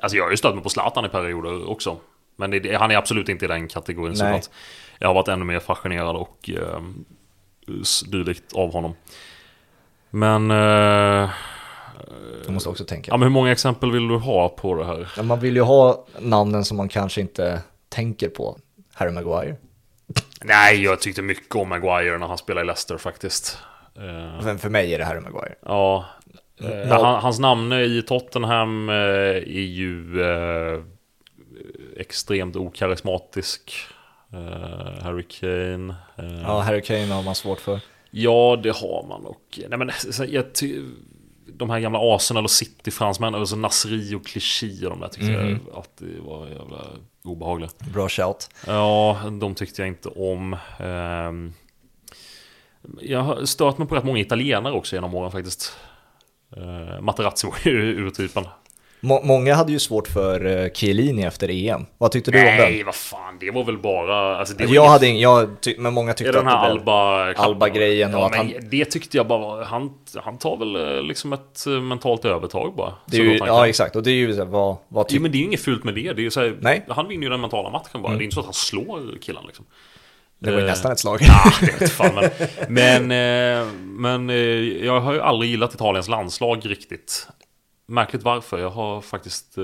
[0.02, 1.98] Alltså jag har ju stört mig på Zlatan i perioder också.
[2.36, 4.18] Men det, det, han är absolut inte i den kategorin Nej.
[4.18, 4.56] såklart.
[5.00, 6.82] Jag har varit ännu mer fascinerad och eh,
[7.82, 8.96] s- dylikt av honom.
[10.10, 10.52] Men...
[10.52, 11.30] Eh,
[12.46, 13.12] Jag måste också tänka.
[13.12, 15.08] ja men hur många exempel vill du ha på det här?
[15.18, 18.58] Men Man vill ju ha namnen som man kanske inte tänker på.
[18.94, 19.56] Harry Maguire.
[20.44, 23.58] Nej, jag tyckte mycket om Maguire när han spelade i Leicester faktiskt.
[23.96, 25.56] Eh, Men för mig är det Harry Maguire.
[25.66, 26.06] Ja.
[26.62, 26.88] Eh, Noll.
[27.06, 30.82] han, hans namn i Tottenham eh, är ju eh,
[31.98, 33.72] extremt okarismatisk.
[34.34, 35.96] Eh, Harry Kane.
[36.18, 37.80] Eh, Ja, Harry Kane har man svårt för.
[38.12, 39.26] Ja, det har man.
[39.26, 39.92] Och, nej, men,
[40.28, 40.82] jag ty,
[41.58, 45.60] de här gamla Arsenal och City-fransmän, alltså Nasri och Clichy och de där tyckte Mhm.
[45.72, 46.86] jag att det var jävla
[47.24, 47.70] obehagliga.
[47.94, 48.50] Bra shout.
[48.68, 50.56] Ja, de tyckte jag inte om.
[50.80, 51.54] Ehm,
[53.02, 55.78] jag har stört mig på rätt många italienare också genom åren faktiskt.
[56.58, 58.44] Uh, Materazzi var ju urtypen.
[59.00, 61.86] Må- många hade ju svårt för uh, Chiellini efter EM.
[61.98, 62.56] Vad tyckte du om den?
[62.58, 64.38] Nej, vad fan, det var väl bara...
[64.38, 66.70] Alltså, det var Jag inget- hade ing- jag men många tyckte det den att här
[66.70, 66.90] det blev...
[66.90, 67.34] Alba...
[67.34, 69.64] Alba-grejen och ja, att men han- Det tyckte jag bara var...
[69.64, 72.94] Han, han tar väl eh, liksom ett eh, mentalt övertag bara.
[73.06, 73.96] Det är ju, ja, exakt.
[73.96, 75.62] Och det är ju så här, vad, vad Jo, tycker men det är ju inget
[75.64, 76.14] fult med det.
[76.14, 76.78] det är så här, Nej.
[76.78, 76.96] Mm.
[76.96, 78.14] Han vinner ju den mentala matchen bara.
[78.16, 79.66] Det är inte så att han slår killen liksom.
[80.40, 81.18] Det var ju Eh, nästan ett slag.
[81.22, 82.16] Ja, det vet fan,
[82.68, 84.36] men, men, eh, men eh,
[84.86, 87.28] jag har ju aldrig gillat Italiens landslag riktigt.
[87.88, 89.64] Märkligt varför, jag har faktiskt, eh,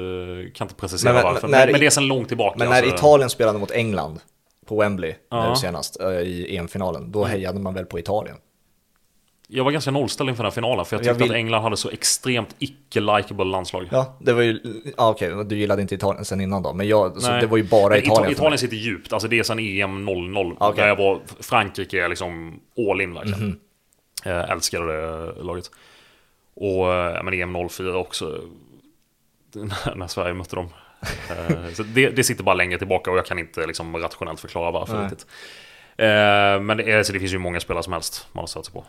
[0.54, 1.48] kan inte precisera Men- varför.
[1.48, 2.56] när Men, det är sedan långt tillbaka.
[2.60, 2.96] Men när alltså.
[2.96, 4.20] Italien spelade mot England
[4.66, 5.50] på Wembley Ja.
[5.50, 8.36] nu senast eh, i EM-finalen, då hejade man väl på Italien.
[9.48, 11.62] Jag var ganska nollställd inför den här finalen, för jag Jag tyckte vill- att England
[11.64, 13.88] hade så extremt icke-likeable landslag.
[13.92, 14.60] Ja, det var ju,
[14.98, 17.64] ja, okej, du gillade inte Italien sen innan då, men jag, så det var ju
[17.64, 18.22] bara Italien.
[18.24, 18.32] mig.
[18.32, 20.56] Italien sitter djupt, alltså det är sedan EM 00.
[20.60, 20.82] Okej.
[20.82, 22.60] Där jag var, Frankrike är liksom
[22.90, 23.40] all in verkligen.
[23.48, 23.60] Mhm.
[24.26, 25.72] Jag älskade det laget.
[26.54, 28.42] Och eh, men EM 04 också.
[29.96, 30.70] när Sverige mötte dem.
[31.30, 34.72] Eh, så det, det sitter bara längre tillbaka och jag kan inte liksom rationellt förklara
[34.72, 35.04] varför Nej.
[35.04, 35.28] riktigt.
[35.98, 38.66] Eh, Men det, är, så det finns ju många spelare som helst man har stött
[38.66, 38.84] sig på.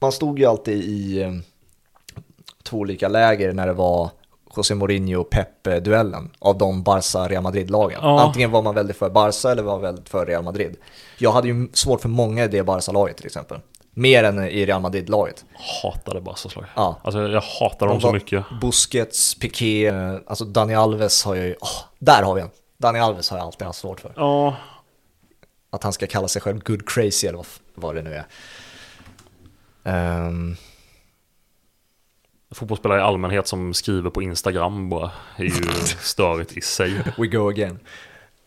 [0.00, 1.42] Man stod ju alltid i
[2.62, 4.10] två olika läger när det var
[4.56, 7.98] José Mourinho Pep-duellen av de Barca-Real Madrid-lagen.
[8.02, 8.20] Ja.
[8.20, 10.76] Antingen var man väldigt för Barca eller var väldigt för Real Madrid.
[11.18, 13.58] Jag hade ju svårt för många i det Barca-laget till exempel.
[13.98, 15.44] Mer än i Real Madrid-laget.
[15.82, 16.64] Hatade Barca slag.
[16.76, 17.00] Ja.
[17.04, 18.44] Alltså jag hatar dem De så mycket.
[18.60, 22.50] Busquets, Piqué, eh, alltså Dani Alves har jag ju, åh, där har vi en.
[22.76, 24.12] Dani Alves har jag alltid haft svårt för.
[24.16, 24.56] Ja,
[25.70, 28.26] Att han ska kalla sig själv good crazy eller vad, det nu är.
[29.84, 30.56] Ehm,
[32.54, 35.50] fotbollsspelare i allmänhet som skriver på Instagram bara är ju
[36.00, 37.02] störigt i sig.
[37.18, 37.78] we go again.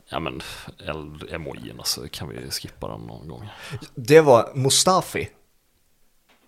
[0.09, 0.41] Ja men
[0.87, 3.49] eld-emojin alltså, kan vi skippa den någon gång?
[3.95, 5.29] Det var Mustafi.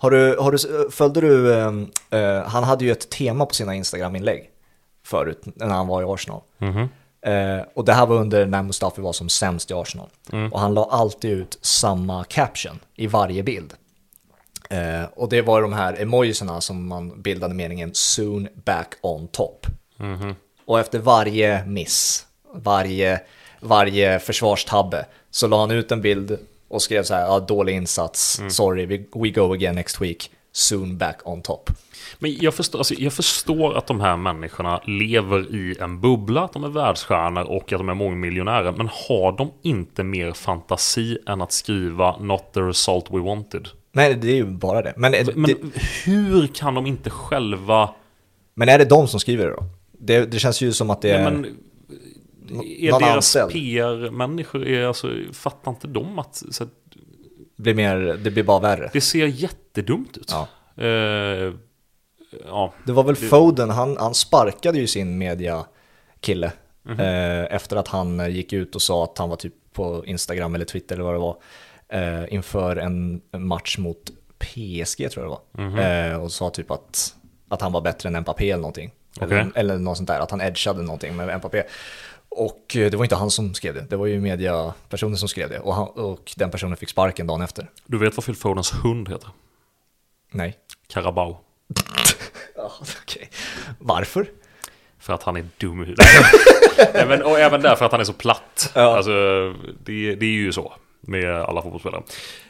[0.04, 3.76] Har du, har du, följde du, ehm, eh, han hade ju ett tema på sina
[3.76, 4.50] Instagram-inlägg
[5.06, 6.42] förut när han var i Arsenal.
[6.58, 6.90] Mhm.
[7.22, 10.10] Eh, och det här var under när Mustafi var som sämst i Arsenal.
[10.32, 10.54] Mm.
[10.54, 13.74] Och han la alltid ut samma caption i varje bild.
[14.70, 19.68] Eh, och det var de här emojisarna som man bildade meningen soon back on top.
[19.98, 20.36] Mhm.
[20.66, 23.22] Och efter varje miss, varje,
[23.60, 26.40] varje försvarstabbe, så la han ut en bild
[26.74, 28.52] och skrev så här, ja, dålig insats, Mm.
[28.52, 31.70] sorry, we, we go again next week, soon back on top.
[32.20, 36.54] Men jag förstår, alltså, jag förstår att de här människorna lever i en bubbla, att
[36.54, 38.72] de är världsstjärnor och att de är mångmiljonärer.
[38.72, 43.68] Men har de inte mer fantasi än att skriva “Not the result we wanted”?
[43.92, 44.94] Nej, det är ju bara det.
[44.98, 45.56] Men, Men det,
[46.06, 47.90] hur kan de inte själva...
[48.56, 49.64] men är det de som skriver det då?
[50.00, 51.20] Det, det känns ju som att det är...
[51.24, 51.58] Ja, men,
[52.62, 53.34] är någon deras.
[53.52, 56.70] PR-människor, är, alltså, fattar inte de att så, att
[57.56, 58.90] blir mer, det blir bara värre.
[58.94, 60.32] det ser jättedumt ut?
[60.32, 60.48] Ja.
[60.84, 61.54] Eh,
[62.46, 62.74] ja.
[62.86, 66.52] Det var väl Det- Foden, han, han sparkade ju sin media-kille
[66.86, 67.00] Mhm.
[67.00, 70.66] eh, efter att han gick ut och sa att han var typ på Instagram eller
[70.66, 71.38] Twitter eller vad det var
[71.90, 73.98] eh, inför en, match mot
[74.40, 75.70] PSG tror jag det var.
[75.70, 75.80] Mhm.
[76.12, 77.16] Eh, och sa typ att,
[77.50, 78.92] att han var bättre än Mbappé eller någonting.
[79.22, 79.38] Okej.
[79.38, 81.64] Eller, eller något sånt där, att han edgeade någonting med Mbappé.
[82.36, 85.50] Och eh, det var inte han som skrev det, det var ju mediapersonen som skrev
[85.50, 85.60] det.
[85.60, 87.70] Och, han, och den personen fick sparken dagen efter.
[87.86, 89.30] Du vet vad Phil Fodens hund heter?
[90.32, 90.58] Nej.
[90.88, 91.38] Carabao.
[92.56, 92.72] Ja,
[93.02, 93.30] okej.
[93.80, 94.28] Varför?
[95.00, 96.06] För att han är dum i huvudet.
[96.94, 98.72] även, och även därför att han är så platt.
[98.76, 98.98] Ja.
[98.98, 99.12] Alltså,
[99.84, 102.04] det, det är ju så med alla fotbollsspelare.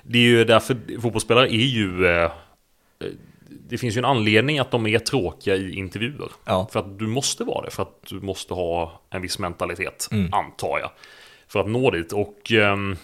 [0.04, 2.08] Det är ju därför fotbollsspelare är ju...
[2.08, 2.32] Eh,
[3.74, 6.32] det finns ju en anledning att de är tråkiga i intervjuer.
[6.46, 6.68] Ja.
[6.72, 7.72] För att du måste vara det.
[7.72, 10.34] För att du måste ha en viss mentalitet, Mm.
[10.34, 10.92] antar jag.
[11.48, 12.14] För att nå dit.
[12.14, 12.96] Och ehm,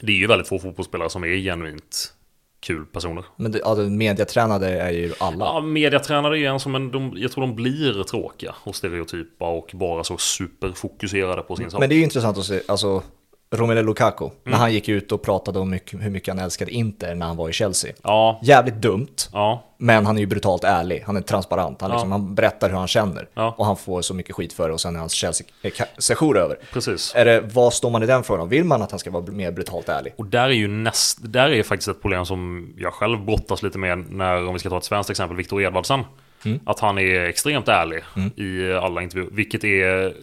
[0.00, 2.12] det är ju väldigt få fotbollsspelare som är genuint
[2.60, 3.24] kul personer.
[3.36, 5.44] Men ja, det mediatränade är ju alla.
[5.44, 9.70] Ja, mediatränare är en som en, de, jag tror de blir tråkiga och stereotypa och
[9.74, 11.80] bara så superfokuserade på sin sak.
[11.80, 13.02] Men det är ju intressant att se, alltså
[13.50, 14.34] Romelu Lukaku, Mm.
[14.44, 17.36] när han gick ut och pratade om mycket, hur mycket han älskade Inter när han
[17.36, 17.92] var i Chelsea.
[18.02, 22.08] Ja, Jävligt dumt, ja, men han är ju brutalt ärlig, han är transparent, han, liksom,
[22.10, 22.14] Ja.
[22.16, 23.28] han berättar hur han känner.
[23.56, 26.58] Och han får så mycket skit för det och sen är hans Chelsea-sejour över.
[26.72, 27.12] precis.
[27.16, 28.48] Är det, vad står man i den frågan?
[28.48, 30.12] Vill man att han ska vara mer brutalt ärlig?
[30.16, 33.78] Och där är ju näst, där är faktiskt ett problem som jag själv brottas lite
[33.78, 36.04] med när, om vi ska ta ett svenskt exempel, Viktor Edvardsen.
[36.44, 36.60] Mm.
[36.66, 38.02] Att han är extremt ärlig
[38.36, 40.14] i alla intervjuer, vilket är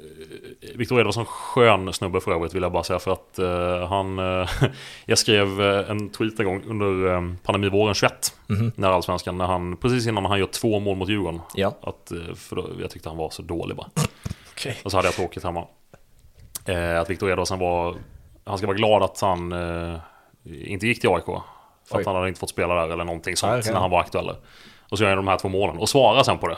[0.76, 4.50] Viktor Edvardsson skön snubbe för övrigt vill jag bara säga för att eh, han eh,
[5.06, 8.36] Jag skrev eh, en tweet en gång under uh, pandemivåren 21
[8.76, 11.74] När allsvenskan, när han, precis innan han gör två mål mot Djurgården Ja.
[11.82, 13.88] att, för då, Jag tyckte han var så dålig bara
[14.54, 14.78] Okej.
[14.84, 15.66] Och så hade jag tråkigt hemma.
[16.66, 17.96] Eh, att Viktor Edvardsen var...
[18.46, 19.54] Han ska vara glad att han
[20.46, 21.26] inte gick till AIK.
[21.26, 22.00] För Oj.
[22.02, 23.74] att han hade inte fått spela där eller någonting sånt Ah, okej.
[23.74, 24.30] när han var aktuell.
[24.90, 26.58] Och så gör han de här två målen och svarar sen på det.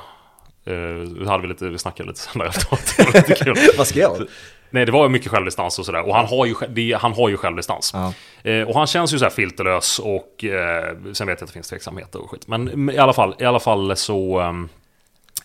[0.66, 3.58] Vi, hade vi, lite, vi snackade lite sen efteråt.
[3.78, 4.28] Vad skrev han?
[4.70, 6.08] Nej, det var mycket självdistans och sådär.
[6.08, 7.92] Och han har ju, det, han har ju självdistans.
[7.94, 8.14] Ja.
[8.52, 11.54] Eh, och han känns ju så här filterlös och eh, sen vet jag att det
[11.54, 12.48] finns tveksamheter och skit.
[12.48, 14.40] Men men i alla fall, i alla fall så...
[14.40, 14.70] ehm,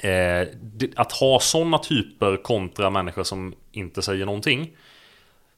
[0.03, 4.71] Eh, det, att ha sådana typer kontra människor som inte säger någonting.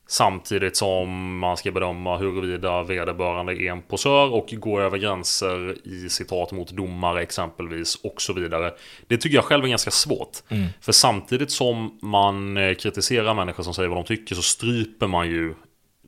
[0.06, 6.08] Samtidigt som man ska bedöma huruvida vederbörande är en posör och går över gränser i
[6.08, 8.74] citat mot domare exempelvis och så vidare.
[9.06, 10.38] Det tycker jag själv är ganska svårt.
[10.48, 10.66] Mm.
[10.80, 15.26] För samtidigt som man eh, kritiserar människor som säger vad de tycker så stryper man
[15.26, 15.54] ju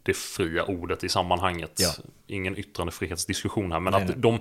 [0.03, 1.73] det fria ordet i sammanhanget.
[1.77, 1.91] Ja.
[2.27, 4.19] Ingen yttrandefrihetsdiskussion här, men Nej, att nej.
[4.19, 4.41] de,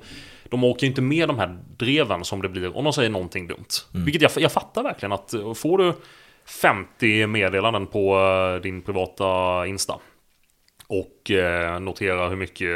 [0.50, 3.66] de åker inte med de här dreven som det blir om de säger någonting dumt.
[3.94, 4.06] Mm.
[4.06, 5.94] Vilket jag, jag fattar verkligen att eh, får du
[6.45, 9.99] 50 meddelanden på eh, din privata Insta
[10.88, 12.68] och eh, notera hur mycket,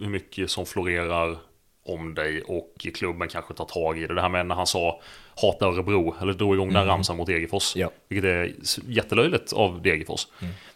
[0.00, 1.38] hur mycket som florerar
[1.84, 4.14] om dig och klubben kanske tar tag i det.
[4.14, 5.00] Det här med när han sa
[5.42, 7.76] hata Örebro, eller drog igång den ramsan mot Degerfors.
[7.76, 7.90] Ja.
[8.08, 8.52] Vilket är
[8.86, 10.26] jättelöjligt av Degerfors.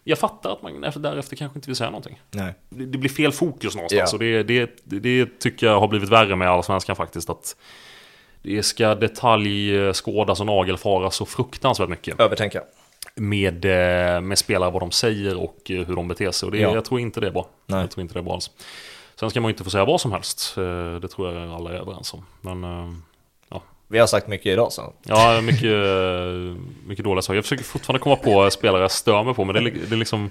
[0.04, 2.20] Jag fattar att man efter, därefter kanske inte vill säga någonting.
[2.30, 2.54] Nej.
[2.68, 4.12] Det, det blir fel fokus någonstans.
[4.12, 4.16] Ja.
[4.16, 7.30] Och det, det, det tycker jag har blivit värre med Allsvenskan faktiskt.
[7.30, 7.56] Att
[8.42, 12.62] det ska detaljskådas och nagelfaras så fruktansvärt mycket Övertänka.
[13.14, 16.46] med, eh, med spelare, vad de säger och eh, hur de beter sig.
[16.46, 16.74] Och det, Ja.
[16.74, 17.48] jag tror inte det är bra.
[17.66, 17.80] Nej.
[17.80, 18.50] Jag tror inte det är bra alls.
[19.20, 20.54] Sen ska man ju inte få säga vad som helst.
[20.58, 22.24] Eh, Det tror jag alla är överens om.
[22.40, 22.92] Men eh,
[23.88, 24.92] Vi har sagt mycket idag så.
[25.02, 25.76] ja, mycket,
[26.86, 27.34] mycket dåliga saker.
[27.34, 29.44] Jag försöker fortfarande komma på spelare jag stör mig på.
[29.44, 30.30] Men det är, det är liksom...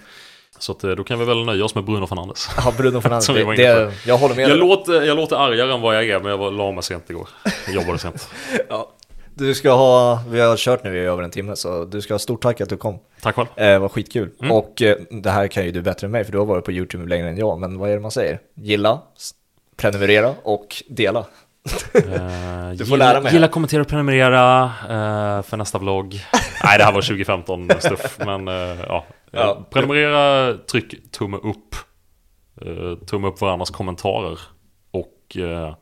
[0.60, 2.49] Så att, eh, då kan vi väl nöja oss med Bruno Fernandes.
[2.57, 3.26] Ja, Bruno Fernandes.
[3.26, 4.57] Som vi var det, inne det, jag håller med Jag dig.
[4.57, 7.28] låter, jag låter argare än vad jag är, men jag var- la mig sent igår.
[7.65, 8.30] Jag jobbade sent.
[8.69, 8.91] Ja.
[9.34, 12.19] Du ska ha, vi har kört nu i över en timme så du ska ha
[12.19, 12.99] stort tack att du kom.
[13.22, 13.48] Tack själv.
[13.56, 14.30] Eh, vad skitkul.
[14.41, 14.52] Mm.
[14.52, 16.72] Och eh, det här kan ju du bättre än mig för du har varit på
[16.72, 17.60] YouTube längre än jag.
[17.60, 18.40] Men vad är det man säger?
[18.56, 19.02] Gilla,
[19.78, 21.19] prenumerera och dela.
[21.94, 23.34] Eh, Du får lära mig.
[23.34, 26.26] Gilla, kommentera och prenumerera eh, för nästa vlogg.
[26.64, 28.18] Nej, det här var 2015 stuff.
[28.26, 28.53] Men eh,
[28.88, 29.06] ja.
[29.31, 29.67] Ja.
[29.69, 31.75] Prenumerera, tryck tumme upp.
[32.65, 34.39] Eh, tumme upp varandras kommentarer.
[34.91, 35.75] Och eh,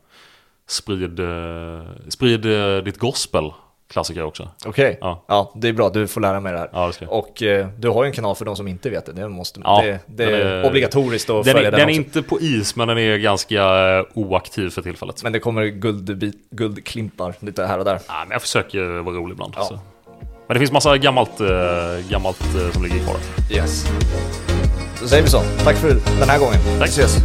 [0.68, 3.52] sprid, eh, sprid eh, ditt gospel.
[3.92, 4.50] Klassiker också.
[4.66, 5.24] Okej, Ja.
[5.28, 5.90] ja det är bra.
[5.90, 6.70] Du får lära mig det här.
[6.74, 7.08] Ja, det.
[7.08, 9.12] Och eh, du har ju en kanal för de som inte vet det.
[9.14, 11.94] Det, måste, Ja, det, det är, är- obligatoriskt att Den, följa är, den, den är
[11.94, 13.64] inte på is, men den är ganska
[14.00, 15.24] eh, oaktiv för tillfället.
[15.24, 17.94] Men det kommer guldbit, guldklimpar lite här och där.
[17.94, 19.54] Nej, men jag försöker vara rolig ibland.
[19.58, 19.64] Ja.
[19.64, 19.80] Så.
[20.50, 23.16] Men det finns massa gammalt, eh, gammalt eh, som ligger kvar.
[23.50, 23.88] Yes.
[25.00, 25.42] Så säger vi så.
[25.64, 25.88] Tack för
[26.20, 26.60] den här gången.
[26.80, 26.88] Tack.
[26.88, 27.18] Vi ses.